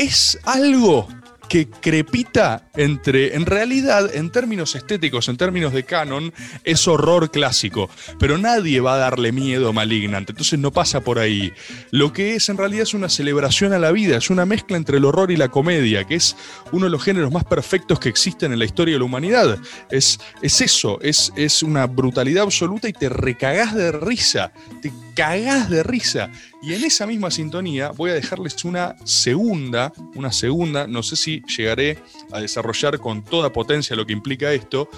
es 0.00 0.38
algo 0.44 1.06
que 1.46 1.68
crepita 1.68 2.69
entre, 2.76 3.34
en 3.34 3.46
realidad, 3.46 4.14
en 4.14 4.30
términos 4.30 4.74
estéticos, 4.74 5.28
en 5.28 5.36
términos 5.36 5.72
de 5.72 5.84
canon, 5.84 6.32
es 6.64 6.86
horror 6.86 7.30
clásico, 7.30 7.90
pero 8.18 8.38
nadie 8.38 8.80
va 8.80 8.94
a 8.94 8.98
darle 8.98 9.32
miedo 9.32 9.68
a 9.68 9.72
Malignant, 9.72 10.30
entonces 10.30 10.58
no 10.58 10.70
pasa 10.70 11.00
por 11.00 11.18
ahí. 11.18 11.52
Lo 11.90 12.12
que 12.12 12.36
es 12.36 12.48
en 12.48 12.56
realidad 12.56 12.82
es 12.82 12.94
una 12.94 13.08
celebración 13.08 13.72
a 13.72 13.78
la 13.78 13.92
vida, 13.92 14.16
es 14.16 14.30
una 14.30 14.46
mezcla 14.46 14.76
entre 14.76 14.98
el 14.98 15.04
horror 15.04 15.30
y 15.30 15.36
la 15.36 15.48
comedia, 15.48 16.04
que 16.04 16.14
es 16.14 16.36
uno 16.72 16.86
de 16.86 16.90
los 16.90 17.02
géneros 17.02 17.32
más 17.32 17.44
perfectos 17.44 17.98
que 17.98 18.08
existen 18.08 18.52
en 18.52 18.58
la 18.58 18.64
historia 18.64 18.94
de 18.94 19.00
la 19.00 19.04
humanidad. 19.04 19.58
Es, 19.90 20.20
es 20.40 20.60
eso, 20.60 21.00
es, 21.02 21.32
es 21.36 21.62
una 21.62 21.86
brutalidad 21.86 22.44
absoluta 22.44 22.88
y 22.88 22.92
te 22.92 23.08
recagás 23.08 23.74
de 23.74 23.92
risa, 23.92 24.52
te 24.80 24.92
cagás 25.14 25.68
de 25.68 25.82
risa. 25.82 26.30
Y 26.62 26.74
en 26.74 26.84
esa 26.84 27.06
misma 27.06 27.30
sintonía 27.30 27.90
voy 27.90 28.10
a 28.10 28.14
dejarles 28.14 28.64
una 28.64 28.94
segunda, 29.04 29.92
una 30.14 30.30
segunda, 30.30 30.86
no 30.86 31.02
sé 31.02 31.16
si 31.16 31.42
llegaré 31.46 31.98
a 32.32 32.40
desarrollar 32.40 32.59
con 32.98 33.24
toda 33.24 33.52
potencia 33.52 33.96
lo 33.96 34.06
que 34.06 34.12
implica 34.12 34.52
esto, 34.52 34.88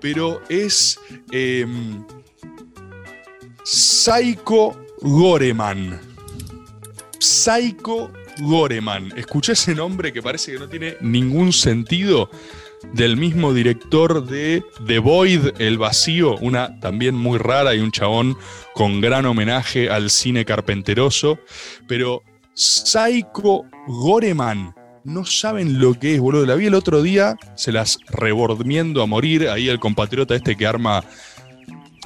pero 0.00 0.42
es 0.48 0.98
em, 1.30 2.04
Psycho 3.64 4.76
Goreman. 5.00 6.00
Psycho 7.18 8.10
Goreman. 8.40 9.12
Escuché 9.16 9.52
ese 9.52 9.74
nombre 9.74 10.12
que 10.12 10.22
parece 10.22 10.52
que 10.52 10.58
no 10.58 10.68
tiene 10.68 10.96
ningún 11.00 11.52
sentido 11.52 12.30
del 12.92 13.16
mismo 13.16 13.54
director 13.54 14.24
de 14.24 14.62
The 14.86 14.98
Void, 14.98 15.60
El 15.60 15.78
Vacío, 15.78 16.36
una 16.36 16.78
también 16.80 17.14
muy 17.14 17.38
rara 17.38 17.74
y 17.74 17.80
un 17.80 17.90
chabón 17.90 18.36
con 18.74 19.00
gran 19.00 19.26
homenaje 19.26 19.88
al 19.88 20.10
cine 20.10 20.44
carpenteroso, 20.44 21.38
pero 21.88 22.22
Psycho 22.54 23.64
Goreman, 23.86 24.74
no 25.04 25.24
saben 25.24 25.78
lo 25.80 25.94
que 25.94 26.14
es, 26.14 26.20
boludo. 26.20 26.46
La 26.46 26.54
vi 26.54 26.66
el 26.66 26.74
otro 26.74 27.02
día, 27.02 27.36
se 27.54 27.72
las 27.72 27.98
rebordmiendo 28.08 29.02
a 29.02 29.06
morir, 29.06 29.48
ahí 29.48 29.68
el 29.68 29.78
compatriota 29.78 30.34
este 30.34 30.56
que 30.56 30.66
arma 30.66 31.04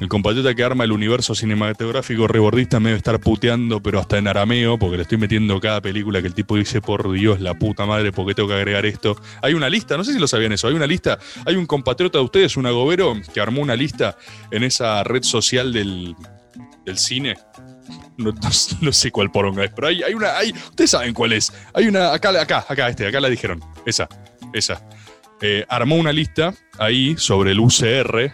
el 0.01 0.09
compatriota 0.09 0.55
que 0.55 0.63
arma 0.63 0.85
el 0.85 0.93
universo 0.93 1.35
cinematográfico 1.35 2.29
rebordista 2.29 2.79
me 2.79 2.91
debe 2.91 2.99
estar 2.99 3.19
puteando, 3.19 3.83
pero 3.83 3.99
hasta 3.99 4.17
en 4.17 4.29
arameo, 4.29 4.79
porque 4.79 4.97
le 4.97 5.03
estoy 5.03 5.19
metiendo 5.19 5.59
cada 5.59 5.81
película 5.81 6.21
que 6.21 6.29
el 6.29 6.35
tipo 6.35 6.57
dice, 6.57 6.81
por 6.81 7.11
Dios, 7.11 7.41
la 7.41 7.55
puta 7.59 7.85
madre, 7.85 8.13
¿por 8.13 8.25
qué 8.25 8.35
tengo 8.35 8.49
que 8.49 8.55
agregar 8.55 8.87
esto? 8.87 9.21
Hay 9.43 9.55
una 9.55 9.69
lista, 9.69 9.97
no 9.97 10.05
sé 10.05 10.13
si 10.13 10.21
lo 10.21 10.29
sabían 10.29 10.53
eso, 10.53 10.69
hay 10.69 10.75
una 10.75 10.87
lista, 10.87 11.19
hay 11.45 11.57
un 11.57 11.67
compatriota 11.67 12.19
de 12.19 12.25
ustedes, 12.25 12.57
un 12.57 12.67
agobero, 12.67 13.17
que 13.35 13.41
armó 13.41 13.61
una 13.61 13.75
lista 13.75 14.17
en 14.53 14.63
esa 14.63 15.03
red 15.03 15.25
social 15.25 15.73
del, 15.73 16.15
del 16.85 16.97
cine. 16.97 17.35
No, 18.19 18.93
sé 18.93 19.11
cuál 19.13 19.31
poronga 19.31 19.65
es, 19.65 19.71
pero 19.71 19.89
hay, 19.89 20.03
hay 20.03 20.13
una, 20.13 20.37
hay, 20.37 20.51
ustedes 20.51 20.91
saben 20.91 21.15
cuál 21.15 21.33
es. 21.33 21.53
Hay 21.73 21.87
una, 21.87 22.13
acá, 22.13 22.31
acá, 22.31 22.67
acá, 22.69 22.89
este, 22.89 23.07
acá 23.07 23.21
la 23.21 23.29
dijeron, 23.29 23.63
esa, 23.87 24.09
esa. 24.53 24.83
Eh, 25.41 25.65
armó 25.69 25.95
una 25.95 26.13
lista 26.13 26.53
ahí 26.79 27.17
sobre 27.17 27.53
el 27.53 27.61
UCR, 27.61 28.33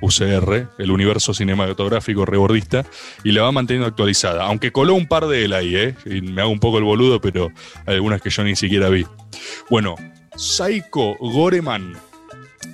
UCR, 0.00 0.68
el 0.78 0.90
universo 0.90 1.34
cinematográfico 1.34 2.24
rebordista, 2.24 2.86
y 3.24 3.32
la 3.32 3.42
va 3.42 3.52
manteniendo 3.52 3.86
actualizada. 3.86 4.44
Aunque 4.44 4.72
coló 4.72 4.94
un 4.94 5.06
par 5.06 5.26
de 5.26 5.44
él 5.44 5.52
ahí, 5.52 5.76
¿eh? 5.76 5.94
Y 6.06 6.22
me 6.22 6.40
hago 6.40 6.50
un 6.50 6.60
poco 6.60 6.78
el 6.78 6.84
boludo, 6.84 7.20
pero 7.20 7.52
algunas 7.84 8.22
que 8.22 8.30
yo 8.30 8.42
ni 8.42 8.56
siquiera 8.56 8.88
vi. 8.88 9.06
Bueno, 9.68 9.96
Psycho 10.36 11.14
Goreman. 11.20 11.94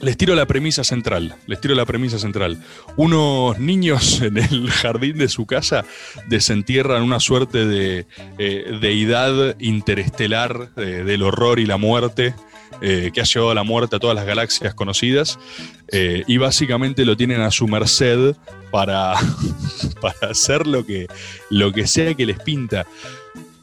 Les 0.03 0.17
tiro 0.17 0.35
la 0.35 0.47
premisa 0.47 0.83
central. 0.83 1.37
Les 1.47 1.61
tiro 1.61 1.77
la 1.77 1.87
premisa 1.87 2.19
central. 2.19 2.59
Unos 2.97 3.61
niños 3.61 4.21
en 4.23 4.37
el 4.37 4.69
jardín 4.69 5.17
de 5.17 5.29
su 5.29 5.47
casa 5.47 5.85
desentierran 6.27 7.05
una 7.05 7.21
suerte 7.21 7.65
de 7.65 8.07
eh, 8.37 8.79
deidad 8.81 9.55
interestelar 9.61 10.71
eh, 10.77 11.05
del 11.07 11.23
horror 11.23 11.61
y 11.61 11.67
la 11.67 11.77
muerte 11.77 12.35
eh, 12.81 13.13
que 13.15 13.21
ha 13.21 13.25
llevado 13.25 13.53
a 13.53 13.55
la 13.55 13.63
muerte 13.63 13.95
a 13.95 13.99
todas 14.01 14.17
las 14.17 14.27
galaxias 14.27 14.75
conocidas. 14.75 15.39
y 15.93 16.37
básicamente 16.39 17.05
lo 17.05 17.17
tienen 17.17 17.43
a 17.43 17.51
su 17.53 17.69
merced 17.69 18.35
para, 18.73 19.15
para 20.01 20.33
hacer 20.33 20.67
lo 20.67 20.85
que, 20.85 21.07
lo 21.49 21.71
que 21.71 21.87
sea 21.87 22.15
que 22.15 22.27
les 22.27 22.41
pinta. 22.41 22.87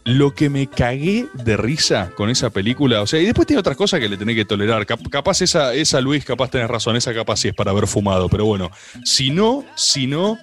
Lo 0.09 0.33
que 0.33 0.49
me 0.49 0.65
cagué 0.65 1.27
de 1.33 1.55
risa 1.55 2.09
con 2.15 2.31
esa 2.31 2.49
película, 2.49 3.03
o 3.03 3.05
sea, 3.05 3.19
y 3.19 3.25
después 3.25 3.45
tiene 3.45 3.59
otras 3.59 3.77
cosas 3.77 3.99
que 3.99 4.09
le 4.09 4.17
tenés 4.17 4.35
que 4.35 4.43
tolerar. 4.43 4.83
Cap- 4.87 5.07
capaz 5.07 5.41
esa, 5.43 5.75
esa 5.75 6.01
Luis, 6.01 6.25
capaz 6.25 6.49
tenés 6.49 6.67
razón, 6.67 6.95
esa 6.95 7.13
capaz 7.13 7.37
sí 7.37 7.49
es 7.49 7.53
para 7.53 7.69
haber 7.69 7.85
fumado, 7.85 8.27
pero 8.27 8.43
bueno, 8.45 8.71
si 9.03 9.29
no, 9.29 9.63
si 9.75 10.07
no, 10.07 10.39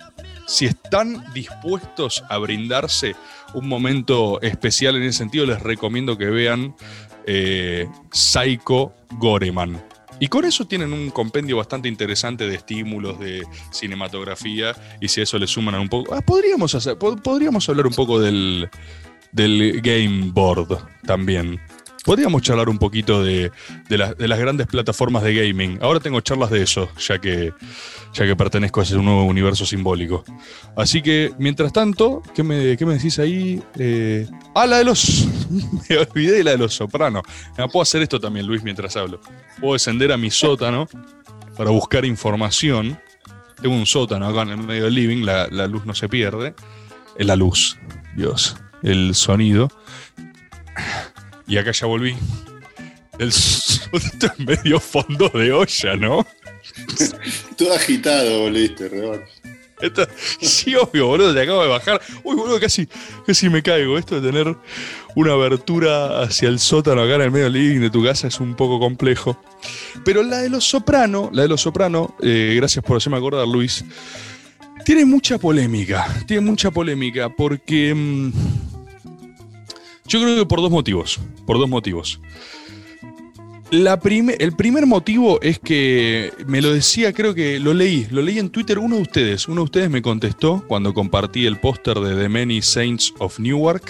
si 0.47 0.67
están 0.67 1.25
dispuestos 1.35 2.23
a 2.29 2.39
brindarse 2.39 3.17
un 3.55 3.67
momento 3.67 4.41
especial 4.41 4.95
en 4.95 5.03
ese 5.03 5.19
sentido, 5.19 5.45
les 5.47 5.61
recomiendo 5.61 6.17
que 6.17 6.27
vean 6.27 6.77
eh, 7.27 7.89
Psycho 8.13 8.93
Goreman. 9.19 9.83
Y 10.19 10.29
con 10.29 10.47
eso 10.47 10.65
tienen 10.67 10.93
un 10.95 11.11
compendio 11.11 11.59
bastante 11.59 11.89
interesante 11.89 12.47
de 12.47 12.55
estímulos, 12.55 13.19
de 13.19 13.45
cinematografía, 13.71 14.75
y 15.01 15.09
si 15.09 15.21
eso 15.21 15.39
le 15.39 15.47
suman 15.47 15.75
un 15.75 15.89
poco... 15.89 16.15
ah, 16.15 16.23
podríamos 16.23 17.69
hablar 17.69 17.87
un 17.87 17.93
poco 17.93 18.19
del, 18.19 18.71
del 19.37 19.81
game 19.83 20.31
board 20.33 20.79
también. 21.07 21.61
Podríamos 22.05 22.43
charlar 22.43 22.69
un 22.69 22.79
poquito 22.79 23.25
de, 23.25 23.51
de 23.89 23.99
la- 23.99 24.15
de 24.15 24.29
las 24.29 24.39
grandes 24.39 24.69
plataformas 24.69 25.25
de 25.25 25.35
gaming. 25.35 25.79
Ahora 25.83 25.99
tengo 25.99 26.21
charlas 26.21 26.51
de 26.51 26.63
eso, 26.63 26.89
ya 26.99 27.19
que, 27.19 27.53
ya 28.15 28.25
que 28.25 28.37
pertenezco 28.37 28.79
a 28.79 28.85
ese 28.85 28.95
nuevo 28.95 29.25
universo 29.25 29.67
simbólico. 29.67 30.23
Así 30.77 31.03
que, 31.03 31.33
mientras 31.41 31.73
tanto, 31.73 32.23
¿qué 32.33 32.45
me, 32.45 32.77
qué 32.77 32.87
me 32.87 32.95
decís 32.95 33.19
ahí? 33.19 33.61
Eh, 33.77 34.29
ah, 34.55 34.67
la 34.69 34.79
de 34.79 34.85
los... 34.85 35.27
me 35.91 35.99
olvidé 35.99 36.37
de 36.39 36.45
la 36.45 36.53
de 36.53 36.59
los 36.59 36.75
sopranos. 36.75 37.23
Puedo 37.73 37.83
hacer 37.83 38.03
esto 38.03 38.21
también, 38.21 38.47
Luis, 38.47 38.63
mientras 38.63 38.97
hablo. 38.97 39.21
Puedo 39.61 39.73
descender 39.73 40.13
a 40.13 40.17
mi 40.17 40.31
sótano 40.31 40.87
para 41.57 41.71
buscar 41.71 42.05
información. 42.05 42.97
Tengo 43.61 43.75
un 43.75 43.87
sótano 43.87 44.29
acá 44.29 44.43
en 44.43 44.51
el 44.51 44.59
medio 44.59 44.85
del 44.85 44.95
living, 44.95 45.25
la, 45.25 45.49
la 45.51 45.67
luz 45.67 45.85
no 45.85 45.93
se 45.95 46.09
pierde. 46.09 46.55
Es 47.19 47.27
la 47.27 47.35
luz, 47.35 47.77
Dios. 48.15 48.57
El 48.87 49.15
sonido. 49.15 49.71
Y 51.47 51.59
acá 51.59 51.73
ya 51.73 51.87
volví. 51.87 52.17
El 53.19 53.33
sótano 53.33 54.33
es 54.39 54.47
medio 54.47 54.81
fondo 54.81 55.29
de 55.31 55.53
olla, 55.53 55.97
¿no? 55.97 56.27
Todo 57.57 57.75
agitado, 57.75 58.41
volviste. 58.41 58.91
Esto- 59.81 60.07
sí, 60.41 60.75
obvio, 60.75 61.07
boludo, 61.07 61.35
te 61.35 61.41
acabo 61.43 61.63
de 61.63 61.69
bajar. 61.69 62.01
Uy, 62.25 62.35
boludo, 62.37 62.59
casi, 62.61 62.89
casi 63.27 63.49
me 63.49 63.63
caigo. 63.63 63.99
Esto 63.99 64.21
de 64.21 64.31
tener 64.31 64.57
una 65.15 65.33
abertura 65.33 66.23
hacia 66.23 66.49
el 66.49 66.59
sótano 66.59 67.03
acá 67.03 67.15
en 67.17 67.23
el 67.23 67.31
medio 67.31 67.45
del 67.45 67.53
living 67.55 67.81
de 67.81 67.91
tu 67.91 68.03
casa 68.05 68.27
es 68.29 68.39
un 68.41 68.55
poco 68.55 68.79
complejo. 68.79 69.39
Pero 70.05 70.23
la 70.23 70.39
de 70.39 70.49
los 70.51 70.65
soprano, 70.65 71.31
la 71.33 71.43
de 71.43 71.49
los 71.49 71.61
soprano, 71.61 72.17
eh, 72.23 72.55
gracias 72.57 72.85
por 72.85 72.97
hacerme 72.99 73.19
acordar, 73.19 73.47
Luis, 73.49 73.85
tiene 74.85 75.05
mucha 75.05 75.39
polémica. 75.39 76.07
Tiene 76.27 76.43
mucha 76.43 76.71
polémica 76.71 77.29
porque. 77.29 77.95
mm, 77.95 78.33
yo 80.07 80.23
creo 80.23 80.37
que 80.37 80.47
por 80.47 80.61
dos 80.61 80.71
motivos. 80.71 81.21
Por 81.47 81.59
dos 81.59 81.69
motivos. 81.69 82.21
El 83.73 84.53
primer 84.57 84.87
motivo 84.87 85.41
es 85.43 85.59
que 85.59 86.33
me 86.47 86.63
lo 86.63 86.73
decía, 86.73 87.13
creo 87.13 87.35
que 87.35 87.59
lo 87.59 87.75
leí, 87.75 88.07
lo 88.11 88.23
leí 88.23 88.39
en 88.39 88.51
Twitter 88.51 88.79
uno 88.79 88.97
de 88.97 89.03
ustedes. 89.03 89.49
Uno 89.49 89.63
de 89.63 89.65
ustedes 89.65 89.91
me 89.91 90.03
contestó 90.03 90.65
cuando 90.69 90.95
compartí 90.95 91.47
el 91.47 91.59
póster 91.59 91.99
de 91.99 92.15
The 92.15 92.29
Many 92.29 92.63
Saints 92.63 93.13
of 93.19 93.41
Newark, 93.41 93.85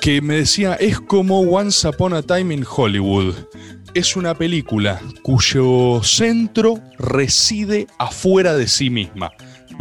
que 0.00 0.20
me 0.20 0.36
decía, 0.36 0.74
es 0.74 1.00
como 1.00 1.40
Once 1.40 1.88
Upon 1.88 2.12
a 2.12 2.22
Time 2.22 2.52
in 2.52 2.66
Hollywood. 2.68 3.34
es 3.94 4.16
una 4.16 4.34
película 4.34 5.00
cuyo 5.22 6.00
centro 6.02 6.80
reside 6.98 7.86
afuera 7.98 8.54
de 8.54 8.66
sí 8.66 8.90
misma. 8.90 9.32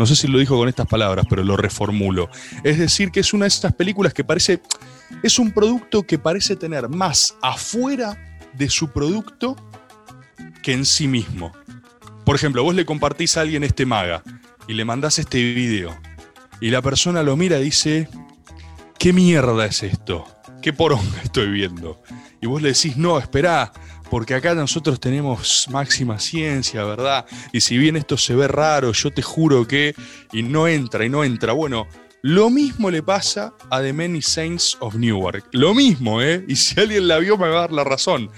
No 0.01 0.07
sé 0.07 0.15
si 0.15 0.27
lo 0.27 0.39
dijo 0.39 0.57
con 0.57 0.67
estas 0.67 0.87
palabras, 0.87 1.27
pero 1.29 1.43
lo 1.43 1.55
reformulo. 1.55 2.27
Es 2.63 2.79
decir, 2.79 3.11
que 3.11 3.19
es 3.19 3.35
una 3.35 3.45
de 3.45 3.49
estas 3.49 3.71
películas 3.71 4.15
que 4.15 4.23
parece. 4.23 4.59
Es 5.21 5.37
un 5.37 5.51
producto 5.51 6.01
que 6.01 6.17
parece 6.17 6.55
tener 6.55 6.89
más 6.89 7.35
afuera 7.39 8.17
de 8.53 8.67
su 8.67 8.89
producto 8.89 9.55
que 10.63 10.73
en 10.73 10.87
sí 10.87 11.07
mismo. 11.07 11.51
Por 12.25 12.35
ejemplo, 12.35 12.63
vos 12.63 12.73
le 12.73 12.83
compartís 12.83 13.37
a 13.37 13.41
alguien 13.41 13.63
este 13.63 13.85
maga 13.85 14.23
y 14.67 14.73
le 14.73 14.85
mandás 14.85 15.19
este 15.19 15.37
video 15.53 15.95
y 16.59 16.71
la 16.71 16.81
persona 16.81 17.21
lo 17.21 17.37
mira 17.37 17.59
y 17.59 17.65
dice, 17.65 18.09
¿qué 18.97 19.13
mierda 19.13 19.67
es 19.67 19.83
esto? 19.83 20.25
¿Qué 20.63 20.73
poronga 20.73 21.21
estoy 21.23 21.51
viendo? 21.51 22.01
Y 22.41 22.47
vos 22.47 22.59
le 22.63 22.69
decís, 22.69 22.97
no, 22.97 23.19
esperá, 23.19 23.71
porque 24.11 24.35
acá 24.35 24.53
nosotros 24.53 24.99
tenemos 24.99 25.67
máxima 25.71 26.19
ciencia, 26.19 26.83
¿verdad? 26.83 27.25
Y 27.53 27.61
si 27.61 27.77
bien 27.77 27.95
esto 27.95 28.17
se 28.17 28.35
ve 28.35 28.45
raro, 28.49 28.91
yo 28.91 29.09
te 29.09 29.21
juro 29.21 29.65
que... 29.65 29.95
Y 30.33 30.43
no 30.43 30.67
entra, 30.67 31.05
y 31.05 31.09
no 31.09 31.23
entra. 31.23 31.53
Bueno, 31.53 31.87
lo 32.21 32.49
mismo 32.49 32.91
le 32.91 33.03
pasa 33.03 33.53
a 33.69 33.81
The 33.81 33.93
Many 33.93 34.21
Saints 34.21 34.75
of 34.81 34.95
Newark. 34.95 35.45
Lo 35.53 35.73
mismo, 35.73 36.21
¿eh? 36.21 36.43
Y 36.45 36.57
si 36.57 36.77
alguien 36.77 37.07
la 37.07 37.19
vio 37.19 37.37
me 37.37 37.47
va 37.47 37.59
a 37.59 37.61
dar 37.61 37.71
la 37.71 37.85
razón. 37.85 38.29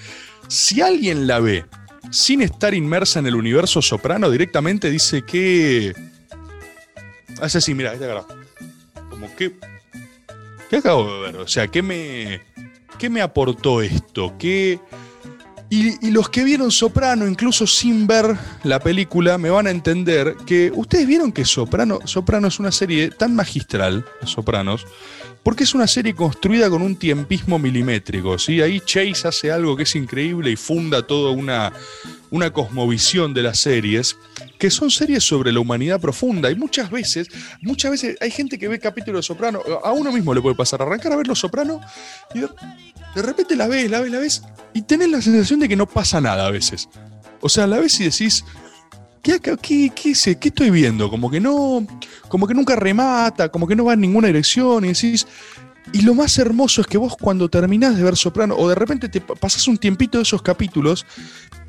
Si 0.47 0.80
alguien 0.80 1.26
la 1.26 1.39
ve 1.39 1.65
sin 2.11 2.43
estar 2.43 2.76
inmersa 2.76 3.17
en 3.17 3.26
el 3.26 3.34
universo 3.34 3.82
soprano, 3.82 4.30
directamente 4.30 4.91
dice 4.91 5.24
que... 5.24 5.91
Hace 7.41 7.57
así, 7.57 7.74
mira, 7.74 7.93
esta 7.93 8.05
cara. 8.05 8.26
Como 9.09 9.36
que... 9.36 9.53
¿Qué 10.69 10.76
acabo 10.76 11.11
de 11.15 11.32
ver? 11.32 11.38
O 11.38 11.47
sea, 11.47 11.67
¿qué 11.67 11.82
me... 11.82 12.41
¿Qué 12.99 13.09
me 13.09 13.21
aportó 13.24 13.82
esto? 13.82 14.36
¿Qué... 14.38 14.80
Y, 15.74 16.11
los 16.11 16.30
que 16.30 16.43
vieron 16.43 16.69
Soprano, 16.69 17.28
incluso 17.28 17.65
sin 17.65 18.05
ver 18.05 18.38
la 18.63 18.80
película, 18.80 19.39
me 19.39 19.49
van 19.49 19.65
a 19.65 19.71
entender 19.71 20.36
que 20.45 20.71
ustedes 20.71 21.07
vieron 21.07 21.32
que 21.32 21.45
Soprano, 21.45 21.97
Soprano 22.05 22.47
es 22.47 22.59
una 22.59 22.71
serie 22.71 23.09
tan 23.09 23.36
magistral, 23.36 24.05
Sopranos, 24.24 24.86
porque 25.41 25.63
es 25.63 25.74
una 25.74 25.88
serie 25.88 26.13
construida 26.13 26.69
con 26.69 26.84
un 26.84 26.95
tiempismo 26.95 27.57
milimétrico. 27.57 28.38
¿sí? 28.38 28.61
Ahí 28.61 28.82
Chase 28.82 29.28
hace 29.28 29.51
algo 29.51 29.76
que 29.76 29.82
es 29.82 29.95
increíble 29.95 30.51
y 30.51 30.55
funda 30.57 31.07
toda 31.07 31.32
una, 31.32 31.74
una 32.34 32.52
cosmovisión 32.52 33.32
de 33.36 33.44
las 33.44 33.60
series, 33.60 34.18
que 34.58 34.72
son 34.72 34.90
series 34.90 35.24
sobre 35.24 35.52
la 35.52 35.60
humanidad 35.60 36.02
profunda. 36.02 36.50
Y 36.50 36.56
muchas 36.56 36.90
veces, 36.90 37.28
muchas 37.62 37.92
veces 37.92 38.18
hay 38.20 38.32
gente 38.32 38.58
que 38.58 38.68
ve 38.68 38.80
capítulos 38.80 39.20
de 39.20 39.24
Soprano, 39.28 39.62
a 39.84 39.92
uno 39.92 40.12
mismo 40.12 40.34
le 40.34 40.42
puede 40.42 40.56
pasar, 40.56 40.82
arrancar 40.82 41.12
a 41.14 41.16
ver 41.16 41.28
los 41.28 41.38
Soprano 41.38 41.80
y 42.34 42.40
de, 42.40 43.22
repente 43.22 43.56
la 43.56 43.68
ves, 43.68 43.88
la 43.90 44.02
ves, 44.02 44.12
la 44.12 44.18
ves, 44.18 44.42
y 44.74 44.82
tenés 44.82 45.10
la 45.10 45.22
sensación 45.22 45.60
de 45.60 45.70
que 45.70 45.76
no 45.76 45.88
pasa 45.88 46.20
nada 46.22 46.48
a 46.48 46.50
veces. 46.50 46.90
O 47.40 47.50
sea, 47.50 47.68
la 47.68 47.78
ves 47.78 48.00
y 48.00 48.06
decís, 48.06 48.44
¿qué, 49.22 49.40
qué, 49.40 49.56
qué, 49.62 49.92
qué, 49.94 50.36
qué 50.40 50.48
estoy 50.48 50.72
viendo? 50.72 51.12
Como 51.12 51.30
que 51.30 51.40
no, 51.40 51.86
como 52.30 52.48
que 52.48 52.56
nunca 52.56 52.76
remata, 52.76 53.50
como 53.50 53.68
que 53.68 53.76
no 53.76 53.86
va 53.86 53.94
en 53.94 54.02
ninguna 54.02 54.26
dirección, 54.26 54.86
y 54.86 54.88
decís. 54.88 55.28
Y 55.92 56.02
lo 56.02 56.16
más 56.16 56.38
hermoso 56.40 56.82
es 56.82 56.88
que 56.88 56.98
vos 56.98 57.16
cuando 57.20 57.50
terminás 57.50 57.96
de 57.98 58.04
ver 58.04 58.16
Soprano, 58.16 58.56
o 58.58 58.70
de 58.70 58.74
repente 58.74 59.10
te 59.10 59.22
pasás 59.22 59.68
un 59.68 59.78
tiempito 59.78 60.18
de 60.18 60.24
esos 60.24 60.42
capítulos, 60.42 61.06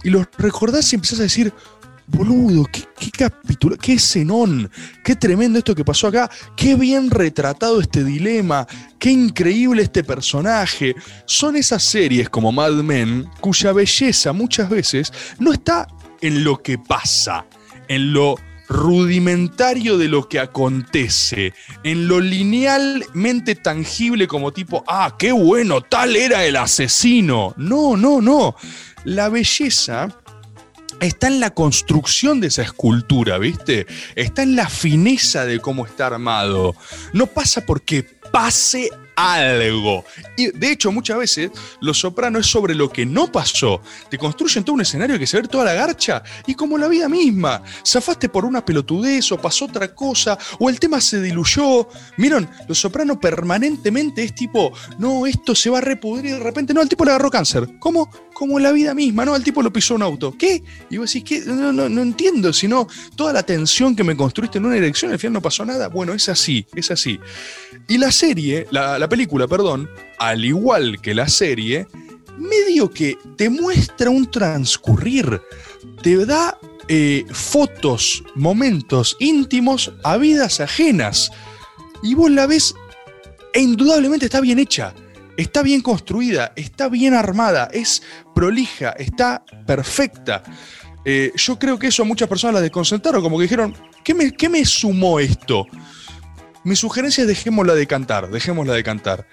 y 0.04 0.10
los 0.10 0.26
recordás 0.38 0.92
y 0.92 0.96
empezás 0.96 1.18
a 1.20 1.24
decir, 1.24 1.52
boludo, 2.06 2.66
qué, 2.70 2.82
qué 2.98 3.10
capítulo, 3.10 3.76
qué 3.76 3.94
escenón, 3.94 4.70
qué 5.02 5.16
tremendo 5.16 5.58
esto 5.58 5.74
que 5.74 5.84
pasó 5.84 6.08
acá, 6.08 6.30
qué 6.56 6.74
bien 6.76 7.10
retratado 7.10 7.80
este 7.80 8.04
dilema, 8.04 8.66
qué 8.98 9.10
increíble 9.10 9.82
este 9.82 10.04
personaje. 10.04 10.94
Son 11.24 11.56
esas 11.56 11.82
series 11.82 12.28
como 12.28 12.52
Mad 12.52 12.74
Men 12.74 13.28
cuya 13.40 13.72
belleza 13.72 14.32
muchas 14.32 14.68
veces 14.68 15.12
no 15.38 15.52
está 15.52 15.88
en 16.20 16.44
lo 16.44 16.62
que 16.62 16.78
pasa, 16.78 17.46
en 17.88 18.12
lo 18.12 18.36
rudimentario 18.68 19.98
de 19.98 20.08
lo 20.08 20.28
que 20.28 20.40
acontece, 20.40 21.52
en 21.82 22.08
lo 22.08 22.20
linealmente 22.20 23.54
tangible 23.54 24.26
como 24.26 24.52
tipo, 24.52 24.84
ah, 24.86 25.16
qué 25.18 25.32
bueno, 25.32 25.82
tal 25.82 26.16
era 26.16 26.44
el 26.44 26.56
asesino. 26.56 27.54
No, 27.56 27.96
no, 27.96 28.20
no. 28.20 28.56
La 29.04 29.28
belleza 29.28 30.08
está 31.00 31.26
en 31.26 31.40
la 31.40 31.50
construcción 31.50 32.40
de 32.40 32.48
esa 32.48 32.62
escultura, 32.62 33.38
¿viste? 33.38 33.86
Está 34.14 34.42
en 34.42 34.56
la 34.56 34.68
fineza 34.68 35.44
de 35.44 35.60
cómo 35.60 35.86
está 35.86 36.06
armado. 36.06 36.74
No 37.12 37.26
pasa 37.26 37.66
porque 37.66 38.02
pase 38.32 38.90
algo. 39.16 40.04
Y 40.36 40.50
de 40.50 40.70
hecho, 40.70 40.92
muchas 40.92 41.18
veces 41.18 41.50
Los 41.80 41.98
Soprano 42.00 42.38
es 42.38 42.46
sobre 42.46 42.74
lo 42.74 42.90
que 42.90 43.06
no 43.06 43.30
pasó. 43.30 43.80
Te 44.08 44.18
construyen 44.18 44.64
todo 44.64 44.74
un 44.74 44.82
escenario 44.82 45.18
que 45.18 45.26
se 45.26 45.40
ve 45.40 45.48
toda 45.48 45.64
la 45.64 45.74
garcha 45.74 46.22
y 46.46 46.54
como 46.54 46.78
la 46.78 46.88
vida 46.88 47.08
misma. 47.08 47.62
Zafaste 47.86 48.28
por 48.28 48.44
una 48.44 48.64
pelotudez 48.64 49.30
o 49.32 49.38
pasó 49.38 49.66
otra 49.66 49.94
cosa 49.94 50.38
o 50.58 50.68
el 50.68 50.78
tema 50.78 51.00
se 51.00 51.20
diluyó. 51.20 51.88
Miren, 52.16 52.48
Los 52.68 52.78
Soprano 52.78 53.18
permanentemente 53.18 54.22
es 54.22 54.34
tipo, 54.34 54.72
no, 54.98 55.26
esto 55.26 55.54
se 55.54 55.70
va 55.70 55.78
a 55.78 55.82
repudrir 55.82 56.26
y 56.26 56.30
de 56.30 56.40
repente, 56.40 56.74
no, 56.74 56.82
el 56.82 56.88
tipo 56.88 57.04
le 57.04 57.10
agarró 57.10 57.30
cáncer. 57.30 57.78
¿Cómo? 57.78 58.10
Como 58.34 58.58
la 58.58 58.72
vida 58.72 58.94
misma, 58.94 59.24
¿no? 59.24 59.34
El 59.34 59.42
tipo 59.42 59.62
lo 59.62 59.72
pisó 59.72 59.94
un 59.94 60.02
auto. 60.02 60.36
¿Qué? 60.36 60.62
Y 60.90 60.98
vos 60.98 61.10
decís, 61.10 61.24
¿qué? 61.24 61.40
No, 61.46 61.72
no, 61.72 61.88
no 61.88 62.02
entiendo, 62.02 62.52
sino 62.52 62.86
toda 63.16 63.32
la 63.32 63.42
tensión 63.42 63.96
que 63.96 64.04
me 64.04 64.16
construiste 64.16 64.58
en 64.58 64.66
una 64.66 64.76
elección, 64.76 65.12
al 65.12 65.18
final 65.18 65.34
no 65.34 65.40
pasó 65.40 65.64
nada. 65.64 65.88
Bueno, 65.88 66.12
es 66.12 66.28
así, 66.28 66.66
es 66.74 66.90
así. 66.90 67.18
Y 67.88 67.96
la 67.96 68.12
serie, 68.12 68.66
la, 68.70 68.98
la 68.98 69.08
película, 69.08 69.46
perdón, 69.46 69.88
al 70.18 70.44
igual 70.44 71.00
que 71.00 71.14
la 71.14 71.28
serie, 71.28 71.86
medio 72.36 72.90
que 72.90 73.16
te 73.36 73.48
muestra 73.48 74.10
un 74.10 74.30
transcurrir, 74.30 75.40
te 76.02 76.26
da 76.26 76.58
eh, 76.88 77.24
fotos, 77.30 78.22
momentos 78.34 79.16
íntimos 79.18 79.92
a 80.02 80.16
vidas 80.16 80.60
ajenas. 80.60 81.30
Y 82.02 82.14
vos 82.14 82.30
la 82.30 82.46
ves 82.46 82.74
e 83.54 83.60
indudablemente 83.60 84.26
está 84.26 84.40
bien 84.40 84.58
hecha, 84.58 84.94
está 85.36 85.62
bien 85.62 85.80
construida, 85.80 86.52
está 86.56 86.88
bien 86.88 87.14
armada, 87.14 87.68
es 87.72 88.02
prolija, 88.34 88.90
está 88.90 89.44
perfecta. 89.66 90.42
Eh, 91.04 91.32
yo 91.36 91.58
creo 91.58 91.78
que 91.78 91.88
eso 91.88 92.02
a 92.02 92.06
muchas 92.06 92.28
personas 92.28 92.54
la 92.54 92.60
desconcentraron, 92.60 93.22
como 93.22 93.36
que 93.36 93.42
dijeron, 93.42 93.74
¿qué 94.02 94.14
me, 94.14 94.32
qué 94.32 94.48
me 94.48 94.64
sumó 94.64 95.20
esto? 95.20 95.66
Mi 96.64 96.76
sugerencia 96.76 97.22
es 97.22 97.28
dejémosla 97.28 97.74
de 97.74 97.86
cantar, 97.86 98.30
dejémosla 98.30 98.72
de 98.72 98.82
cantar. 98.82 99.26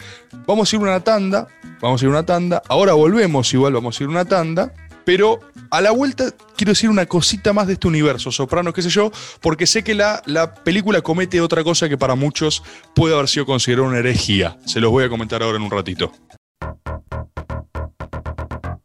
Vamos 0.45 0.71
a 0.71 0.75
ir 0.75 0.81
una 0.81 0.99
tanda, 0.99 1.47
vamos 1.79 2.01
a 2.01 2.05
ir 2.05 2.09
una 2.09 2.25
tanda, 2.25 2.61
ahora 2.67 2.93
volvemos 2.93 3.53
igual, 3.53 3.73
vamos 3.73 3.99
a 3.99 4.03
ir 4.03 4.09
una 4.09 4.25
tanda, 4.25 4.73
pero 5.03 5.39
a 5.69 5.81
la 5.81 5.91
vuelta 5.91 6.25
quiero 6.55 6.71
decir 6.71 6.89
una 6.89 7.05
cosita 7.05 7.53
más 7.53 7.67
de 7.67 7.73
este 7.73 7.87
universo, 7.87 8.31
soprano, 8.31 8.73
qué 8.73 8.81
sé 8.81 8.89
yo, 8.89 9.11
porque 9.41 9.67
sé 9.67 9.83
que 9.83 9.95
la, 9.95 10.21
la 10.25 10.53
película 10.53 11.01
comete 11.01 11.41
otra 11.41 11.63
cosa 11.63 11.89
que 11.89 11.97
para 11.97 12.15
muchos 12.15 12.63
puede 12.93 13.15
haber 13.15 13.27
sido 13.27 13.45
considerada 13.45 13.87
una 13.87 13.99
herejía. 13.99 14.57
Se 14.65 14.79
los 14.79 14.91
voy 14.91 15.03
a 15.03 15.09
comentar 15.09 15.41
ahora 15.43 15.57
en 15.57 15.63
un 15.63 15.71
ratito. 15.71 16.11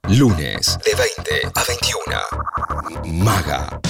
Lunes 0.09 0.79
de 0.85 0.95
20 0.95 1.51
a 1.55 1.65
21. 3.05 3.25
Maga. 3.25 3.81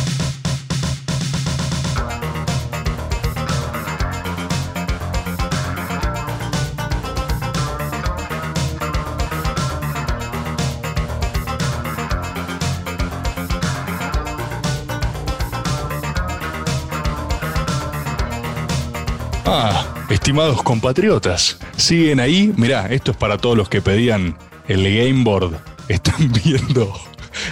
Ah, 19.48 19.94
estimados 20.10 20.62
compatriotas, 20.62 21.58
siguen 21.76 22.20
ahí. 22.20 22.52
Mirá, 22.56 22.86
esto 22.88 23.12
es 23.12 23.16
para 23.16 23.38
todos 23.38 23.56
los 23.56 23.68
que 23.68 23.80
pedían 23.80 24.36
el 24.68 24.82
game 24.82 25.22
board. 25.24 25.56
Están 25.88 26.32
viendo 26.44 26.92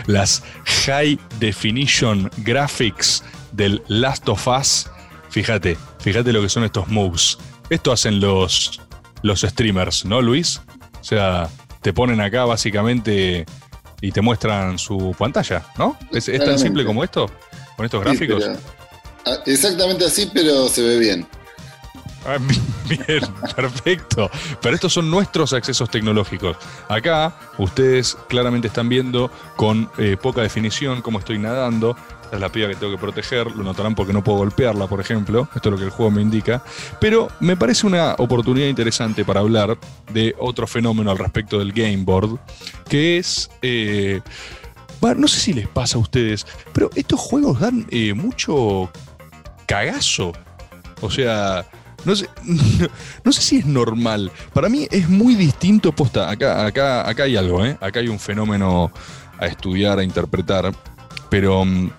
las 0.06 0.42
high 0.86 1.18
definition 1.38 2.30
graphics 2.38 3.22
del 3.52 3.82
Last 3.86 4.28
of 4.28 4.46
Us. 4.48 4.86
Fíjate, 5.30 5.76
fíjate 6.00 6.32
lo 6.32 6.42
que 6.42 6.48
son 6.48 6.64
estos 6.64 6.88
moves. 6.88 7.38
Esto 7.70 7.92
hacen 7.92 8.18
los, 8.20 8.80
los 9.22 9.42
streamers, 9.42 10.04
¿no, 10.04 10.20
Luis? 10.20 10.60
O 11.00 11.04
sea, 11.04 11.48
te 11.80 11.92
ponen 11.92 12.20
acá 12.20 12.44
básicamente 12.44 13.46
y 14.00 14.10
te 14.10 14.20
muestran 14.20 14.78
su 14.78 15.14
pantalla, 15.16 15.64
¿no? 15.78 15.96
¿Es, 16.12 16.28
es 16.28 16.44
tan 16.44 16.58
simple 16.58 16.84
como 16.84 17.04
esto? 17.04 17.30
¿Con 17.76 17.84
estos 17.86 18.00
Sí, 18.02 18.04
gráficos? 18.04 18.42
pero- 18.44 18.58
ah, 19.26 19.42
exactamente 19.46 20.04
así, 20.04 20.28
pero 20.34 20.68
se 20.68 20.82
ve 20.82 20.98
bien. 20.98 21.26
Ah, 22.26 22.38
Bien, 22.88 23.20
perfecto. 23.54 24.30
Pero 24.60 24.74
estos 24.74 24.92
son 24.92 25.10
nuestros 25.10 25.52
accesos 25.52 25.88
tecnológicos. 25.90 26.56
Acá 26.88 27.36
ustedes 27.58 28.16
claramente 28.28 28.68
están 28.68 28.88
viendo 28.88 29.30
con 29.56 29.90
eh, 29.98 30.16
poca 30.20 30.42
definición 30.42 31.02
cómo 31.02 31.18
estoy 31.18 31.38
nadando. 31.38 31.96
Esta 32.24 32.36
es 32.36 32.40
la 32.40 32.50
piba 32.50 32.68
que 32.68 32.76
tengo 32.76 32.92
que 32.92 32.98
proteger. 32.98 33.50
Lo 33.52 33.62
notarán 33.64 33.94
porque 33.94 34.12
no 34.12 34.22
puedo 34.24 34.38
golpearla, 34.38 34.86
por 34.86 35.00
ejemplo. 35.00 35.48
Esto 35.54 35.68
es 35.68 35.72
lo 35.72 35.78
que 35.78 35.84
el 35.84 35.90
juego 35.90 36.10
me 36.10 36.22
indica. 36.22 36.62
Pero 37.00 37.28
me 37.40 37.56
parece 37.56 37.86
una 37.86 38.14
oportunidad 38.18 38.66
interesante 38.68 39.24
para 39.24 39.40
hablar 39.40 39.78
de 40.12 40.34
otro 40.38 40.66
fenómeno 40.66 41.10
al 41.10 41.18
respecto 41.18 41.58
del 41.58 41.72
game 41.72 42.04
board, 42.04 42.38
que 42.88 43.18
es... 43.18 43.50
eh, 43.62 44.20
no 45.12 45.28
sé 45.28 45.38
si 45.38 45.52
les 45.52 45.68
pasa 45.68 45.98
a 45.98 46.00
ustedes, 46.00 46.46
pero 46.72 46.88
estos 46.94 47.20
juegos 47.20 47.60
dan 47.60 47.86
eh, 47.90 48.14
mucho 48.14 48.90
cagazo. 49.66 50.32
O 51.02 51.10
sea, 51.10 51.66
no 52.04 52.16
sé, 52.16 52.28
no 53.24 53.32
sé 53.32 53.42
si 53.42 53.56
es 53.58 53.66
normal. 53.66 54.30
Para 54.52 54.68
mí 54.68 54.86
es 54.90 55.08
muy 55.08 55.34
distinto. 55.34 55.92
Posta, 55.92 56.30
acá, 56.30 56.66
acá, 56.66 57.08
acá 57.08 57.24
hay 57.24 57.36
algo, 57.36 57.64
¿eh? 57.64 57.76
Acá 57.80 58.00
hay 58.00 58.08
un 58.08 58.18
fenómeno 58.18 58.90
a 59.38 59.46
estudiar, 59.46 59.98
a 59.98 60.04
interpretar. 60.04 60.72
Pero 61.30 61.64
mm, 61.64 61.90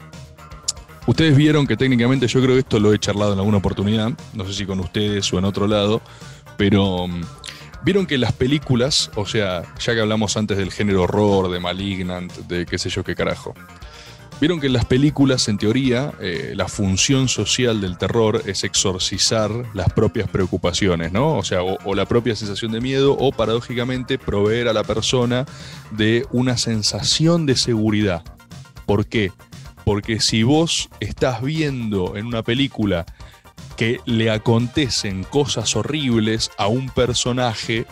ustedes 1.08 1.36
vieron 1.36 1.68
que 1.68 1.78
técnicamente 1.78 2.28
yo 2.28 2.42
creo 2.42 2.56
que 2.56 2.60
esto 2.60 2.80
lo 2.80 2.94
he 2.94 3.00
charlado 3.00 3.34
en 3.34 3.40
alguna 3.40 3.58
oportunidad. 3.58 4.12
No 4.34 4.46
sé 4.46 4.54
si 4.54 4.66
con 4.66 4.80
ustedes 4.80 5.32
o 5.34 5.40
en 5.40 5.46
otro 5.46 5.68
lado. 5.68 6.02
Pero 6.58 7.08
mm, 7.08 7.22
vieron 7.84 8.06
que 8.06 8.18
las 8.18 8.34
películas, 8.34 9.12
o 9.16 9.26
sea, 9.26 9.64
ya 9.80 9.94
que 9.94 10.02
hablamos 10.02 10.38
antes 10.38 10.58
del 10.58 10.72
género 10.72 11.04
horror, 11.04 11.52
de 11.52 11.60
Malignant, 11.60 12.32
de 12.48 12.66
qué 12.66 12.78
sé 12.78 12.90
yo 12.90 13.04
qué 13.04 13.16
carajo. 13.16 13.54
Vieron 14.42 14.60
que 14.60 14.68
en 14.68 14.74
las 14.74 14.86
películas, 14.86 15.48
en 15.48 15.58
teoría, 15.58 16.12
eh, 16.20 16.54
la 16.56 16.68
función 16.68 17.30
social 17.30 17.80
del 17.80 17.98
terror 17.98 18.44
es 18.46 18.66
exorcizar 18.66 19.50
las 19.74 19.94
propias 19.94 20.30
preocupaciones, 20.30 21.14
¿no? 21.14 21.38
O 21.38 21.44
sea, 21.44 21.64
o, 21.64 21.78
o 21.86 21.96
la 21.96 22.06
propia 22.06 22.36
sensación 22.36 22.74
de 22.74 22.82
miedo, 22.82 23.16
o 23.18 23.32
paradójicamente 23.32 24.18
proveer 24.18 24.68
a 24.68 24.74
la 24.74 24.84
persona 24.84 25.46
de 25.92 26.28
una 26.32 26.58
sensación 26.58 27.46
de 27.46 27.56
seguridad. 27.56 28.24
¿Por 28.86 29.06
qué? 29.06 29.32
Porque 29.86 30.20
si 30.20 30.44
vos 30.44 30.90
estás 31.00 31.42
viendo 31.42 32.18
en 32.18 32.26
una 32.26 32.44
película 32.44 33.06
que 33.78 34.02
le 34.06 34.32
acontecen 34.32 35.24
cosas 35.24 35.76
horribles 35.78 36.52
a 36.58 36.68
un 36.68 36.90
personaje, 36.90 37.86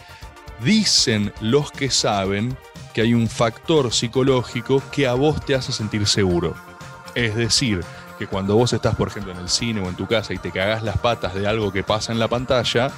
dicen 0.64 1.32
los 1.40 1.72
que 1.72 1.90
saben 1.90 2.58
que 2.94 3.02
hay 3.02 3.14
un 3.14 3.28
factor 3.28 3.92
psicológico 3.92 4.82
que 4.92 5.08
a 5.08 5.14
vos 5.14 5.44
te 5.44 5.56
hace 5.56 5.72
sentir 5.72 6.08
seguro. 6.08 6.54
Es 7.16 7.36
decir, 7.36 7.82
que 8.18 8.28
cuando 8.28 8.56
vos 8.56 8.74
estás, 8.74 8.96
por 8.96 9.08
ejemplo, 9.08 9.32
en 9.32 9.40
el 9.40 9.50
cine 9.50 9.82
o 9.82 9.90
en 9.90 9.96
tu 9.96 10.08
casa 10.08 10.34
y 10.34 10.38
te 10.38 10.52
cagás 10.52 10.84
las 10.84 10.98
patas 10.98 11.34
de 11.34 11.48
algo 11.48 11.72
que 11.72 11.84
pasa 11.84 12.12
en 12.12 12.20
la 12.20 12.28
pantalla, 12.28 12.92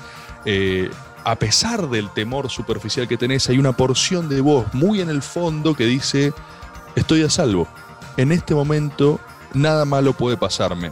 eh, 0.45 0.89
a 1.23 1.35
pesar 1.37 1.89
del 1.89 2.09
temor 2.11 2.49
superficial 2.49 3.07
que 3.07 3.17
tenés, 3.17 3.49
hay 3.49 3.57
una 3.57 3.71
porción 3.71 4.29
de 4.29 4.41
vos 4.41 4.65
muy 4.73 5.01
en 5.01 5.09
el 5.09 5.21
fondo 5.21 5.73
que 5.73 5.85
dice, 5.85 6.33
estoy 6.95 7.23
a 7.23 7.29
salvo. 7.29 7.67
En 8.17 8.31
este 8.31 8.53
momento 8.53 9.19
nada 9.53 9.85
malo 9.85 10.13
puede 10.13 10.37
pasarme. 10.37 10.91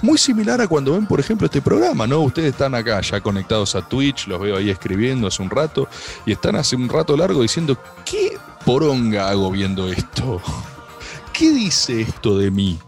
Muy 0.00 0.16
similar 0.16 0.60
a 0.60 0.68
cuando 0.68 0.92
ven, 0.92 1.06
por 1.06 1.18
ejemplo, 1.18 1.46
este 1.46 1.60
programa, 1.60 2.06
¿no? 2.06 2.20
Ustedes 2.20 2.52
están 2.52 2.74
acá 2.74 3.00
ya 3.00 3.20
conectados 3.20 3.74
a 3.74 3.82
Twitch, 3.86 4.28
los 4.28 4.40
veo 4.40 4.56
ahí 4.56 4.70
escribiendo 4.70 5.26
hace 5.26 5.42
un 5.42 5.50
rato, 5.50 5.88
y 6.24 6.32
están 6.32 6.56
hace 6.56 6.76
un 6.76 6.88
rato 6.88 7.16
largo 7.16 7.42
diciendo, 7.42 7.76
¿qué 8.04 8.38
poronga 8.64 9.28
hago 9.28 9.50
viendo 9.50 9.88
esto? 9.90 10.40
¿Qué 11.32 11.50
dice 11.50 12.00
esto 12.00 12.38
de 12.38 12.50
mí? 12.50 12.78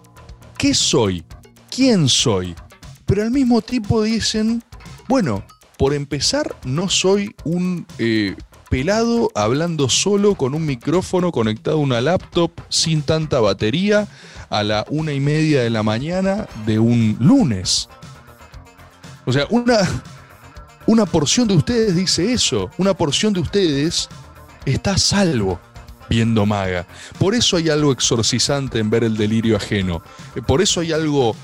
¿Qué 0.56 0.72
soy? 0.72 1.24
¿Quién 1.70 2.08
soy? 2.08 2.54
Pero 3.06 3.22
al 3.22 3.30
mismo 3.30 3.60
tiempo 3.60 4.02
dicen, 4.02 4.62
bueno, 5.08 5.42
por 5.78 5.94
empezar, 5.94 6.56
no 6.64 6.88
soy 6.88 7.34
un 7.42 7.86
eh, 7.98 8.36
pelado 8.70 9.30
hablando 9.34 9.88
solo 9.88 10.36
con 10.36 10.54
un 10.54 10.64
micrófono 10.64 11.32
conectado 11.32 11.76
a 11.76 11.80
una 11.80 12.00
laptop 12.00 12.52
sin 12.68 13.02
tanta 13.02 13.40
batería 13.40 14.08
a 14.48 14.62
la 14.62 14.86
una 14.88 15.12
y 15.12 15.20
media 15.20 15.62
de 15.62 15.70
la 15.70 15.82
mañana 15.82 16.46
de 16.64 16.78
un 16.78 17.16
lunes. 17.20 17.88
O 19.26 19.32
sea, 19.32 19.46
una, 19.50 19.76
una 20.86 21.04
porción 21.04 21.48
de 21.48 21.54
ustedes 21.54 21.96
dice 21.96 22.32
eso. 22.32 22.70
Una 22.78 22.94
porción 22.94 23.32
de 23.32 23.40
ustedes 23.40 24.08
está 24.64 24.92
a 24.92 24.98
salvo 24.98 25.60
viendo 26.08 26.46
maga. 26.46 26.86
Por 27.18 27.34
eso 27.34 27.56
hay 27.56 27.70
algo 27.70 27.92
exorcizante 27.92 28.78
en 28.78 28.88
ver 28.88 29.02
el 29.02 29.16
delirio 29.16 29.56
ajeno. 29.56 30.00
Por 30.46 30.62
eso 30.62 30.80
hay 30.80 30.92
algo 30.92 31.34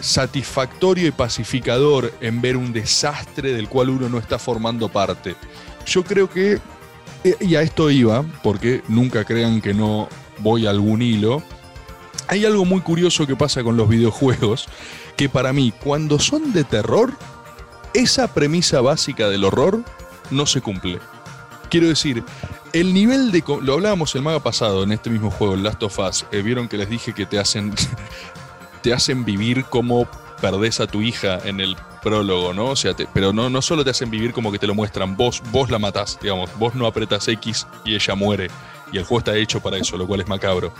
satisfactorio 0.00 1.08
y 1.08 1.12
pacificador 1.12 2.12
en 2.20 2.40
ver 2.40 2.56
un 2.56 2.72
desastre 2.72 3.52
del 3.52 3.68
cual 3.68 3.90
uno 3.90 4.08
no 4.08 4.18
está 4.18 4.38
formando 4.38 4.88
parte. 4.88 5.34
Yo 5.86 6.04
creo 6.04 6.28
que, 6.28 6.58
eh, 7.24 7.36
y 7.40 7.54
a 7.54 7.62
esto 7.62 7.90
iba, 7.90 8.24
porque 8.42 8.82
nunca 8.88 9.24
crean 9.24 9.60
que 9.60 9.72
no 9.72 10.08
voy 10.38 10.66
a 10.66 10.70
algún 10.70 11.00
hilo, 11.00 11.42
hay 12.28 12.44
algo 12.44 12.64
muy 12.64 12.80
curioso 12.80 13.26
que 13.26 13.36
pasa 13.36 13.62
con 13.62 13.76
los 13.76 13.88
videojuegos, 13.88 14.66
que 15.16 15.28
para 15.28 15.52
mí, 15.52 15.72
cuando 15.82 16.18
son 16.18 16.52
de 16.52 16.64
terror, 16.64 17.12
esa 17.94 18.34
premisa 18.34 18.80
básica 18.80 19.28
del 19.28 19.44
horror 19.44 19.82
no 20.30 20.44
se 20.44 20.60
cumple. 20.60 20.98
Quiero 21.70 21.88
decir, 21.88 22.22
el 22.72 22.92
nivel 22.92 23.32
de... 23.32 23.42
Lo 23.62 23.74
hablábamos 23.74 24.14
el 24.14 24.22
maga 24.22 24.40
pasado 24.40 24.82
en 24.82 24.92
este 24.92 25.08
mismo 25.08 25.30
juego, 25.30 25.56
Last 25.56 25.82
of 25.82 25.98
Us. 25.98 26.26
eh, 26.32 26.42
Vieron 26.42 26.68
que 26.68 26.76
les 26.76 26.90
dije 26.90 27.12
que 27.12 27.26
te 27.26 27.38
hacen... 27.38 27.72
te 28.82 28.92
hacen 28.92 29.24
vivir 29.24 29.64
como 29.64 30.06
perdés 30.40 30.80
a 30.80 30.86
tu 30.86 31.00
hija 31.02 31.38
en 31.44 31.60
el 31.60 31.76
prólogo, 32.02 32.52
¿no? 32.52 32.66
O 32.70 32.76
sea, 32.76 32.94
te- 32.94 33.06
pero 33.12 33.32
no, 33.32 33.48
no 33.50 33.62
solo 33.62 33.84
te 33.84 33.90
hacen 33.90 34.10
vivir 34.10 34.32
como 34.32 34.52
que 34.52 34.58
te 34.58 34.66
lo 34.66 34.74
muestran, 34.74 35.16
vos, 35.16 35.42
vos 35.50 35.70
la 35.70 35.78
matás, 35.78 36.18
digamos, 36.20 36.50
vos 36.58 36.74
no 36.74 36.86
apretas 36.86 37.26
X 37.28 37.66
y 37.84 37.94
ella 37.94 38.14
muere. 38.14 38.48
Y 38.92 38.98
el 38.98 39.04
juego 39.04 39.18
está 39.18 39.36
hecho 39.36 39.60
para 39.60 39.76
eso, 39.78 39.96
lo 39.96 40.06
cual 40.06 40.20
es 40.20 40.28
macabro. 40.28 40.72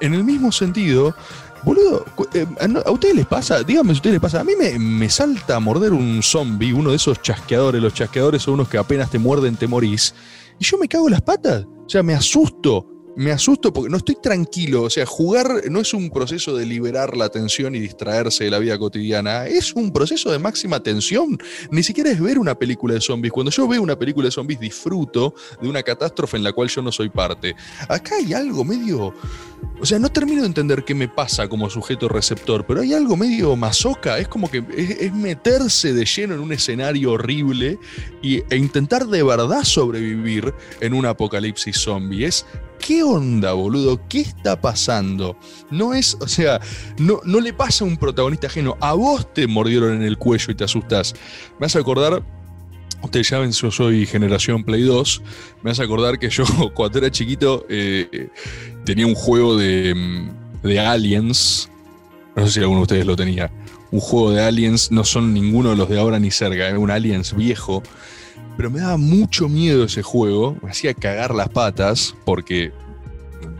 En 0.00 0.14
el 0.14 0.24
mismo 0.24 0.50
sentido, 0.50 1.14
boludo, 1.62 2.04
eh, 2.34 2.44
¿a 2.60 2.66
no- 2.66 2.80
¿a 2.84 2.90
ustedes 2.90 3.14
les 3.14 3.26
pasa? 3.26 3.62
Díganme 3.62 3.90
si 3.92 3.98
a 3.98 3.98
ustedes 3.98 4.14
les 4.14 4.20
pasa. 4.22 4.40
A 4.40 4.44
mí 4.44 4.54
me, 4.58 4.76
me 4.78 5.08
salta 5.08 5.56
a 5.56 5.60
morder 5.60 5.92
un 5.92 6.22
zombie, 6.24 6.72
uno 6.72 6.90
de 6.90 6.96
esos 6.96 7.22
chasqueadores. 7.22 7.80
Los 7.80 7.94
chasqueadores 7.94 8.42
son 8.42 8.54
unos 8.54 8.68
que 8.68 8.78
apenas 8.78 9.10
te 9.10 9.18
muerden, 9.20 9.54
te 9.56 9.68
morís. 9.68 10.12
Y 10.58 10.64
yo 10.64 10.76
me 10.78 10.88
cago 10.88 11.08
las 11.08 11.20
patas. 11.22 11.64
O 11.64 11.88
sea, 11.88 12.02
me 12.02 12.14
asusto. 12.14 12.88
Me 13.14 13.30
asusto 13.30 13.72
porque 13.72 13.90
no 13.90 13.98
estoy 13.98 14.16
tranquilo. 14.22 14.84
O 14.84 14.90
sea, 14.90 15.04
jugar 15.04 15.70
no 15.70 15.80
es 15.80 15.92
un 15.92 16.10
proceso 16.10 16.56
de 16.56 16.64
liberar 16.64 17.16
la 17.16 17.28
tensión 17.28 17.74
y 17.74 17.80
distraerse 17.80 18.44
de 18.44 18.50
la 18.50 18.58
vida 18.58 18.78
cotidiana. 18.78 19.46
Es 19.46 19.74
un 19.74 19.92
proceso 19.92 20.30
de 20.30 20.38
máxima 20.38 20.82
tensión. 20.82 21.38
Ni 21.70 21.82
siquiera 21.82 22.10
es 22.10 22.20
ver 22.20 22.38
una 22.38 22.54
película 22.54 22.94
de 22.94 23.00
zombies. 23.00 23.32
Cuando 23.32 23.50
yo 23.50 23.68
veo 23.68 23.82
una 23.82 23.98
película 23.98 24.26
de 24.26 24.30
zombies, 24.30 24.60
disfruto 24.60 25.34
de 25.60 25.68
una 25.68 25.82
catástrofe 25.82 26.38
en 26.38 26.44
la 26.44 26.52
cual 26.52 26.68
yo 26.68 26.80
no 26.80 26.90
soy 26.90 27.10
parte. 27.10 27.54
Acá 27.88 28.16
hay 28.16 28.32
algo 28.32 28.64
medio. 28.64 29.14
O 29.80 29.86
sea, 29.86 29.98
no 29.98 30.10
termino 30.10 30.40
de 30.42 30.48
entender 30.48 30.84
qué 30.84 30.94
me 30.94 31.08
pasa 31.08 31.48
como 31.48 31.68
sujeto 31.68 32.08
receptor, 32.08 32.64
pero 32.66 32.80
hay 32.80 32.94
algo 32.94 33.16
medio 33.16 33.54
masoca. 33.56 34.18
Es 34.18 34.28
como 34.28 34.50
que 34.50 34.64
es, 34.76 35.12
meterse 35.12 35.92
de 35.92 36.06
lleno 36.06 36.34
en 36.34 36.40
un 36.40 36.52
escenario 36.52 37.12
horrible 37.12 37.78
y, 38.22 38.42
e 38.48 38.56
intentar 38.56 39.06
de 39.06 39.22
verdad 39.22 39.64
sobrevivir 39.64 40.54
en 40.80 40.94
un 40.94 41.04
apocalipsis 41.04 41.76
zombie. 41.76 42.24
Es. 42.24 42.46
¿Qué 42.84 43.04
onda, 43.04 43.52
boludo? 43.52 44.00
¿Qué 44.08 44.20
está 44.20 44.60
pasando? 44.60 45.38
No 45.70 45.94
es, 45.94 46.16
o 46.20 46.26
sea, 46.26 46.60
no, 46.98 47.20
no 47.24 47.40
le 47.40 47.52
pasa 47.52 47.84
a 47.84 47.86
un 47.86 47.96
protagonista 47.96 48.48
ajeno. 48.48 48.76
A 48.80 48.92
vos 48.94 49.32
te 49.32 49.46
mordieron 49.46 49.94
en 49.94 50.02
el 50.02 50.18
cuello 50.18 50.50
y 50.50 50.54
te 50.56 50.64
asustás. 50.64 51.14
Me 51.60 51.66
hace 51.66 51.78
acordar 51.78 52.22
Ustedes 53.02 53.26
saben, 53.26 53.50
yo 53.50 53.70
soy 53.70 54.06
generación 54.06 54.62
Play 54.62 54.82
2. 54.82 55.22
Me 55.62 55.72
hace 55.72 55.82
acordar 55.82 56.18
que 56.18 56.30
yo, 56.30 56.44
cuando 56.74 56.98
era 56.98 57.10
chiquito, 57.10 57.66
eh, 57.68 58.28
tenía 58.84 59.06
un 59.06 59.14
juego 59.14 59.56
de, 59.56 59.94
mm, 59.94 60.66
de 60.66 60.80
Aliens. 60.80 61.68
No 62.36 62.46
sé 62.46 62.52
si 62.52 62.60
alguno 62.60 62.78
de 62.80 62.82
ustedes 62.82 63.06
lo 63.06 63.16
tenía. 63.16 63.50
Un 63.90 64.00
juego 64.00 64.30
de 64.30 64.42
Aliens, 64.42 64.90
no 64.90 65.04
son 65.04 65.34
ninguno 65.34 65.70
de 65.70 65.76
los 65.76 65.88
de 65.88 65.98
ahora 65.98 66.18
ni 66.18 66.30
cerca, 66.30 66.68
es 66.68 66.78
un 66.78 66.90
Aliens 66.90 67.34
viejo. 67.36 67.82
Pero 68.56 68.70
me 68.70 68.80
daba 68.80 68.96
mucho 68.96 69.48
miedo 69.48 69.84
ese 69.84 70.02
juego. 70.02 70.56
Me 70.62 70.70
hacía 70.70 70.94
cagar 70.94 71.34
las 71.34 71.48
patas 71.48 72.14
porque 72.24 72.72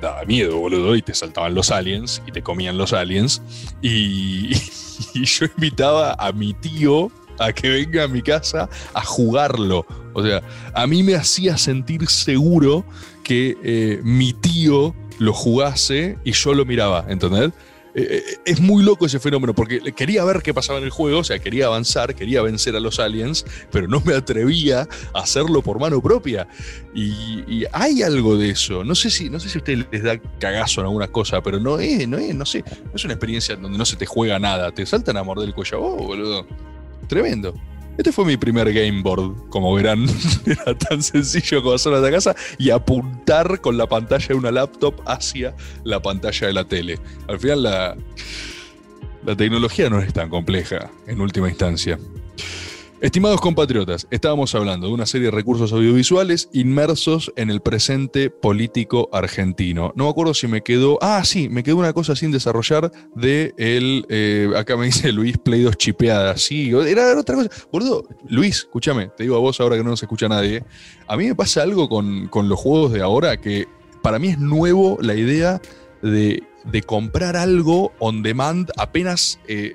daba 0.01 0.25
miedo, 0.25 0.59
boludo. 0.59 0.95
Y 0.97 1.03
te 1.03 1.15
saltaban 1.15 1.55
los 1.55 1.71
aliens 1.71 2.23
y 2.27 2.33
te 2.33 2.43
comían 2.43 2.79
los 2.79 2.93
aliens. 2.93 3.43
Y, 5.15 5.25
yo 5.25 5.47
invitaba 5.47 6.15
a 6.15 6.31
mi 6.33 6.55
tío 6.55 7.11
a 7.39 7.53
que 7.53 7.69
venga 7.69 8.05
a 8.05 8.09
mi 8.09 8.23
casa 8.23 8.69
a 8.95 9.05
jugarlo. 9.05 9.85
O 10.13 10.23
sea, 10.23 10.43
a 10.75 10.87
mí 10.87 11.03
me 11.03 11.17
hacía 11.17 11.59
sentir 11.59 12.07
seguro 12.09 12.85
que 13.25 13.57
eh, 13.65 14.01
mi 14.05 14.33
tío 14.33 14.95
lo 15.19 15.33
jugase 15.33 16.19
y 16.25 16.33
yo 16.33 16.55
lo 16.55 16.65
miraba, 16.65 17.05
¿entendés? 17.09 17.51
Eh, 17.95 18.25
eh, 18.27 18.37
es 18.47 18.61
muy 18.61 18.83
loco 18.83 19.05
ese 19.05 19.21
fenómeno 19.21 19.55
porque 19.55 19.81
quería 19.93 20.25
ver 20.25 20.43
qué 20.43 20.55
pasaba 20.55 20.79
en 20.79 20.85
el 20.85 20.91
juego, 20.91 21.19
o 21.19 21.25
sea, 21.25 21.39
quería 21.39 21.67
avanzar, 21.67 22.15
quería 22.15 22.41
vencer 22.41 22.75
a 22.75 22.81
los 22.81 22.99
aliens, 22.99 23.45
pero 23.71 23.87
no 23.87 24.01
me 24.01 24.15
atrevía 24.15 24.89
a 25.15 25.21
hacerlo 25.21 25.63
por 25.63 25.79
mano 25.79 26.01
propia. 26.01 26.49
Y, 26.95 27.65
hay 27.73 28.03
algo 28.03 28.37
de 28.37 28.51
eso. 28.51 28.85
No 28.85 28.95
sé 28.95 29.11
si, 29.11 29.31
no 29.31 29.39
sé 29.39 29.49
si 29.49 29.59
a 29.59 29.61
ustedes 29.61 29.87
les 29.91 30.03
da 30.03 30.19
cagazo 30.39 30.81
en 30.81 30.87
alguna 30.87 31.09
cosa, 31.09 31.43
pero 31.43 31.61
no 31.61 31.79
es, 31.79 32.09
no 32.09 32.19
es, 32.19 32.35
no 32.35 32.45
sé, 32.45 32.65
no 32.85 32.93
es 32.95 33.05
una 33.05 33.15
experiencia 33.15 33.57
donde 33.57 33.79
no 33.79 33.85
se 33.85 33.97
te 33.97 34.07
juega 34.07 34.39
nada. 34.39 34.73
Te 34.73 34.85
saltan 34.85 35.17
a 35.17 35.23
morder 35.23 35.49
el 35.49 35.55
cuello 35.55 35.77
a 35.77 35.81
vos, 35.81 36.07
boludo. 36.07 36.47
Tremendo. 37.09 37.55
Este 37.99 38.11
fue 38.11 38.25
mi 38.25 38.37
primer 38.37 38.73
game 38.73 39.03
board, 39.03 39.49
como 39.51 39.75
verán, 39.75 40.07
era 40.47 40.77
tan 40.77 41.03
sencillo 41.03 41.63
como 41.63 41.75
hacerlo 41.75 42.01
de 42.01 42.11
casa 42.11 42.35
y 42.59 42.71
apuntar 42.71 43.61
con 43.61 43.77
la 43.77 43.87
pantalla 43.87 44.29
de 44.29 44.35
una 44.35 44.51
laptop 44.51 44.95
hacia 45.07 45.55
la 45.85 46.01
pantalla 46.01 46.47
de 46.47 46.53
la 46.53 46.65
tele. 46.65 46.99
Al 47.29 47.39
final 47.39 47.63
la, 47.63 47.97
la 49.25 49.37
tecnología 49.37 49.91
no 49.91 50.01
es 50.01 50.13
tan 50.13 50.31
compleja 50.31 50.91
en 51.07 51.21
última 51.21 51.49
instancia. 51.49 51.99
Estimados 53.03 53.41
compatriotas, 53.41 54.07
estábamos 54.13 54.55
hablando 54.55 54.87
de 54.87 54.93
una 54.93 55.07
serie 55.07 55.25
de 55.25 55.33
recursos 55.33 55.73
audiovisuales 55.73 56.49
inmersos 56.53 57.33
en 57.35 57.51
el 57.51 57.61
presente 57.61 58.31
político 58.31 59.09
argentino. 59.13 59.93
No 59.97 60.05
me 60.05 60.11
acuerdo 60.11 60.35
si 60.35 60.47
me 60.47 60.63
quedó. 60.63 61.01
Ah, 61.03 61.25
sí, 61.25 61.49
me 61.49 61.65
quedó 61.65 61.79
una 61.79 61.93
cosa 61.93 62.15
sin 62.15 62.31
desarrollar 62.31 62.93
de 63.17 63.55
el. 63.57 64.07
eh, 64.09 64.53
acá 64.57 64.77
me 64.77 64.87
dice 64.87 65.11
Luis 65.11 65.37
Play 65.37 65.63
2 65.63 65.77
chipeada. 65.79 66.37
Sí, 66.37 66.71
era 66.71 67.19
otra 67.19 67.35
cosa. 67.35 67.51
Boludo, 67.73 68.07
Luis, 68.29 68.59
escúchame, 68.59 69.09
te 69.09 69.25
digo 69.25 69.35
a 69.35 69.41
vos 69.41 69.61
ahora 69.61 69.77
que 69.77 69.83
no 69.83 69.91
nos 69.91 70.03
escucha 70.05 70.29
nadie. 70.29 70.63
A 71.09 71.17
mí 71.17 71.27
me 71.27 71.35
pasa 71.35 71.65
algo 71.65 71.89
con, 71.89 72.29
con 72.29 72.49
los 72.49 72.61
juegos 72.61 72.93
de 72.93 73.03
ahora 73.03 73.37
que 73.37 73.67
para 74.01 74.21
mí 74.21 74.29
es 74.29 74.39
nuevo 74.39 74.97
la 75.01 75.17
idea 75.17 75.61
de, 76.03 76.45
de 76.67 76.83
comprar 76.83 77.35
algo 77.35 77.93
on 77.99 78.23
demand 78.23 78.71
apenas. 78.77 79.41
eh, 79.49 79.73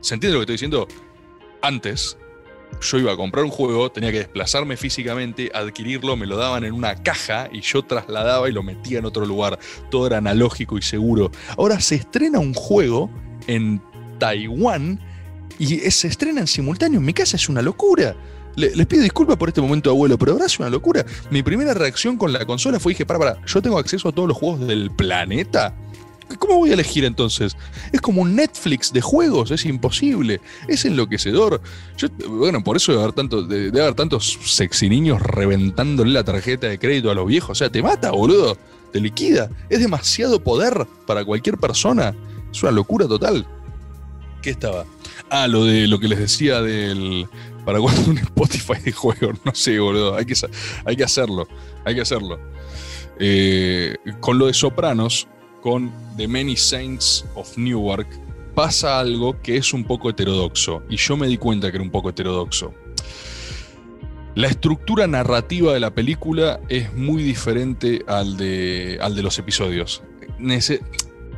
¿Se 0.00 0.14
entiende 0.14 0.34
lo 0.34 0.40
que 0.40 0.52
estoy 0.52 0.54
diciendo? 0.54 0.88
Antes, 1.62 2.16
yo 2.80 2.98
iba 2.98 3.12
a 3.12 3.16
comprar 3.16 3.44
un 3.44 3.50
juego, 3.50 3.90
tenía 3.92 4.10
que 4.10 4.18
desplazarme 4.18 4.76
físicamente, 4.76 5.50
adquirirlo, 5.54 6.16
me 6.16 6.26
lo 6.26 6.36
daban 6.36 6.64
en 6.64 6.72
una 6.72 6.96
caja 7.02 7.48
y 7.52 7.60
yo 7.60 7.82
trasladaba 7.82 8.48
y 8.48 8.52
lo 8.52 8.62
metía 8.62 8.98
en 8.98 9.04
otro 9.04 9.24
lugar. 9.26 9.58
Todo 9.90 10.06
era 10.06 10.18
analógico 10.18 10.76
y 10.78 10.82
seguro. 10.82 11.30
Ahora 11.56 11.80
se 11.80 11.94
estrena 11.96 12.38
un 12.38 12.54
juego 12.54 13.10
en 13.46 13.80
Taiwán 14.18 15.00
y 15.58 15.66
se 15.90 16.08
estrena 16.08 16.40
en 16.40 16.46
simultáneo 16.46 16.98
en 16.98 17.06
mi 17.06 17.12
casa, 17.12 17.36
es 17.36 17.48
una 17.48 17.62
locura. 17.62 18.16
Le- 18.56 18.74
les 18.74 18.86
pido 18.86 19.02
disculpas 19.02 19.36
por 19.36 19.48
este 19.48 19.60
momento, 19.60 19.88
abuelo, 19.90 20.18
pero 20.18 20.32
ahora 20.32 20.46
es 20.46 20.58
una 20.58 20.68
locura. 20.68 21.04
Mi 21.30 21.42
primera 21.42 21.74
reacción 21.74 22.16
con 22.16 22.32
la 22.32 22.44
consola 22.44 22.80
fue, 22.80 22.92
dije, 22.92 23.06
para, 23.06 23.18
para, 23.18 23.46
yo 23.46 23.62
tengo 23.62 23.78
acceso 23.78 24.08
a 24.08 24.12
todos 24.12 24.28
los 24.28 24.36
juegos 24.36 24.66
del 24.66 24.90
planeta. 24.90 25.74
¿Cómo 26.38 26.58
voy 26.58 26.70
a 26.70 26.74
elegir 26.74 27.04
entonces? 27.04 27.56
Es 27.92 28.00
como 28.00 28.22
un 28.22 28.34
Netflix 28.36 28.92
de 28.92 29.00
juegos, 29.00 29.50
es 29.50 29.64
imposible, 29.64 30.40
es 30.68 30.84
enloquecedor. 30.84 31.60
Bueno, 32.28 32.62
por 32.64 32.76
eso 32.76 32.92
debe 32.92 33.04
haber, 33.04 33.14
tanto, 33.14 33.42
de- 33.42 33.70
debe 33.70 33.82
haber 33.82 33.94
tantos 33.94 34.38
sexy 34.44 34.88
niños 34.88 35.20
reventándole 35.22 36.12
la 36.12 36.24
tarjeta 36.24 36.68
de 36.68 36.78
crédito 36.78 37.10
a 37.10 37.14
los 37.14 37.26
viejos. 37.26 37.50
O 37.50 37.54
sea, 37.54 37.70
te 37.70 37.82
mata, 37.82 38.10
boludo, 38.10 38.56
te 38.92 39.00
liquida. 39.00 39.50
Es 39.68 39.80
demasiado 39.80 40.42
poder 40.42 40.86
para 41.06 41.24
cualquier 41.24 41.58
persona. 41.58 42.14
Es 42.52 42.62
una 42.62 42.72
locura 42.72 43.06
total. 43.08 43.46
¿Qué 44.42 44.50
estaba? 44.50 44.84
Ah, 45.30 45.46
lo 45.48 45.64
de 45.64 45.86
lo 45.86 45.98
que 46.00 46.08
les 46.08 46.18
decía 46.18 46.60
del. 46.60 47.26
Para 47.64 47.78
cuando 47.78 48.10
un 48.10 48.18
Spotify 48.18 48.74
de 48.84 48.90
juegos, 48.92 49.36
no 49.44 49.54
sé, 49.54 49.78
boludo. 49.78 50.16
Hay 50.16 50.24
que, 50.26 50.34
hay 50.84 50.96
que 50.96 51.04
hacerlo. 51.04 51.46
Hay 51.84 51.94
que 51.94 52.00
hacerlo. 52.00 52.38
Eh, 53.18 53.96
con 54.20 54.38
lo 54.38 54.46
de 54.46 54.54
Sopranos, 54.54 55.28
con 55.62 55.90
The 56.18 56.28
Many 56.28 56.56
Saints 56.56 57.24
of 57.34 57.56
Newark, 57.56 58.08
pasa 58.54 59.00
algo 59.00 59.40
que 59.40 59.56
es 59.56 59.72
un 59.72 59.84
poco 59.84 60.10
heterodoxo. 60.10 60.82
Y 60.90 60.96
yo 60.96 61.16
me 61.16 61.28
di 61.28 61.38
cuenta 61.38 61.70
que 61.70 61.76
era 61.78 61.84
un 61.84 61.90
poco 61.90 62.10
heterodoxo. 62.10 62.74
La 64.34 64.48
estructura 64.48 65.06
narrativa 65.06 65.72
de 65.72 65.80
la 65.80 65.94
película 65.94 66.60
es 66.68 66.92
muy 66.94 67.22
diferente 67.22 68.02
al 68.06 68.36
de, 68.36 68.98
al 69.00 69.14
de 69.14 69.22
los 69.22 69.38
episodios. 69.38 70.02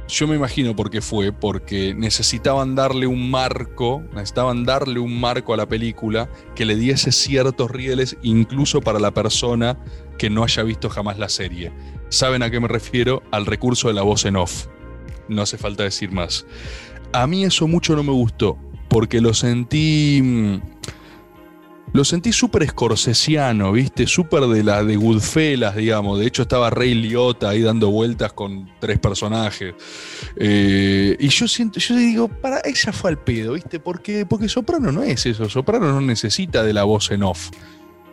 Yo 0.06 0.28
me 0.28 0.36
imagino 0.36 0.76
por 0.76 0.90
qué 0.90 1.00
fue, 1.00 1.32
porque 1.32 1.94
necesitaban 1.94 2.74
darle 2.74 3.06
un 3.06 3.30
marco, 3.30 4.02
necesitaban 4.12 4.64
darle 4.64 5.00
un 5.00 5.18
marco 5.18 5.54
a 5.54 5.56
la 5.56 5.66
película 5.66 6.28
que 6.54 6.66
le 6.66 6.76
diese 6.76 7.10
ciertos 7.10 7.70
rieles 7.70 8.16
incluso 8.22 8.80
para 8.82 8.98
la 8.98 9.12
persona 9.12 9.78
que 10.18 10.28
no 10.28 10.44
haya 10.44 10.62
visto 10.62 10.90
jamás 10.90 11.18
la 11.18 11.30
serie. 11.30 11.72
¿Saben 12.14 12.42
a 12.42 12.50
qué 12.50 12.60
me 12.60 12.68
refiero? 12.68 13.22
Al 13.32 13.44
recurso 13.44 13.88
de 13.88 13.94
la 13.94 14.02
voz 14.02 14.24
en 14.24 14.36
off. 14.36 14.66
No 15.28 15.42
hace 15.42 15.58
falta 15.58 15.82
decir 15.82 16.12
más. 16.12 16.46
A 17.12 17.26
mí 17.26 17.44
eso 17.44 17.66
mucho 17.66 17.96
no 17.96 18.02
me 18.02 18.12
gustó, 18.12 18.56
porque 18.88 19.20
lo 19.20 19.34
sentí... 19.34 20.20
mm, 20.22 20.56
Lo 21.92 22.04
sentí 22.04 22.32
súper 22.32 22.64
escorsesiano, 22.64 23.72
¿viste? 23.72 24.06
Súper 24.06 24.42
de 24.46 24.62
la 24.64 24.82
de 24.82 24.96
Goodfellas, 24.96 25.76
digamos. 25.76 26.18
De 26.18 26.26
hecho, 26.26 26.42
estaba 26.42 26.70
Rey 26.70 26.94
Liotta 26.94 27.48
ahí 27.50 27.62
dando 27.62 27.88
vueltas 27.90 28.32
con 28.32 28.68
tres 28.80 28.98
personajes. 28.98 29.74
Eh, 30.36 31.16
y 31.18 31.28
yo 31.28 31.46
siento, 31.46 31.78
yo 31.78 31.94
digo, 31.96 32.28
para, 32.28 32.60
ella 32.64 32.92
fue 32.92 33.10
al 33.10 33.18
pedo, 33.18 33.52
¿viste? 33.54 33.78
Porque, 33.80 34.26
porque 34.26 34.48
Soprano 34.48 34.90
no 34.92 35.02
es 35.02 35.24
eso. 35.26 35.48
Soprano 35.48 35.92
no 35.92 36.00
necesita 36.00 36.62
de 36.64 36.72
la 36.72 36.84
voz 36.84 37.10
en 37.12 37.22
off. 37.22 37.50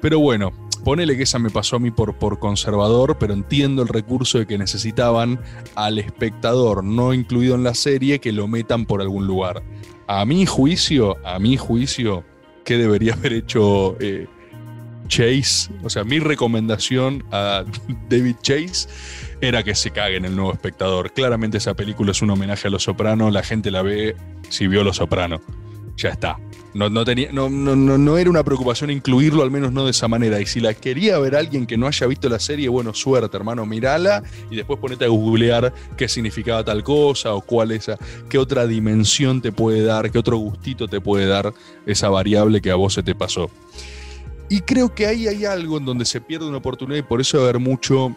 Pero 0.02 0.20
bueno, 0.20 0.52
ponele 0.84 1.16
que 1.16 1.24
esa 1.24 1.40
me 1.40 1.50
pasó 1.50 1.76
a 1.76 1.80
mí 1.80 1.92
por, 1.92 2.16
por 2.16 2.40
conservador, 2.40 3.18
pero 3.20 3.34
entiendo 3.34 3.82
el 3.82 3.88
recurso 3.88 4.40
de 4.40 4.48
que 4.48 4.58
necesitaban 4.58 5.40
al 5.76 6.00
espectador 6.00 6.84
no 6.84 7.14
incluido 7.14 7.56
en 7.56 7.64
la 7.64 7.76
serie 7.76 8.20
que 8.20 8.32
lo 8.32 8.48
metan 8.48 8.86
por 8.86 9.02
algún 9.02 9.28
lugar. 9.28 9.64
A 10.08 10.26
mi 10.26 10.46
juicio, 10.46 11.18
a 11.26 11.40
mi 11.40 11.56
juicio, 11.56 12.24
¿qué 12.66 12.78
debería 12.78 13.14
haber 13.14 13.34
hecho 13.34 13.96
eh, 14.00 14.28
Chase? 15.08 15.72
O 15.84 15.90
sea, 15.90 16.04
mi 16.04 16.20
recomendación 16.20 17.24
a 17.32 17.64
David 18.10 18.36
Chase 18.42 18.90
era 19.40 19.64
que 19.64 19.76
se 19.76 19.92
cague 19.92 20.18
en 20.18 20.26
el 20.26 20.36
nuevo 20.36 20.54
espectador. 20.54 21.14
Claramente 21.14 21.58
esa 21.58 21.76
película 21.76 22.12
es 22.12 22.22
un 22.22 22.32
homenaje 22.32 22.68
a 22.68 22.72
Los 22.72 22.84
Sopranos, 22.84 23.32
la 23.32 23.44
gente 23.44 23.72
la 23.72 23.82
ve 23.84 24.16
si 24.50 24.68
vio 24.68 24.84
Los 24.84 24.98
Sopranos. 24.98 25.42
Ya 26.02 26.10
está. 26.10 26.40
No, 26.74 26.90
no, 26.90 27.06
tenía, 27.06 27.32
no, 27.32 27.50
no, 27.50 27.76
no, 27.76 28.18
era 28.18 28.30
una 28.30 28.44
preocupación 28.44 28.90
incluirlo, 28.90 29.44
al 29.44 29.52
menos 29.52 29.72
no 29.72 29.86
de 29.86 29.92
esa 29.92 30.08
manera. 30.08 30.42
Y 30.42 30.48
si 30.48 30.60
la 30.60 30.74
quería 30.74 31.20
ver 31.20 31.36
alguien 31.36 31.68
que 31.68 31.78
no 31.78 31.86
haya 31.86 32.08
visto 32.08 32.28
la 32.28 32.40
serie, 32.40 32.70
bueno, 32.70 32.94
suerte, 32.96 33.38
hermano, 33.38 33.68
mirala 33.68 34.24
y 34.50 34.56
después 34.56 34.80
ponete 34.80 35.06
a 35.06 35.10
googlear 35.10 35.72
qué 35.96 36.08
significaba 36.08 36.64
tal 36.64 36.84
cosa 36.84 37.36
o 37.36 37.42
cuál 37.42 37.72
esa, 37.72 38.00
qué 38.30 38.40
otra 38.40 38.66
dimensión 38.66 39.42
te 39.42 39.52
puede 39.52 39.84
dar, 39.84 40.10
qué 40.10 40.18
otro 40.18 40.38
gustito 40.38 40.88
te 40.88 41.02
puede 41.02 41.28
dar 41.28 41.54
esa 41.86 42.10
variable 42.10 42.62
que 42.62 42.72
a 42.72 42.76
vos 42.76 42.96
se 42.96 43.04
te 43.04 43.14
pasó. 43.14 43.52
Y 44.50 44.62
creo 44.62 44.96
que 44.96 45.06
ahí 45.06 45.28
hay 45.28 45.46
algo 45.46 45.78
en 45.78 45.86
donde 45.86 46.06
se 46.06 46.20
pierde 46.20 46.48
una 46.48 46.58
oportunidad 46.58 46.98
y 46.98 47.04
por 47.04 47.22
eso 47.22 47.48
mucho, 47.60 48.16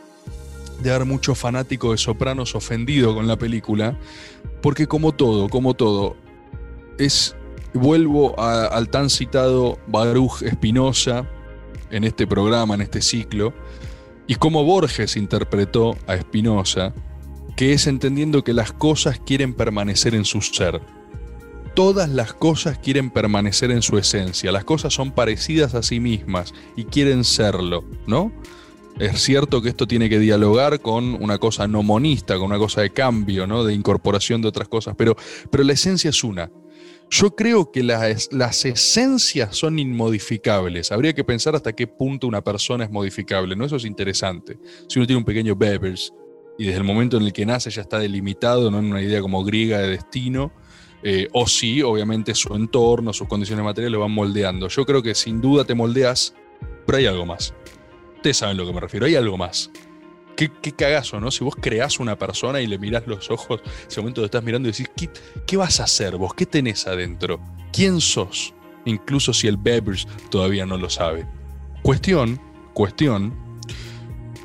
de 0.83 0.91
haber 0.91 1.07
mucho 1.07 1.35
fanático 1.35 1.93
de 1.93 1.99
Sopranos 1.99 2.55
ofendido 2.55 3.15
con 3.15 3.27
la 3.27 3.37
película, 3.37 3.99
porque 4.63 4.87
como 4.87 5.13
todo, 5.13 5.51
como 5.51 5.75
todo, 5.75 6.17
es 6.99 7.37
vuelvo 7.75 8.39
al 8.41 8.89
tan 8.89 9.11
citado 9.11 9.79
Baruch 9.89 10.43
Espinosa 10.43 11.29
en 11.91 12.05
este 12.05 12.27
programa, 12.27 12.75
en 12.75 12.81
este 12.81 13.03
ciclo, 13.03 13.53
y 14.27 14.37
cómo 14.37 14.65
Borges 14.65 15.17
interpretó 15.17 15.97
a 16.07 16.15
Espinosa, 16.15 16.95
que 17.57 17.73
es 17.73 17.87
entendiendo 17.87 18.43
que 18.43 18.53
las 18.53 18.73
cosas 18.73 19.21
quieren 19.21 19.55
permanecer 19.55 20.15
en 20.15 20.25
su 20.25 20.41
ser. 20.41 20.81
Todas 21.75 22.09
las 22.09 22.33
cosas 22.33 22.79
quieren 22.79 23.11
permanecer 23.11 23.71
en 23.71 23.83
su 23.83 23.99
esencia, 23.99 24.53
las 24.53 24.65
cosas 24.65 24.95
son 24.95 25.11
parecidas 25.11 25.75
a 25.75 25.83
sí 25.83 25.99
mismas 25.99 26.55
y 26.77 26.85
quieren 26.85 27.25
serlo, 27.25 27.85
¿no? 28.07 28.33
Es 28.99 29.23
cierto 29.23 29.61
que 29.61 29.71
esto 29.71 29.89
tiene 29.89 30.09
que 30.09 30.21
dialogar 30.21 30.81
con 30.81 31.21
una 31.21 31.39
cosa 31.39 31.67
no 31.67 31.83
monista, 31.83 32.37
con 32.37 32.47
una 32.47 32.59
cosa 32.59 32.81
de 32.81 32.91
cambio, 32.91 33.45
¿no? 33.45 33.65
De 33.65 33.75
incorporación 33.75 34.41
de 34.41 34.49
otras 34.49 34.69
cosas, 34.69 34.95
pero, 34.97 35.17
pero 35.51 35.65
la 35.65 35.73
esencia 35.73 36.11
es 36.11 36.23
una. 36.23 36.49
Yo 37.11 37.35
creo 37.37 37.71
que 37.71 37.83
las, 37.83 38.65
esencias 38.65 39.57
son 39.57 39.79
inmodificables. 39.79 40.91
Habría 40.91 41.13
que 41.13 41.25
pensar 41.25 41.55
hasta 41.55 41.73
qué 41.73 41.87
punto 41.87 42.27
una 42.27 42.43
persona 42.43 42.85
es 42.85 42.91
modificable, 42.91 43.55
¿no? 43.55 43.65
Eso 43.65 43.77
es 43.77 43.85
interesante. 43.85 44.59
Si 44.89 44.99
uno 44.99 45.07
tiene 45.07 45.19
un 45.19 45.25
pequeño 45.25 45.55
Bevers 45.55 46.13
y 46.59 46.67
desde 46.67 46.79
el 46.79 46.85
momento 46.85 47.17
en 47.17 47.25
el 47.25 47.33
que 47.33 47.47
nace 47.47 47.71
ya 47.71 47.83
está 47.83 47.99
delimitado, 47.99 48.71
no 48.71 48.79
en 48.79 48.87
una 48.87 49.03
idea 49.03 49.21
como 49.21 49.45
griega 49.45 49.79
de 49.79 49.89
destino, 49.91 50.53
eh, 51.03 51.29
o 51.33 51.47
sí, 51.47 51.83
obviamente 51.83 52.35
su 52.35 52.55
entorno, 52.55 53.13
sus 53.13 53.29
condiciones 53.29 53.65
materiales 53.65 53.93
lo 53.93 54.01
van 54.01 54.13
moldeando. 54.13 54.69
Yo 54.69 54.85
creo 54.87 55.03
que 55.03 55.15
sin 55.15 55.41
duda 55.41 55.65
te 55.65 55.75
moldeas, 55.75 56.35
pero 56.87 56.99
hay 56.99 57.07
algo 57.07 57.27
más. 57.27 57.55
Ustedes 58.17 58.39
saben 58.39 58.57
a 58.57 58.63
lo 58.63 58.67
que 58.67 58.73
me 58.73 58.81
refiero, 58.81 59.07
hay 59.07 59.15
algo 59.15 59.37
más. 59.37 59.71
Qué, 60.37 60.51
cagazo, 60.73 61.21
¿no? 61.21 61.31
Si 61.31 61.45
vos 61.45 61.55
creás 61.61 62.01
una 62.01 62.19
persona 62.19 62.61
y 62.61 62.67
le 62.67 62.79
mirás 62.79 63.07
los 63.07 63.31
ojos, 63.31 63.61
ese 63.89 64.01
momento 64.01 64.21
lo 64.21 64.27
estás 64.27 64.43
mirando 64.43 64.69
y 64.69 64.73
decís, 64.73 64.91
¿qué, 64.97 65.09
qué 65.47 65.57
vas 65.57 65.81
a 65.81 65.85
hacer 65.85 66.17
vos? 66.17 66.35
¿Qué 66.35 66.47
tenés 66.47 66.87
adentro? 66.87 67.41
¿Quién 67.73 68.01
sos? 68.01 68.53
Incluso 68.85 69.33
si 69.33 69.47
el 69.47 69.57
Beavers 69.57 70.07
todavía 70.31 70.67
no 70.67 70.77
lo 70.77 70.91
sabe. 70.91 71.27
Cuestión, 71.83 72.41
cuestión. 72.73 73.35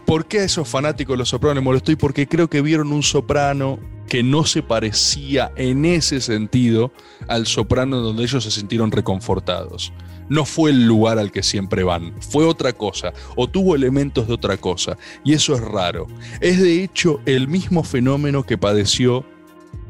¿Por 0.06 0.28
qué 0.28 0.40
a 0.40 0.44
esos 0.44 0.68
fanáticos 0.68 1.14
de 1.14 1.18
los 1.20 1.30
sopranos 1.30 1.56
les 1.56 1.64
molestó? 1.64 1.92
Y 1.92 1.96
porque 1.96 2.28
creo 2.28 2.50
que 2.50 2.62
vieron 2.62 2.92
un 2.92 3.04
soprano 3.04 3.80
que 4.10 4.24
no 4.24 4.44
se 4.44 4.64
parecía 4.64 5.52
en 5.56 5.86
ese 5.86 6.20
sentido 6.20 6.92
al 7.28 7.46
soprano 7.46 8.00
donde 8.00 8.24
ellos 8.24 8.44
se 8.44 8.52
sintieron 8.52 8.92
reconfortados. 8.92 9.94
No 10.30 10.46
fue 10.46 10.72
el 10.72 10.86
lugar 10.86 11.20
al 11.20 11.32
que 11.32 11.44
siempre 11.44 11.84
van, 11.84 12.14
fue 12.22 12.46
otra 12.46 12.74
cosa, 12.74 13.14
o 13.36 13.48
tuvo 13.48 13.76
elementos 13.76 14.28
de 14.28 14.34
otra 14.34 14.58
cosa, 14.58 14.98
y 15.24 15.34
eso 15.34 15.56
es 15.56 15.62
raro. 15.62 16.08
Es 16.40 16.60
de 16.62 16.84
hecho 16.84 17.20
el 17.26 17.48
mismo 17.48 17.84
fenómeno 17.84 18.46
que 18.46 18.58
padeció 18.58 19.26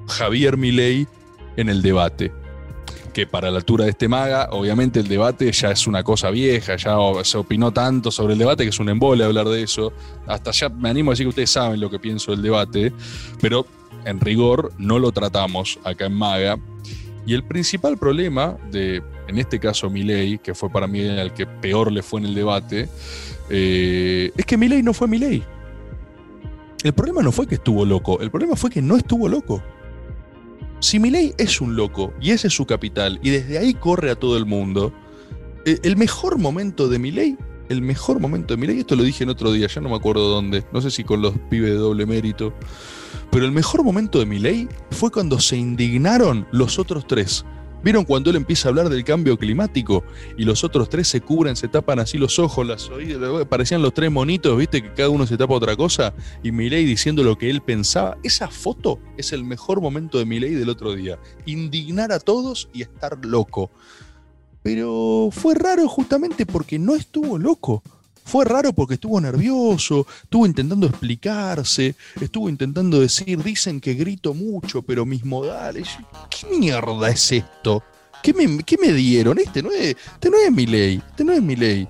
Javier 0.08 0.58
Milei 0.58 1.08
en 1.58 1.70
el 1.70 1.82
debate, 1.82 2.32
que 3.14 3.28
para 3.28 3.52
la 3.52 3.58
altura 3.58 3.86
de 3.86 3.92
este 3.92 4.08
maga, 4.08 4.50
obviamente 4.52 5.00
el 5.00 5.08
debate 5.08 5.52
ya 5.52 5.72
es 5.72 5.88
una 5.88 6.04
cosa 6.04 6.30
vieja, 6.30 6.76
ya 6.78 6.96
se 7.24 7.38
opinó 7.38 7.72
tanto 7.72 8.12
sobre 8.12 8.34
el 8.34 8.40
debate 8.40 8.64
que 8.64 8.70
es 8.70 8.80
un 8.80 8.90
embole 8.90 9.24
hablar 9.24 9.48
de 9.48 9.64
eso. 9.64 9.92
Hasta 10.28 10.52
ya 10.52 10.70
me 10.70 10.90
animo 10.90 11.12
a 11.12 11.14
decir 11.14 11.26
que 11.26 11.30
ustedes 11.30 11.52
saben 11.52 11.80
lo 11.80 11.90
que 11.90 12.00
pienso 12.00 12.32
del 12.32 12.42
debate, 12.42 12.94
pero 13.42 13.66
en 14.06 14.20
rigor 14.20 14.72
no 14.78 15.00
lo 15.00 15.12
tratamos 15.12 15.80
acá 15.84 16.06
en 16.06 16.14
maga. 16.14 16.60
Y 17.26 17.34
el 17.34 17.44
principal 17.44 17.98
problema 17.98 18.58
de, 18.72 19.04
en 19.28 19.38
este 19.38 19.60
caso, 19.60 19.90
Milei, 19.90 20.40
que 20.40 20.56
fue 20.56 20.70
para 20.70 20.88
mí 20.88 21.02
el 21.02 21.34
que 21.34 21.46
peor 21.46 21.92
le 21.92 22.02
fue 22.02 22.22
en 22.22 22.28
el 22.28 22.36
debate, 22.36 22.90
eh, 23.50 24.32
es 24.36 24.46
que 24.46 24.58
Milei 24.58 24.82
no 24.82 24.94
fue 24.94 25.08
Milei. 25.08 25.44
El 26.84 26.94
problema 26.94 27.22
no 27.22 27.32
fue 27.32 27.46
que 27.46 27.56
estuvo 27.56 27.86
loco, 27.86 28.22
el 28.22 28.32
problema 28.32 28.56
fue 28.56 28.70
que 28.70 28.82
no 28.82 28.96
estuvo 28.96 29.28
loco. 29.28 29.62
Si 30.80 30.98
Milei 30.98 31.34
es 31.38 31.60
un 31.60 31.76
loco 31.76 32.14
y 32.22 32.32
ese 32.32 32.48
es 32.48 32.54
su 32.54 32.66
capital 32.66 33.20
y 33.22 33.32
desde 33.32 33.58
ahí 33.58 33.74
corre 33.74 34.12
a 34.12 34.16
todo 34.16 34.38
el 34.38 34.46
mundo, 34.46 34.94
eh, 35.66 35.78
el 35.84 35.98
mejor 35.98 36.38
momento 36.38 36.88
de 36.88 37.00
Milei, 37.00 37.38
el 37.68 37.82
mejor 37.82 38.22
momento 38.22 38.54
de 38.54 38.62
Milei, 38.62 38.80
esto 38.80 38.96
lo 38.96 39.04
dije 39.04 39.26
en 39.26 39.30
otro 39.30 39.52
día, 39.52 39.68
ya 39.68 39.82
no 39.82 39.90
me 39.90 39.96
acuerdo 39.96 40.30
dónde, 40.30 40.64
no 40.72 40.80
sé 40.80 40.90
si 40.90 41.04
con 41.04 41.22
los 41.22 41.38
pibes 41.50 41.72
de 41.72 41.76
doble 41.76 42.06
mérito, 42.06 42.54
pero 43.32 43.46
el 43.46 43.52
mejor 43.52 43.84
momento 43.84 44.20
de 44.20 44.26
Milei 44.26 44.68
fue 44.92 45.12
cuando 45.12 45.40
se 45.40 45.58
indignaron 45.58 46.48
los 46.52 46.80
otros 46.80 47.06
tres. 47.08 47.46
¿Vieron 47.82 48.04
cuando 48.04 48.30
él 48.30 48.36
empieza 48.36 48.68
a 48.68 48.70
hablar 48.70 48.90
del 48.90 49.06
cambio 49.06 49.38
climático 49.38 50.04
y 50.38 50.44
los 50.44 50.66
otros 50.66 50.90
tres 50.90 51.08
se 51.08 51.22
cubren, 51.22 51.56
se 51.56 51.70
tapan 51.70 52.00
así 52.00 52.18
los 52.18 52.38
ojos, 52.38 52.68
las 52.68 52.90
oídas, 52.90 53.46
parecían 53.46 53.82
los 53.82 53.94
tres 53.94 54.12
monitos, 54.12 54.58
viste 54.58 54.82
que 54.82 54.94
cada 54.94 55.10
uno 55.10 55.26
se 55.26 55.38
tapa 55.38 55.54
otra 55.54 55.78
cosa? 55.78 56.14
Y 56.44 56.52
Milei 56.52 56.84
diciendo 56.84 57.24
lo 57.24 57.38
que 57.38 57.50
él 57.50 57.62
pensaba. 57.62 58.18
Esa 58.22 58.50
foto 58.50 59.00
es 59.16 59.32
el 59.32 59.46
mejor 59.46 59.80
momento 59.80 60.18
de 60.18 60.26
Milei 60.26 60.56
del 60.56 60.68
otro 60.68 60.94
día. 60.94 61.20
Indignar 61.46 62.12
a 62.12 62.20
todos 62.20 62.70
y 62.74 62.82
estar 62.82 63.24
loco. 63.26 63.72
Pero 64.62 65.30
fue 65.32 65.56
raro 65.56 65.88
justamente 65.88 66.46
porque 66.46 66.78
no 66.80 66.96
estuvo 66.96 67.38
loco. 67.38 67.82
Fue 68.30 68.46
raro 68.46 68.74
porque 68.74 68.94
estuvo 68.94 69.20
nervioso, 69.20 70.06
estuvo 70.22 70.46
intentando 70.46 70.86
explicarse, 70.86 71.96
estuvo 72.22 72.48
intentando 72.48 73.00
decir, 73.00 73.42
dicen 73.42 73.82
que 73.82 73.96
grito 73.96 74.36
mucho, 74.36 74.84
pero 74.84 75.04
mis 75.04 75.26
modales. 75.26 75.90
¿Qué 76.30 76.46
mierda 76.46 77.10
es 77.10 77.32
esto? 77.32 77.82
¿Qué 78.22 78.36
me, 78.36 78.64
qué 78.64 78.78
me 78.78 78.94
dieron? 78.94 79.40
Este 79.40 79.64
no, 79.64 79.72
es, 79.72 79.96
este 80.14 80.30
no 80.30 80.38
es 80.38 80.52
mi 80.52 80.68
ley, 80.68 81.02
este 81.10 81.24
no 81.24 81.34
es 81.34 81.42
mi 81.42 81.56
ley. 81.56 81.88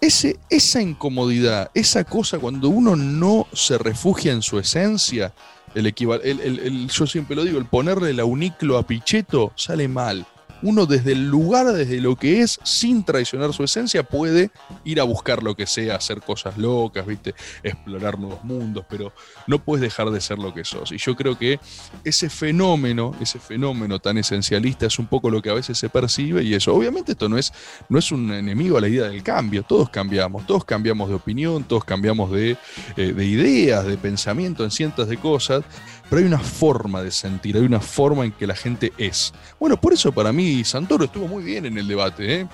Ese, 0.00 0.38
esa 0.48 0.80
incomodidad, 0.80 1.72
esa 1.74 2.04
cosa 2.04 2.38
cuando 2.38 2.68
uno 2.68 2.94
no 2.94 3.48
se 3.52 3.78
refugia 3.78 4.30
en 4.30 4.42
su 4.42 4.60
esencia, 4.60 5.34
el, 5.74 5.86
el, 5.86 6.88
yo 6.88 7.04
siempre 7.08 7.34
lo 7.34 7.42
digo, 7.42 7.58
el 7.58 7.66
ponerle 7.66 8.14
la 8.14 8.24
uniclo 8.24 8.78
a 8.78 8.86
Pichetto 8.86 9.52
sale 9.56 9.88
mal 9.88 10.24
uno 10.62 10.86
desde 10.86 11.12
el 11.12 11.28
lugar, 11.28 11.66
desde 11.72 12.00
lo 12.00 12.16
que 12.16 12.40
es, 12.40 12.58
sin 12.62 13.04
traicionar 13.04 13.52
su 13.52 13.64
esencia, 13.64 14.02
puede 14.02 14.50
ir 14.84 15.00
a 15.00 15.04
buscar 15.04 15.42
lo 15.42 15.54
que 15.54 15.66
sea, 15.66 15.96
hacer 15.96 16.20
cosas 16.20 16.56
locas, 16.56 17.06
¿viste? 17.06 17.34
Explorar 17.62 18.18
nuevos 18.18 18.42
mundos, 18.44 18.84
pero 18.88 19.12
no 19.46 19.62
puedes 19.62 19.82
dejar 19.82 20.10
de 20.10 20.20
ser 20.20 20.38
lo 20.38 20.54
que 20.54 20.64
sos. 20.64 20.92
Y 20.92 20.98
yo 20.98 21.16
creo 21.16 21.38
que 21.38 21.60
ese 22.04 22.30
fenómeno, 22.30 23.14
ese 23.20 23.38
fenómeno 23.38 23.98
tan 23.98 24.18
esencialista 24.18 24.86
es 24.86 24.98
un 24.98 25.06
poco 25.06 25.30
lo 25.30 25.42
que 25.42 25.50
a 25.50 25.54
veces 25.54 25.78
se 25.78 25.88
percibe 25.88 26.42
y 26.42 26.54
eso. 26.54 26.74
Obviamente 26.74 27.12
esto 27.12 27.28
no 27.28 27.38
es, 27.38 27.52
no 27.88 27.98
es 27.98 28.12
un 28.12 28.32
enemigo 28.32 28.78
a 28.78 28.80
la 28.80 28.88
idea 28.88 29.08
del 29.08 29.22
cambio, 29.22 29.62
todos 29.62 29.90
cambiamos, 29.90 30.46
todos 30.46 30.64
cambiamos 30.64 31.08
de 31.08 31.14
opinión, 31.14 31.64
todos 31.64 31.84
cambiamos 31.84 32.30
de, 32.30 32.56
eh, 32.96 33.12
de 33.12 33.24
ideas, 33.24 33.84
de 33.84 33.96
pensamiento 33.96 34.64
en 34.64 34.70
cientos 34.70 35.08
de 35.08 35.16
cosas, 35.16 35.64
pero 36.12 36.20
hay 36.20 36.26
una 36.26 36.40
forma 36.40 37.02
de 37.02 37.10
sentir, 37.10 37.56
hay 37.56 37.62
una 37.62 37.80
forma 37.80 38.26
en 38.26 38.32
que 38.32 38.46
la 38.46 38.54
gente 38.54 38.92
es. 38.98 39.32
Bueno, 39.58 39.80
por 39.80 39.94
eso 39.94 40.12
para 40.12 40.30
mí 40.30 40.62
Santoro 40.62 41.06
estuvo 41.06 41.26
muy 41.26 41.42
bien 41.42 41.64
en 41.64 41.78
el 41.78 41.88
debate, 41.88 42.40
¿eh? 42.40 42.48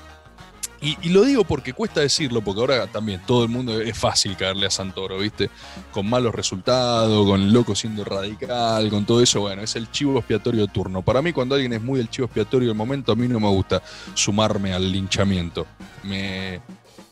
Y, 0.80 1.09
lo 1.09 1.24
digo 1.24 1.42
porque 1.42 1.72
cuesta 1.72 2.00
decirlo, 2.00 2.40
porque 2.40 2.61
ahora 2.61 2.86
también 2.86 3.20
todo 3.26 3.42
el 3.42 3.48
mundo 3.48 3.80
es 3.80 3.98
fácil 3.98 4.36
caerle 4.36 4.66
a 4.66 4.70
Santoro, 4.70 5.18
¿viste? 5.18 5.50
Con 5.90 6.09
malos 6.09 6.36
resultados, 6.36 7.26
con 7.26 7.42
el 7.42 7.52
loco 7.52 7.74
siendo 7.74 8.04
radical, 8.04 8.90
con 8.90 9.04
todo 9.04 9.20
eso, 9.20 9.40
bueno, 9.40 9.62
es 9.62 9.74
el 9.74 9.90
chivo 9.90 10.18
expiatorio 10.18 10.61
de 10.64 10.72
turno. 10.72 11.02
Para 11.02 11.20
mí, 11.20 11.32
cuando 11.32 11.56
alguien 11.56 11.72
es 11.72 11.82
muy 11.82 11.98
el 11.98 12.09
chivo 12.09 12.26
expiatorio 12.26 12.68
del 12.68 12.76
momento, 12.76 13.11
a 13.11 13.16
mí 13.16 13.26
no 13.26 13.40
me 13.40 13.48
gusta 13.48 13.82
sumarme 14.14 14.72
al 14.72 14.92
linchamiento. 14.92 15.66
Me, 16.04 16.61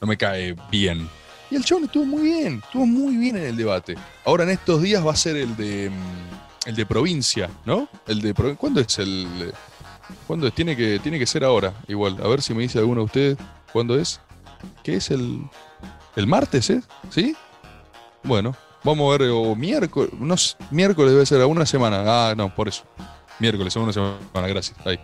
no 0.01 0.07
me 0.07 0.16
cae 0.16 0.55
bien. 0.70 1.09
Y 1.51 1.57
el 1.57 1.64
chabón 1.64 1.84
estuvo 1.84 2.05
muy 2.05 2.22
bien, 2.22 2.61
estuvo 2.64 2.86
muy 2.86 3.16
bien 3.16 3.36
en 3.36 3.44
el 3.44 3.57
debate. 3.57 3.94
Ahora 4.24 4.44
en 4.44 4.51
estos 4.51 4.82
días 4.82 5.07
va 5.07 5.12
a 5.12 5.16
ser 5.16 5.36
el 5.36 5.57
de 5.57 5.90
mm, 5.90 6.68
el 6.68 6.74
de 6.74 6.86
provincia, 6.86 7.49
¿no? 7.64 7.88
El 8.07 8.20
de 8.20 8.34
¿cuándo 8.57 8.80
es 8.80 8.99
el 8.99 9.53
cuándo 10.26 10.47
es? 10.49 10.55
Tiene 10.55 10.76
que 10.76 10.99
tiene 10.99 11.18
que 11.18 11.26
ser 11.26 11.44
ahora, 11.44 11.72
igual. 11.86 12.18
A 12.22 12.28
ver 12.28 12.42
si 12.42 12.55
me 12.55 12.62
dice 12.62 12.78
alguno 12.78 13.03
de 13.03 13.05
ustedes 13.05 13.38
cuándo 13.72 13.99
es. 13.99 14.20
¿Qué 14.82 14.97
es 14.97 15.11
el 15.11 15.42
el 16.16 16.26
martes, 16.26 16.70
eh? 16.70 16.82
¿Sí? 17.11 17.36
Bueno, 18.22 18.57
vamos 18.82 19.14
a 19.14 19.18
ver 19.18 19.30
o 19.30 19.55
miércoles, 19.55 20.11
no, 20.18 20.34
miércoles 20.70 21.12
debe 21.12 21.26
ser 21.26 21.40
a 21.40 21.47
una 21.47 21.66
semana. 21.66 22.03
Ah, 22.05 22.34
no, 22.36 22.53
por 22.53 22.68
eso. 22.68 22.84
Miércoles, 23.38 23.76
a 23.76 23.80
una 23.80 23.92
semana, 23.92 24.49
gracias. 24.49 24.76
Ahí. 24.86 24.99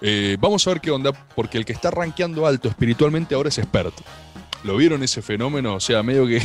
Eh, 0.00 0.36
vamos 0.40 0.64
a 0.66 0.70
ver 0.70 0.80
qué 0.80 0.90
onda, 0.92 1.12
porque 1.34 1.58
el 1.58 1.64
que 1.64 1.72
está 1.72 1.90
rankeando 1.90 2.46
alto 2.46 2.68
espiritualmente 2.68 3.34
ahora 3.34 3.48
es 3.48 3.58
experto. 3.58 4.02
¿Lo 4.64 4.76
vieron 4.76 5.02
ese 5.02 5.22
fenómeno? 5.22 5.74
O 5.74 5.80
sea, 5.80 6.02
medio 6.02 6.26
que 6.26 6.38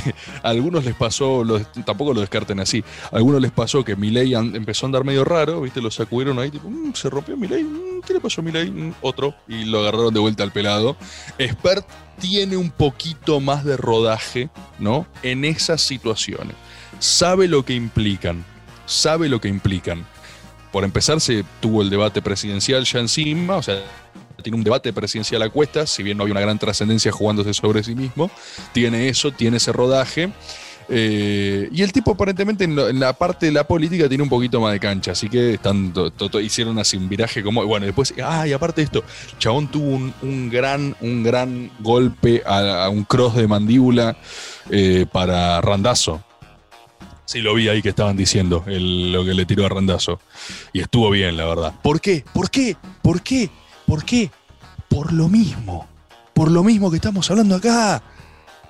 a 0.44 0.50
algunos 0.50 0.86
les 0.86 0.96
pasó, 0.96 1.44
tampoco 1.86 2.14
lo 2.14 2.22
descarten 2.22 2.60
así, 2.60 2.84
a 3.12 3.18
algunos 3.18 3.42
les 3.42 3.52
pasó 3.52 3.84
que 3.84 3.96
Milei 3.96 4.34
empezó 4.34 4.86
a 4.86 4.88
andar 4.88 5.04
medio 5.04 5.24
raro, 5.24 5.62
¿viste? 5.62 5.82
Lo 5.82 5.90
sacudieron 5.90 6.38
ahí, 6.40 6.52
tipo, 6.52 6.70
mm, 6.70 6.94
se 6.94 7.10
rompió 7.10 7.36
Milei, 7.36 7.64
mm, 7.64 8.02
¿qué 8.06 8.14
le 8.14 8.20
pasó 8.20 8.42
a 8.42 8.44
Milei? 8.44 8.70
Mm, 8.70 8.94
otro, 9.02 9.36
y 9.48 9.66
lo 9.66 9.80
agarraron 9.80 10.14
de 10.14 10.20
vuelta 10.20 10.44
al 10.44 10.52
pelado. 10.52 10.96
Expert 11.38 11.88
tiene 12.20 12.56
un 12.56 12.70
poquito 12.70 13.40
más 13.40 13.66
de 13.66 13.78
rodaje, 13.78 14.50
¿no? 14.80 15.08
En 15.24 15.44
esas 15.46 15.82
situaciones. 15.82 16.56
Sabe 17.00 17.48
lo 17.48 17.66
que 17.66 17.74
implican, 17.74 18.46
sabe 18.86 19.28
lo 19.28 19.42
que 19.42 19.48
implican. 19.48 20.06
Por 20.72 20.84
empezar, 20.84 21.20
se 21.22 21.44
tuvo 21.62 21.82
el 21.82 21.90
debate 21.90 22.22
presidencial 22.22 22.84
ya 22.86 23.00
encima, 23.00 23.58
o 23.58 23.64
sea, 23.64 23.84
tiene 24.44 24.58
un 24.58 24.64
debate 24.64 24.94
presidencial 24.94 25.42
a 25.42 25.50
cuestas, 25.50 25.90
si 25.90 26.04
bien 26.04 26.18
no 26.18 26.24
había 26.24 26.34
una 26.34 26.42
gran 26.42 26.60
trascendencia 26.60 27.12
jugándose 27.12 27.54
sobre 27.54 27.84
sí 27.84 27.96
mismo, 27.96 28.30
tiene 28.74 29.10
eso, 29.10 29.32
tiene 29.32 29.58
ese 29.58 29.72
rodaje. 29.72 30.32
Eh, 30.90 31.70
y 31.72 31.82
el 31.82 31.94
tipo 31.94 32.12
aparentemente 32.12 32.66
en, 32.66 33.00
la 33.00 33.14
parte 33.14 33.46
de 33.46 33.52
la 33.52 33.66
política 33.66 34.10
tiene 34.10 34.24
un 34.24 34.30
poquito 34.30 34.60
más 34.60 34.74
de 34.74 34.80
cancha, 34.80 35.12
así 35.12 35.30
que 35.30 35.54
están, 35.54 35.94
hicieron 36.42 36.78
así 36.78 36.98
un 36.98 37.08
viraje 37.08 37.42
como, 37.42 37.66
bueno, 37.66 37.86
después, 37.86 38.14
ah, 38.24 38.48
y 38.48 38.54
aparte 38.54 38.82
de 38.82 38.86
esto, 38.86 39.04
Chabón 39.40 39.70
tuvo 39.70 40.12
un, 40.22 40.50
gran, 40.50 40.96
un 41.02 41.24
gran 41.24 41.72
golpe 41.80 42.44
a, 42.46 42.90
un 42.90 43.06
cross 43.06 43.36
de 43.36 43.48
mandíbula 43.48 44.18
eh, 44.70 45.06
para 45.12 45.62
Randazo. 45.62 46.24
Sí, 47.26 47.40
lo 47.40 47.54
vi 47.56 47.70
ahí 47.70 47.82
que 47.82 47.90
estaban 47.90 48.18
diciendo 48.18 48.64
lo 48.68 49.26
que 49.26 49.34
le 49.34 49.46
tiró 49.46 49.66
a 49.66 49.70
Randazo. 49.70 50.20
Y 50.74 50.82
estuvo 50.82 51.10
bien, 51.10 51.38
la 51.38 51.46
verdad. 51.46 51.74
¿Por 51.82 52.02
qué? 52.02 52.24
¿Por 52.34 52.52
qué? 52.52 52.76
¿Por 53.02 53.22
qué? 53.24 53.50
¿Por 53.86 54.04
qué? 54.04 54.32
Por 54.90 55.14
lo 55.14 55.30
mismo. 55.30 55.88
Por 56.34 56.52
lo 56.52 56.64
mismo 56.64 56.90
que 56.90 56.98
estamos 56.98 57.30
hablando 57.30 57.56
acá. 57.56 58.02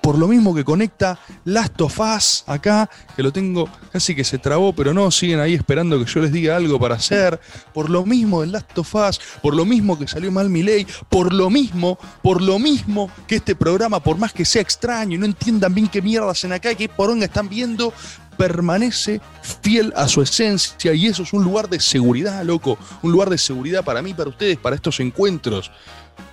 Por 0.04 0.18
lo 0.18 0.28
mismo 0.28 0.54
que 0.54 0.66
conecta 0.66 1.18
Last 1.46 1.80
of 1.80 1.98
Us 1.98 2.44
acá, 2.46 2.90
que 3.16 3.24
lo 3.24 3.32
tengo 3.32 3.70
casi 3.90 4.14
que 4.14 4.26
se 4.26 4.38
trabó, 4.38 4.74
pero 4.74 4.94
no, 4.94 5.10
siguen 5.12 5.40
ahí 5.40 5.54
esperando 5.54 5.98
que 5.98 6.12
yo 6.12 6.20
les 6.20 6.34
diga 6.34 6.58
algo 6.58 6.78
para 6.78 6.96
hacer. 6.96 7.40
Por 7.74 7.90
lo 7.90 8.06
mismo 8.06 8.42
del 8.42 8.52
Last 8.52 8.78
of 8.78 8.94
Us, 8.96 9.22
por 9.42 9.56
lo 9.56 9.64
mismo 9.64 9.98
que 9.98 10.06
salió 10.06 10.30
mal 10.30 10.50
mi 10.50 10.62
ley, 10.62 10.86
por 11.08 11.32
lo 11.32 11.50
mismo, 11.50 11.98
por 12.22 12.42
lo 12.42 12.60
mismo 12.60 13.10
que 13.28 13.36
este 13.36 13.56
programa, 13.56 14.04
por 14.04 14.18
más 14.18 14.34
que 14.34 14.44
sea 14.44 14.62
extraño 14.62 15.16
y 15.16 15.20
no 15.20 15.26
entiendan 15.26 15.74
bien 15.74 15.88
qué 15.88 16.02
mierda 16.02 16.30
hacen 16.30 16.52
acá, 16.52 16.76
qué 16.76 16.90
poronga 16.90 17.24
están 17.24 17.48
viendo, 17.48 17.94
permanece 18.38 19.22
fiel 19.62 19.94
a 19.96 20.08
su 20.08 20.22
esencia 20.22 20.94
y 20.94 21.08
eso 21.08 21.24
es 21.24 21.34
un 21.34 21.44
lugar 21.44 21.70
de 21.70 21.80
seguridad, 21.80 22.44
loco, 22.44 22.78
un 23.02 23.12
lugar 23.12 23.30
de 23.30 23.38
seguridad 23.38 23.84
para 23.84 24.02
mí, 24.02 24.14
para 24.14 24.30
ustedes, 24.30 24.58
para 24.58 24.76
estos 24.76 25.00
encuentros. 25.00 25.72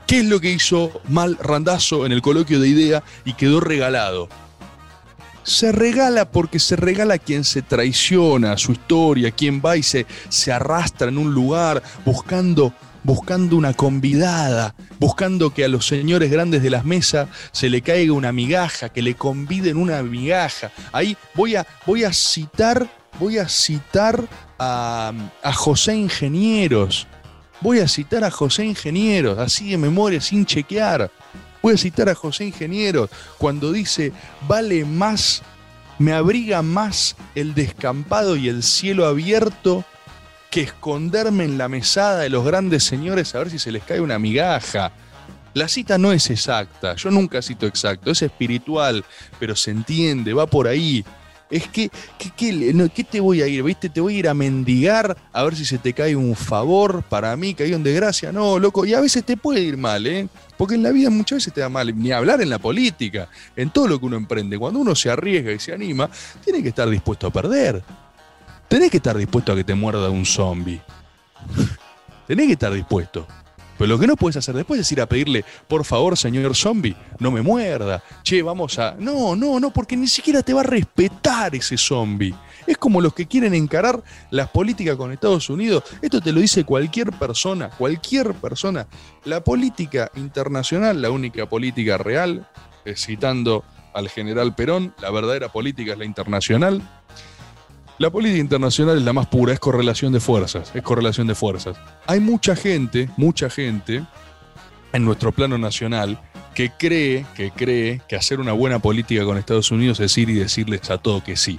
¿Qué 0.07 0.20
es 0.20 0.24
lo 0.24 0.40
que 0.40 0.51
hizo 0.51 1.01
mal 1.09 1.38
Randazo 1.40 2.05
en 2.05 2.12
el 2.12 2.22
coloquio 2.22 2.59
de 2.61 2.68
idea 2.68 3.03
y 3.24 3.34
quedó 3.34 3.61
regalado? 3.61 4.28
Se 5.42 5.72
regala 5.72 6.30
porque 6.30 6.59
se 6.59 6.76
regala 6.76 7.14
a 7.14 7.18
quien 7.18 7.44
se 7.44 7.62
traiciona, 7.62 8.59
su 8.59 8.72
historia, 8.72 9.30
quien 9.30 9.62
va 9.64 9.76
y 9.76 9.82
se, 9.82 10.07
se 10.28 10.53
arrastra 10.53 11.09
en 11.09 11.18
un 11.18 11.32
lugar 11.32 11.82
buscando 12.05 12.74
buscando 13.03 13.57
una 13.57 13.72
convidada, 13.74 14.74
buscando 15.01 15.53
que 15.53 15.64
a 15.64 15.68
los 15.68 15.86
señores 15.86 16.30
grandes 16.30 16.62
de 16.62 16.68
las 16.68 16.84
mesas 16.84 17.28
se 17.53 17.70
le 17.70 17.80
caiga 17.80 18.12
una 18.12 18.32
migaja, 18.32 18.90
que 18.90 19.01
le 19.01 19.14
conviden 19.14 19.78
una 19.78 20.03
migaja. 20.03 20.70
Ahí 20.92 21.16
voy 21.34 21.57
a, 21.57 21.66
voy 21.86 22.05
a 22.05 22.12
citar, 22.12 22.86
voy 23.18 23.38
a 23.38 23.48
citar 23.48 24.22
a, 24.59 25.12
a 25.42 25.53
José 25.55 25.96
Ingenieros. 25.96 27.09
Voy 27.62 27.80
a 27.80 27.88
citar 27.88 28.24
a 28.24 28.30
José 28.30 28.66
Ingenieros, 28.66 29.38
así 29.38 29.70
de 29.70 29.78
memoria, 29.78 30.20
sin 30.20 30.44
chequear. 30.44 31.11
Voy 31.62 31.74
a 31.74 31.78
citar 31.78 32.11
a 32.11 32.14
José 32.14 32.44
Ingenieros 32.44 33.11
cuando 33.38 33.72
dice, 33.72 34.12
vale 34.46 34.84
más, 34.84 35.42
me 35.98 36.12
abriga 36.12 36.61
más 36.61 37.16
el 37.34 37.55
descampado 37.55 38.36
y 38.36 38.48
el 38.48 38.62
cielo 38.62 39.07
abierto 39.07 39.84
que 40.51 40.62
esconderme 40.62 41.44
en 41.44 41.59
la 41.59 41.68
mesada 41.68 42.20
de 42.20 42.28
los 42.28 42.44
grandes 42.44 42.84
señores 42.84 43.34
a 43.34 43.38
ver 43.38 43.51
si 43.51 43.59
se 43.59 43.72
les 43.72 43.84
cae 43.84 44.01
una 44.01 44.18
migaja. 44.18 44.92
La 45.55 45.68
cita 45.68 45.98
no 45.98 46.12
es 46.12 46.30
exacta, 46.30 46.94
yo 46.94 47.11
nunca 47.11 47.42
cito 47.42 47.66
exacto, 47.66 48.11
es 48.11 48.22
espiritual, 48.22 49.05
pero 49.38 49.57
se 49.57 49.70
entiende, 49.70 50.32
va 50.32 50.46
por 50.46 50.68
ahí. 50.68 51.05
Es 51.51 51.66
que, 51.66 51.90
no, 52.72 52.88
¿qué 52.92 53.03
te 53.03 53.18
voy 53.18 53.42
a 53.42 53.48
ir? 53.48 53.64
¿Viste? 53.64 53.88
Te 53.88 54.01
voy 54.01 54.14
a 54.14 54.18
ir 54.20 54.28
a 54.28 54.34
mendigar 54.34 55.16
a 55.32 55.42
ver 55.42 55.57
si 55.57 55.64
se 55.64 55.78
te 55.78 55.92
cae 55.92 56.14
un 56.14 56.36
favor 56.36 57.03
para 57.03 57.36
mí, 57.36 57.55
caído 57.55 57.74
en 57.74 57.82
desgracia. 57.82 58.30
No, 58.30 58.61
loco, 58.61 58.86
y 58.86 58.94
a 58.94 59.01
veces 59.01 59.24
te 59.24 59.36
puede 59.36 59.61
ir 59.61 59.76
mal, 59.76 60.07
¿eh? 60.07 60.28
Porque 60.57 60.76
en 60.76 60.84
la 60.84 60.92
vida 60.92 61.11
muchas 61.11 61.38
veces 61.38 61.53
te 61.53 61.61
da 61.61 61.68
mal, 61.68 61.98
ni 61.98 62.12
hablar 62.12 62.40
en 62.40 62.51
la 62.51 62.61
política, 62.61 63.28
en 63.57 63.70
todo 63.70 63.88
lo 63.88 63.98
que 63.98 64.07
uno 64.07 64.16
emprende. 64.16 64.57
Cuando 64.57 64.78
uno 64.78 64.94
se 64.94 65.11
arriesga 65.11 65.51
y 65.51 65.59
se 65.59 65.72
anima, 65.72 66.09
tiene 66.44 66.62
que 66.62 66.68
estar 66.68 66.88
dispuesto 66.88 67.26
a 67.26 67.32
perder. 67.32 67.82
Tenés 68.70 68.92
que 68.92 68.98
estar 68.98 69.16
dispuesto 69.16 69.50
a 69.50 69.56
que 69.56 69.64
te 69.64 69.74
muerda 69.74 70.08
un 70.10 70.24
zombie. 70.24 70.80
Tenés 72.28 72.46
que 72.46 72.52
estar 72.52 72.72
dispuesto. 72.72 73.26
Pero 73.76 73.88
lo 73.88 73.98
que 73.98 74.06
no 74.06 74.14
puedes 74.14 74.36
hacer 74.36 74.54
después 74.54 74.78
es 74.78 74.92
ir 74.92 75.00
a 75.00 75.06
pedirle, 75.06 75.44
por 75.66 75.84
favor, 75.84 76.16
señor 76.16 76.54
zombie, 76.54 76.94
no 77.18 77.32
me 77.32 77.42
muerda. 77.42 78.00
Che, 78.22 78.42
vamos 78.42 78.78
a. 78.78 78.94
No, 78.96 79.34
no, 79.34 79.58
no, 79.58 79.72
porque 79.72 79.96
ni 79.96 80.06
siquiera 80.06 80.44
te 80.44 80.54
va 80.54 80.60
a 80.60 80.64
respetar 80.64 81.52
ese 81.56 81.76
zombie. 81.76 82.32
Es 82.64 82.78
como 82.78 83.00
los 83.00 83.12
que 83.12 83.26
quieren 83.26 83.54
encarar 83.54 84.04
las 84.30 84.50
políticas 84.50 84.94
con 84.94 85.10
Estados 85.10 85.50
Unidos. 85.50 85.82
Esto 86.00 86.20
te 86.20 86.30
lo 86.30 86.38
dice 86.38 86.62
cualquier 86.62 87.10
persona, 87.10 87.70
cualquier 87.70 88.34
persona. 88.34 88.86
La 89.24 89.42
política 89.42 90.12
internacional, 90.14 91.02
la 91.02 91.10
única 91.10 91.48
política 91.48 91.98
real, 91.98 92.46
citando 92.94 93.64
al 93.94 94.08
general 94.08 94.54
Perón, 94.54 94.94
la 95.02 95.10
verdadera 95.10 95.48
política 95.48 95.94
es 95.94 95.98
la 95.98 96.04
internacional. 96.04 96.80
La 98.01 98.09
política 98.09 98.40
internacional 98.40 98.96
es 98.96 99.05
la 99.05 99.12
más 99.12 99.26
pura, 99.26 99.53
es 99.53 99.61
correlación 99.61 100.11
de 100.11 100.20
fuerzas, 100.20 100.72
es 100.74 100.82
correlación 100.82 101.26
de 101.26 101.34
fuerzas. 101.34 101.76
Hay 102.07 102.18
mucha 102.18 102.57
gente, 102.57 103.11
mucha 103.18 103.51
gente 103.51 104.07
en 104.94 105.05
nuestro 105.05 105.32
plano 105.32 105.59
nacional 105.59 106.18
que 106.55 106.70
cree, 106.70 107.26
que 107.34 107.51
cree 107.51 108.01
que 108.09 108.16
hacer 108.16 108.40
una 108.40 108.55
buena 108.55 108.78
política 108.78 109.22
con 109.26 109.36
Estados 109.36 109.70
Unidos 109.70 110.01
es 110.01 110.16
ir 110.16 110.30
y 110.30 110.34
decirles 110.36 110.88
a 110.88 110.96
todo 110.96 111.22
que 111.22 111.36
sí. 111.36 111.59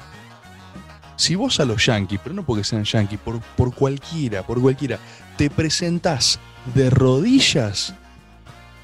Si 1.16 1.36
vos 1.36 1.60
a 1.60 1.66
los 1.66 1.86
yanquis, 1.86 2.20
pero 2.24 2.34
no 2.34 2.44
porque 2.44 2.64
sean 2.64 2.86
yanquis, 2.86 3.20
por, 3.20 3.40
por 3.40 3.76
cualquiera, 3.76 4.42
por 4.42 4.60
cualquiera, 4.60 4.98
te 5.38 5.52
presentás 5.52 6.40
de 6.74 6.90
rodillas, 6.90 7.94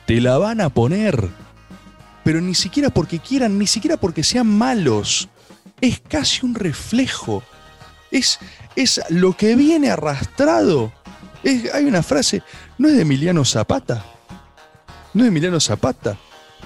te 0.06 0.22
la 0.22 0.38
van 0.38 0.62
a 0.62 0.70
poner. 0.70 1.28
Pero 2.24 2.40
ni 2.40 2.54
siquiera 2.54 2.92
porque 2.92 3.18
quieran, 3.18 3.58
ni 3.58 3.66
siquiera 3.66 3.98
porque 3.98 4.24
sean 4.24 4.46
malos 4.46 5.28
es 5.82 6.00
casi 6.00 6.46
un 6.46 6.56
reflejo. 6.56 7.44
Es, 8.12 8.40
es 8.76 9.02
lo 9.10 9.36
que 9.36 9.56
viene 9.56 9.90
arrastrado. 9.90 10.94
Hay 11.74 11.86
una 11.86 12.04
frase, 12.04 12.42
¿no 12.78 12.88
es 12.88 12.96
de 12.96 13.02
Emiliano 13.02 13.46
Zapata? 13.46 14.04
¿No 15.14 15.22
es 15.22 15.26
de 15.26 15.28
Emiliano 15.28 15.60
Zapata? 15.60 16.18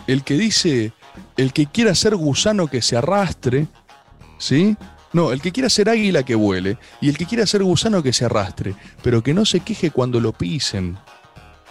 El 0.08 0.24
que 0.24 0.36
dice, 0.36 0.94
el 1.38 1.54
que 1.54 1.68
quiera 1.68 1.94
ser 1.94 2.16
gusano 2.16 2.68
que 2.68 2.82
se 2.82 2.98
arrastre, 2.98 3.68
¿sí? 4.38 4.76
No, 5.14 5.32
el 5.32 5.42
que 5.42 5.52
quiera 5.52 5.70
ser 5.70 5.90
águila 5.90 6.24
que 6.24 6.36
vuele 6.36 6.78
y 7.02 7.10
el 7.10 7.18
que 7.18 7.26
quiera 7.26 7.46
ser 7.46 7.64
gusano 7.64 8.02
que 8.02 8.14
se 8.14 8.26
arrastre, 8.26 8.76
pero 9.04 9.22
que 9.22 9.34
no 9.34 9.46
se 9.46 9.60
queje 9.60 9.92
cuando 9.92 10.20
lo 10.20 10.32
pisen. 10.32 10.98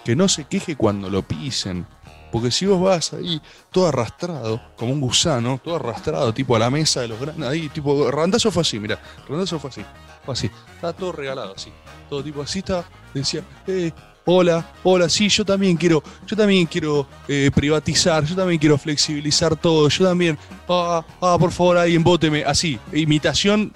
Que 0.04 0.14
no 0.14 0.28
se 0.28 0.44
queje 0.44 0.76
cuando 0.76 1.08
lo 1.08 1.22
pisen. 1.22 1.86
Porque 2.30 2.50
si 2.50 2.66
vos 2.66 2.80
vas 2.80 3.12
ahí 3.12 3.40
todo 3.70 3.88
arrastrado, 3.88 4.60
como 4.76 4.92
un 4.92 5.00
gusano, 5.00 5.60
todo 5.62 5.76
arrastrado, 5.76 6.32
tipo 6.32 6.56
a 6.56 6.58
la 6.58 6.70
mesa 6.70 7.00
de 7.00 7.08
los 7.08 7.20
grandes, 7.20 7.48
ahí, 7.48 7.68
tipo, 7.68 8.10
Randazo 8.10 8.50
fue 8.50 8.62
así, 8.62 8.78
mira, 8.78 9.00
Randazo 9.28 9.58
fue 9.58 9.70
así, 9.70 9.84
fue 10.24 10.34
así, 10.34 10.50
estaba 10.74 10.92
todo 10.92 11.12
regalado 11.12 11.54
así, 11.54 11.72
todo 12.08 12.22
tipo 12.22 12.42
así, 12.42 12.60
estaba, 12.60 12.84
decía, 13.12 13.42
eh, 13.66 13.90
hola, 14.24 14.64
hola, 14.84 15.08
sí, 15.08 15.28
yo 15.28 15.44
también 15.44 15.76
quiero, 15.76 16.02
yo 16.26 16.36
también 16.36 16.66
quiero 16.66 17.06
eh, 17.26 17.50
privatizar, 17.52 18.24
yo 18.24 18.36
también 18.36 18.60
quiero 18.60 18.78
flexibilizar 18.78 19.56
todo, 19.56 19.88
yo 19.88 20.04
también, 20.04 20.38
ah, 20.68 21.04
ah, 21.20 21.36
por 21.38 21.50
favor, 21.50 21.78
alguien 21.78 22.04
vóteme, 22.04 22.44
así, 22.44 22.78
imitación, 22.92 23.72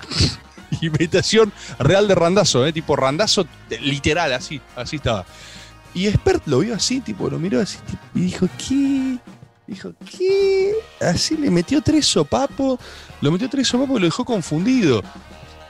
imitación 0.80 1.52
real 1.78 2.08
de 2.08 2.14
Randazo, 2.14 2.66
eh, 2.66 2.72
tipo 2.72 2.96
Randazo 2.96 3.46
literal, 3.80 4.32
así, 4.32 4.60
así 4.76 4.96
estaba. 4.96 5.26
Y 5.94 6.06
Expert 6.06 6.46
lo 6.46 6.60
vio 6.60 6.74
así, 6.74 7.00
tipo, 7.00 7.28
lo 7.28 7.38
miró 7.38 7.60
así, 7.60 7.78
y 8.14 8.20
dijo, 8.20 8.48
¿qué? 8.56 9.18
Dijo, 9.66 9.92
¿qué? 10.18 10.72
Así 11.00 11.36
le 11.36 11.50
metió 11.50 11.82
tres 11.82 12.06
sopapos, 12.06 12.78
lo 13.20 13.30
metió 13.30 13.48
tres 13.48 13.68
sopapos 13.68 13.96
y 13.96 14.00
lo 14.00 14.06
dejó 14.06 14.24
confundido. 14.24 15.02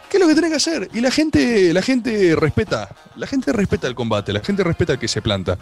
¿Qué 0.08 0.18
es 0.18 0.20
lo 0.20 0.28
que 0.28 0.34
tiene 0.34 0.50
que 0.50 0.56
hacer? 0.56 0.90
Y 0.92 1.00
la 1.00 1.10
gente, 1.10 1.72
la 1.72 1.82
gente 1.82 2.36
respeta, 2.36 2.94
la 3.16 3.26
gente 3.26 3.52
respeta 3.52 3.88
el 3.88 3.94
combate, 3.94 4.32
la 4.32 4.40
gente 4.40 4.62
respeta 4.62 4.92
al 4.92 4.98
que 4.98 5.08
se 5.08 5.22
planta. 5.22 5.58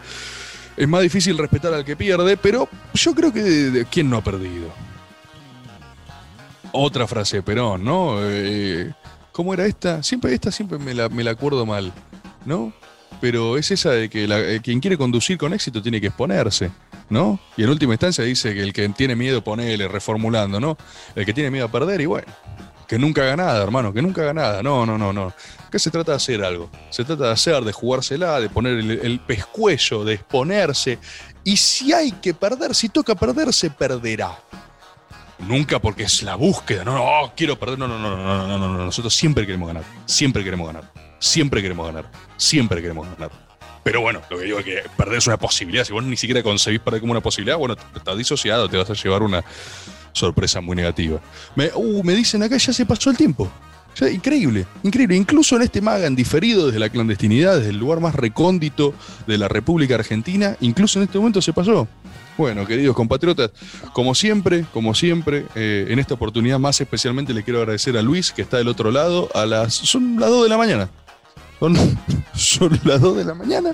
Es 0.77 0.89
más 0.89 1.03
difícil 1.03 1.39
respetar 1.39 1.73
al 1.73 1.85
que 1.85 1.97
pierde, 1.97 2.37
pero 2.37 2.69
yo 2.95 3.15
creo 3.15 3.33
que 3.33 3.87
¿quién 3.91 4.11
no 4.11 4.17
ha 4.17 4.25
perdido? 4.25 4.69
Otra 6.73 7.07
frase 7.07 7.43
Perón, 7.43 7.85
¿no? 7.85 8.17
Eh, 8.23 8.93
¿Cómo 9.33 9.55
era 9.55 9.67
esta? 9.67 10.03
Siempre 10.03 10.35
esta 10.35 10.51
siempre 10.51 10.79
me 10.79 10.95
la, 10.95 11.09
me 11.09 11.23
la 11.23 11.33
acuerdo 11.33 11.65
mal, 11.65 11.93
¿no? 12.45 12.73
Pero 13.21 13.59
es 13.59 13.71
esa 13.71 13.91
de 13.91 14.09
que 14.09 14.25
eh, 14.25 14.61
quien 14.63 14.81
quiere 14.81 14.97
conducir 14.97 15.37
con 15.37 15.53
éxito 15.53 15.83
tiene 15.83 16.01
que 16.01 16.09
exponerse, 16.09 16.71
¿no? 17.09 17.39
Y 17.57 17.65
en 17.65 17.71
última 17.71 17.93
instancia 17.93 18.25
dice 18.25 18.55
que 18.55 18.63
el 18.63 18.73
que 18.73 18.89
tiene 18.91 19.15
miedo, 19.15 19.45
ponele, 19.45 19.89
reformulando, 19.89 20.59
¿no? 20.59 20.79
El 21.15 21.27
que 21.27 21.35
tiene 21.35 21.51
miedo 21.51 21.67
a 21.67 21.71
perder, 21.71 22.01
y 22.01 22.07
bueno, 22.07 22.27
que 22.89 22.99
nunca 22.99 23.23
haga 23.23 23.37
nada, 23.37 23.63
hermano, 23.63 23.93
que 23.93 24.03
nunca 24.03 24.23
haga 24.23 24.33
nada. 24.33 24.63
No, 24.63 24.85
no, 24.85 24.99
no, 24.99 25.13
no. 25.13 25.33
Acá 25.67 25.79
se 25.79 25.91
trata 25.91 26.13
de 26.13 26.17
hacer 26.17 26.43
algo. 26.43 26.71
Se 26.91 27.05
trata 27.05 27.27
de 27.27 27.33
hacer, 27.33 27.63
de 27.63 27.73
jugársela, 27.73 28.41
de 28.41 28.49
poner 28.49 28.79
el, 28.79 28.91
el 28.91 29.21
pescuezo, 29.21 30.05
de 30.05 30.15
exponerse. 30.15 30.99
Y 31.45 31.57
si 31.57 31.93
hay 31.93 32.11
que 32.11 32.35
perder, 32.35 32.75
si 32.75 32.89
toca 32.89 33.15
perder, 33.15 33.53
se 33.53 33.71
perderá. 33.71 34.37
Nunca 35.39 35.79
porque 35.79 36.03
es 36.03 36.23
la 36.23 36.35
búsqueda. 36.35 36.85
No, 36.85 36.95
no, 36.95 37.33
quiero 37.37 37.59
perder. 37.59 37.79
No, 37.79 37.87
no, 37.87 37.99
no, 37.99 38.17
no, 38.17 38.47
no, 38.49 38.59
no, 38.59 38.69
no. 38.69 38.85
Nosotros 38.87 39.15
siempre 39.15 39.47
queremos 39.47 39.69
ganar. 39.69 39.85
Siempre 40.05 40.43
queremos 40.43 40.67
ganar. 40.67 41.10
Siempre 41.21 41.63
queremos 41.63 41.87
ganar. 41.87 42.11
Siempre 42.37 42.83
queremos 42.83 43.07
ganar. 43.15 43.31
Pero 43.85 44.01
bueno, 44.01 44.21
lo 44.29 44.39
que 44.39 44.45
digo 44.45 44.59
es 44.59 44.65
que 44.65 44.83
perder 44.97 45.19
es 45.19 45.27
una 45.27 45.37
posibilidad. 45.37 45.85
Si 45.85 45.93
vos 45.93 46.03
ni 46.03 46.17
siquiera 46.17 46.43
concebís 46.43 46.81
perder 46.81 47.01
como 47.01 47.13
una 47.13 47.21
posibilidad, 47.21 47.57
bueno, 47.57 47.77
estás 47.95 48.19
disociado, 48.19 48.69
te 48.69 48.77
vas 48.77 48.91
a 48.91 48.95
llevar 48.95 49.23
una 49.23 49.45
sorpresa 50.13 50.61
muy 50.61 50.77
negativa. 50.77 51.21
Me, 51.55 51.71
uh, 51.75 52.03
me 52.03 52.15
dicen 52.15 52.43
acá 52.43 52.57
ya 52.57 52.73
se 52.73 52.85
pasó 52.85 53.11
el 53.11 53.17
tiempo. 53.17 53.51
Ya, 53.97 54.09
increíble, 54.09 54.67
increíble. 54.83 55.17
Incluso 55.17 55.57
en 55.57 55.63
este 55.63 55.81
Magan 55.81 56.15
diferido 56.15 56.67
desde 56.67 56.79
la 56.79 56.89
clandestinidad, 56.89 57.57
desde 57.57 57.71
el 57.71 57.79
lugar 57.79 58.01
más 58.01 58.15
recóndito 58.15 58.95
de 59.27 59.39
la 59.39 59.49
República 59.49 59.95
Argentina, 59.97 60.57
incluso 60.61 60.99
en 60.99 61.05
este 61.05 61.19
momento 61.19 61.43
se 61.43 61.53
pasó. 61.53 61.89
Bueno, 62.39 62.67
queridos 62.67 62.97
compatriotas, 62.97 63.51
como 63.93 64.15
siempre, 64.15 64.65
como 64.73 64.95
siempre, 64.95 65.45
eh, 65.55 65.87
en 65.91 65.99
esta 65.99 66.15
oportunidad 66.15 66.59
más 66.59 66.81
especialmente 66.81 67.35
le 67.35 67.43
quiero 67.43 67.59
agradecer 67.59 67.97
a 67.99 68.03
Luis, 68.03 68.33
que 68.33 68.41
está 68.41 68.57
del 68.57 68.69
otro 68.69 68.91
lado, 68.91 69.29
a 69.35 69.45
las. 69.45 69.75
son 69.75 70.19
las 70.19 70.31
2 70.31 70.45
de 70.45 70.49
la 70.49 70.57
mañana. 70.57 70.91
Son, 71.61 71.77
son 72.35 72.81
las 72.85 73.01
2 73.01 73.19
de 73.19 73.25
la 73.25 73.35
mañana, 73.35 73.73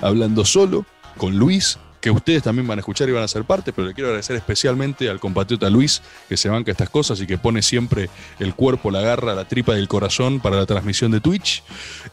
hablando 0.00 0.44
solo 0.44 0.84
con 1.18 1.36
Luis, 1.36 1.78
que 2.00 2.10
ustedes 2.10 2.42
también 2.42 2.66
van 2.66 2.78
a 2.78 2.80
escuchar 2.80 3.08
y 3.08 3.12
van 3.12 3.22
a 3.22 3.28
ser 3.28 3.44
parte, 3.44 3.72
pero 3.72 3.88
le 3.88 3.94
quiero 3.94 4.08
agradecer 4.08 4.36
especialmente 4.36 5.08
al 5.08 5.20
compatriota 5.20 5.68
Luis, 5.70 6.02
que 6.28 6.36
se 6.36 6.48
banca 6.48 6.70
estas 6.70 6.90
cosas 6.90 7.20
y 7.20 7.26
que 7.26 7.38
pone 7.38 7.62
siempre 7.62 8.08
el 8.38 8.54
cuerpo, 8.54 8.90
la 8.90 9.00
garra, 9.00 9.34
la 9.34 9.46
tripa 9.46 9.74
del 9.74 9.88
corazón 9.88 10.40
para 10.40 10.56
la 10.56 10.66
transmisión 10.66 11.10
de 11.10 11.20
Twitch. 11.20 11.62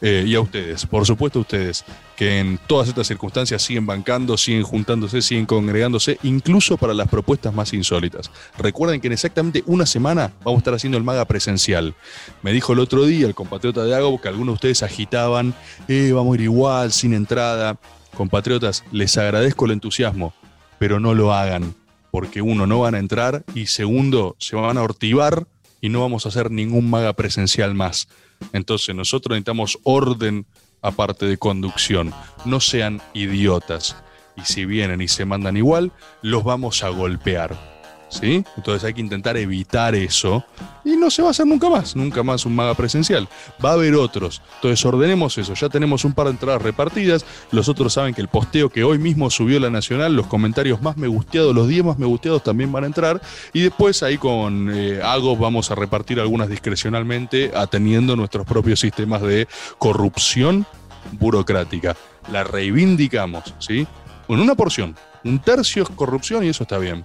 Eh, 0.00 0.24
y 0.26 0.34
a 0.34 0.40
ustedes, 0.40 0.86
por 0.86 1.06
supuesto 1.06 1.38
a 1.38 1.42
ustedes, 1.42 1.84
que 2.16 2.40
en 2.40 2.58
todas 2.66 2.88
estas 2.88 3.06
circunstancias 3.06 3.62
siguen 3.62 3.86
bancando, 3.86 4.36
siguen 4.36 4.62
juntándose, 4.62 5.22
siguen 5.22 5.46
congregándose, 5.46 6.18
incluso 6.22 6.76
para 6.76 6.94
las 6.94 7.08
propuestas 7.08 7.54
más 7.54 7.72
insólitas. 7.72 8.30
Recuerden 8.58 9.00
que 9.00 9.06
en 9.06 9.12
exactamente 9.12 9.62
una 9.66 9.86
semana 9.86 10.32
vamos 10.42 10.58
a 10.58 10.60
estar 10.60 10.74
haciendo 10.74 10.98
el 10.98 11.04
MAGA 11.04 11.26
presencial. 11.26 11.94
Me 12.42 12.52
dijo 12.52 12.72
el 12.72 12.78
otro 12.80 13.04
día 13.04 13.26
el 13.26 13.34
compatriota 13.34 13.84
de 13.84 13.94
Ago 13.94 14.20
que 14.20 14.28
algunos 14.28 14.54
de 14.54 14.54
ustedes 14.54 14.82
agitaban, 14.82 15.54
eh, 15.88 16.12
vamos 16.12 16.32
a 16.32 16.34
ir 16.36 16.42
igual, 16.42 16.92
sin 16.92 17.14
entrada. 17.14 17.76
Compatriotas, 18.16 18.84
les 18.92 19.18
agradezco 19.18 19.66
el 19.66 19.72
entusiasmo, 19.72 20.32
pero 20.78 21.00
no 21.00 21.14
lo 21.14 21.34
hagan, 21.34 21.74
porque 22.10 22.40
uno, 22.40 22.66
no 22.66 22.80
van 22.80 22.94
a 22.94 22.98
entrar 22.98 23.44
y 23.54 23.66
segundo, 23.66 24.36
se 24.38 24.56
van 24.56 24.78
a 24.78 24.82
ortivar 24.82 25.46
y 25.80 25.90
no 25.90 26.00
vamos 26.00 26.24
a 26.24 26.30
hacer 26.30 26.50
ningún 26.50 26.88
maga 26.88 27.12
presencial 27.12 27.74
más. 27.74 28.08
Entonces 28.52 28.94
nosotros 28.94 29.34
necesitamos 29.34 29.78
orden 29.82 30.46
aparte 30.80 31.26
de 31.26 31.36
conducción. 31.36 32.12
No 32.44 32.60
sean 32.60 33.02
idiotas. 33.12 33.96
Y 34.36 34.42
si 34.42 34.64
vienen 34.64 35.00
y 35.00 35.08
se 35.08 35.24
mandan 35.24 35.56
igual, 35.56 35.92
los 36.22 36.44
vamos 36.44 36.82
a 36.82 36.88
golpear. 36.88 37.75
Entonces 38.20 38.84
hay 38.84 38.94
que 38.94 39.00
intentar 39.00 39.36
evitar 39.36 39.94
eso 39.94 40.44
y 40.84 40.96
no 40.96 41.10
se 41.10 41.22
va 41.22 41.28
a 41.28 41.30
hacer 41.32 41.46
nunca 41.46 41.68
más, 41.68 41.96
nunca 41.96 42.22
más 42.22 42.46
un 42.46 42.54
maga 42.54 42.74
presencial. 42.74 43.28
Va 43.64 43.70
a 43.70 43.72
haber 43.74 43.94
otros. 43.94 44.40
Entonces 44.56 44.84
ordenemos 44.84 45.36
eso. 45.38 45.54
Ya 45.54 45.68
tenemos 45.68 46.04
un 46.04 46.12
par 46.12 46.26
de 46.26 46.32
entradas 46.32 46.62
repartidas. 46.62 47.24
Los 47.50 47.68
otros 47.68 47.92
saben 47.92 48.14
que 48.14 48.20
el 48.20 48.28
posteo 48.28 48.70
que 48.70 48.84
hoy 48.84 48.98
mismo 48.98 49.30
subió 49.30 49.58
la 49.60 49.70
Nacional, 49.70 50.14
los 50.14 50.26
comentarios 50.26 50.80
más 50.80 50.96
me 50.96 51.08
gusteados, 51.08 51.54
los 51.54 51.68
10 51.68 51.84
más 51.84 51.98
me 51.98 52.06
gusteados 52.06 52.42
también 52.42 52.70
van 52.72 52.84
a 52.84 52.86
entrar. 52.86 53.20
Y 53.52 53.62
después 53.62 54.02
ahí 54.02 54.16
con 54.16 54.70
eh, 54.72 55.00
vamos 55.38 55.70
a 55.70 55.74
repartir 55.74 56.20
algunas 56.20 56.48
discrecionalmente, 56.48 57.52
atendiendo 57.54 58.16
nuestros 58.16 58.46
propios 58.46 58.80
sistemas 58.80 59.22
de 59.22 59.48
corrupción 59.78 60.66
burocrática. 61.12 61.96
La 62.30 62.44
reivindicamos, 62.44 63.54
¿sí? 63.58 63.86
En 64.28 64.40
una 64.40 64.54
porción. 64.54 64.96
Un 65.24 65.40
tercio 65.40 65.82
es 65.82 65.88
corrupción 65.90 66.44
y 66.44 66.48
eso 66.48 66.62
está 66.62 66.78
bien. 66.78 67.04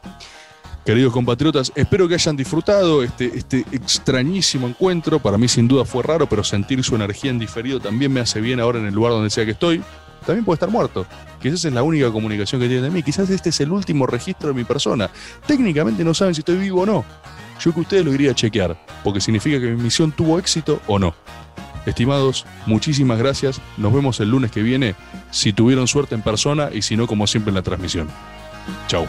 Queridos 0.86 1.14
compatriotas, 1.14 1.72
espero 1.76 2.08
que 2.08 2.16
hayan 2.16 2.36
disfrutado 2.36 3.04
este, 3.04 3.32
este 3.38 3.60
extrañísimo 3.72 4.68
encuentro. 4.68 5.20
Para 5.20 5.38
mí 5.38 5.48
sin 5.48 5.68
duda 5.68 5.86
fue 5.86 6.02
raro, 6.02 6.28
pero 6.28 6.44
sentir 6.44 6.84
su 6.84 6.96
energía 6.96 7.30
en 7.30 7.38
diferido 7.38 7.80
también 7.80 8.12
me 8.12 8.20
hace 8.20 8.42
bien 8.42 8.60
ahora 8.60 8.80
en 8.80 8.88
el 8.88 8.94
lugar 8.94 9.12
donde 9.12 9.30
sea 9.30 9.46
que 9.46 9.52
estoy. 9.52 9.84
También 10.26 10.44
puede 10.44 10.56
estar 10.56 10.70
muerto. 10.70 11.06
Quizás 11.40 11.66
es 11.66 11.74
la 11.74 11.84
única 11.84 12.12
comunicación 12.12 12.60
que 12.60 12.68
tienen 12.68 12.86
de 12.86 12.90
mí. 12.92 13.04
Quizás 13.04 13.30
este 13.30 13.50
es 13.50 13.60
el 13.60 13.72
último 13.72 14.08
registro 14.08 14.50
de 14.50 14.56
mi 14.56 14.64
persona. 14.64 15.10
Técnicamente 15.46 16.04
no 16.04 16.16
saben 16.16 16.34
si 16.34 16.42
estoy 16.42 16.58
vivo 16.58 16.82
o 16.82 16.86
no. 16.86 17.06
Yo 17.60 17.74
que 17.74 17.80
ustedes 17.80 18.04
lo 18.04 18.12
iría 18.12 18.32
a 18.32 18.36
chequear, 18.36 18.76
porque 19.04 19.22
significa 19.22 19.60
que 19.60 19.68
mi 19.68 19.84
misión 19.84 20.12
tuvo 20.12 20.40
éxito 20.40 20.82
o 20.88 20.98
no. 20.98 21.14
Estimados, 21.86 22.46
muchísimas 22.66 23.20
gracias. 23.20 23.62
Nos 23.78 23.94
vemos 23.94 24.20
el 24.20 24.30
lunes 24.30 24.52
que 24.52 24.64
viene, 24.64 24.96
si 25.30 25.54
tuvieron 25.54 25.88
suerte 25.88 26.16
en 26.16 26.22
persona 26.24 26.70
y 26.74 26.82
si 26.82 26.98
no, 26.98 27.06
como 27.06 27.28
siempre 27.28 27.50
en 27.50 27.56
la 27.56 27.62
transmisión. 27.62 28.08
Chau. 28.88 29.08